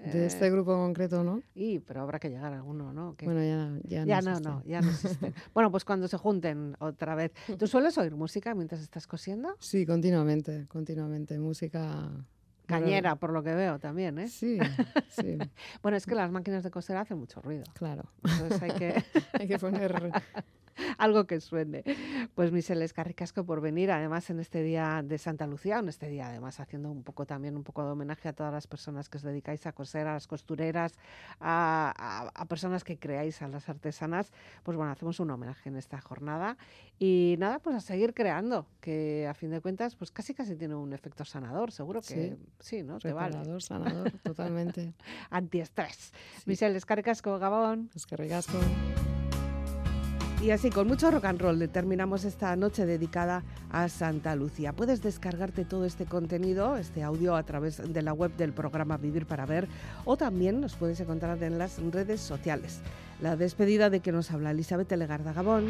De 0.05 0.23
Eh, 0.23 0.27
este 0.27 0.51
grupo 0.51 0.73
concreto, 0.73 1.23
¿no? 1.23 1.43
Y, 1.55 1.79
pero 1.81 2.03
habrá 2.03 2.19
que 2.19 2.29
llegar 2.31 2.53
a 2.53 2.57
alguno, 2.57 2.93
¿no? 2.93 3.17
Bueno, 3.23 3.43
ya, 3.43 3.79
ya, 3.85 4.05
ya 4.05 4.21
no 4.21 4.41
no, 4.41 4.63
ya 4.65 4.81
no 4.81 4.91
existen. 4.91 5.35
bueno, 5.55 5.71
pues 5.71 5.85
cuando 5.85 6.09
se 6.09 6.17
junten 6.17 6.77
otra 6.79 7.15
vez. 7.15 7.33
¿Tú 7.59 7.67
sueles 7.67 7.97
oír 7.99 8.15
música 8.15 8.55
mientras 8.55 8.81
estás 8.81 9.07
cosiendo? 9.07 9.57
Sí, 9.59 9.85
continuamente, 9.87 10.67
continuamente. 10.69 11.39
Música... 11.39 12.11
Cañera, 12.67 13.17
por 13.17 13.33
lo 13.33 13.43
que 13.43 13.53
veo 13.53 13.81
también, 13.81 14.17
¿eh? 14.21 14.29
Sí, 14.29 14.57
sí, 15.09 15.37
Bueno, 15.83 15.97
es 15.97 16.07
que 16.07 16.15
las 16.15 16.31
máquinas 16.31 16.63
de 16.63 16.71
coser 16.71 16.97
hacen 16.99 17.19
mucho 17.19 17.43
ruido. 17.43 17.65
claro. 17.75 18.05
Entonces 18.23 18.63
hay 18.63 18.71
que 18.71 19.05
Hay 19.33 19.49
que 19.49 19.59
poner... 19.59 20.13
algo 20.99 21.27
que 21.27 21.41
suene. 21.41 21.85
Pues 22.35 22.53
Michelle 22.53 22.85
Escarricasco 22.85 23.45
por 23.45 23.61
venir, 23.61 23.91
además 23.91 24.31
en 24.31 24.41
este 24.41 24.63
día 24.63 25.03
de 25.05 25.19
Santa 25.19 25.47
Lucía, 25.47 25.79
en 25.79 25.89
este 25.89 26.09
día 26.09 26.29
además 26.29 26.61
haciendo 26.61 26.91
un 26.91 27.03
poco 27.03 27.27
también 27.27 27.57
un 27.57 27.65
poco 27.65 27.85
de 27.85 27.91
homenaje 27.91 28.29
a 28.29 28.33
todas 28.33 28.53
las 28.53 28.67
personas 28.67 29.09
que 29.09 29.19
os 29.19 29.23
dedicáis 29.23 29.67
a 29.67 29.73
coser, 29.73 30.07
a 30.07 30.15
las 30.15 30.27
costureras, 30.27 30.93
a, 31.41 31.93
a- 31.97 32.31
a 32.35 32.45
personas 32.47 32.85
que 32.85 32.99
creáis, 32.99 33.43
a 33.43 33.49
las 33.49 33.69
artesanas, 33.69 34.33
pues 34.63 34.77
bueno, 34.77 34.93
hacemos 34.93 35.21
un 35.21 35.31
homenaje 35.31 35.69
en 35.69 35.77
esta 35.77 36.01
jornada 36.01 36.57
y 36.99 37.37
nada, 37.39 37.59
pues 37.59 37.77
a 37.77 37.81
seguir 37.81 38.15
creando, 38.15 38.67
que 38.81 39.27
a 39.27 39.35
fin 39.35 39.51
de 39.51 39.61
cuentas 39.61 39.97
pues 39.97 40.11
casi 40.11 40.35
casi 40.35 40.57
tiene 40.57 40.75
un 40.75 40.93
efecto 40.93 41.25
sanador, 41.25 41.73
seguro 41.73 42.01
que 42.03 42.37
sí, 42.61 42.83
¿no? 42.83 42.99
Te 42.99 43.13
vale. 43.13 43.61
Sanador, 43.61 44.11
totalmente. 44.23 44.95
Antiestrés. 45.31 45.97
Sí. 45.97 46.13
Michelle 46.47 46.77
Escarricasco, 46.77 47.39
Gabón. 47.39 47.91
Es 47.95 48.07
que 48.07 48.17
ricasco. 48.17 48.59
Y 50.43 50.53
así, 50.53 50.71
con 50.71 50.89
mucho 50.89 51.11
rock 51.11 51.27
and 51.27 51.39
roll, 51.39 51.69
terminamos 51.69 52.25
esta 52.25 52.57
noche 52.57 52.87
dedicada 52.87 53.43
a 53.71 53.91
Santa 53.91 54.35
Lucía. 54.35 54.73
Puedes 54.73 55.03
descargarte 55.03 55.67
todo 55.67 55.85
este 55.85 56.07
contenido, 56.07 56.79
este 56.79 57.03
audio, 57.03 57.37
a 57.37 57.43
través 57.43 57.77
de 57.93 58.03
la 58.03 58.15
web 58.15 58.35
del 58.37 58.55
programa 58.55 58.97
Vivir 58.97 59.27
para 59.27 59.45
Ver, 59.45 59.69
o 60.07 60.17
también 60.17 60.63
nos 60.63 60.77
puedes 60.77 60.99
encontrar 60.99 61.43
en 61.43 61.59
las 61.59 61.79
redes 61.93 62.23
sociales. 62.23 62.81
La 63.21 63.37
despedida 63.37 63.91
de 63.91 64.01
que 64.01 64.13
nos 64.13 64.31
habla 64.31 64.53
Elizabeth 64.53 64.91
Legarda 64.93 65.35
Gabón. 65.35 65.69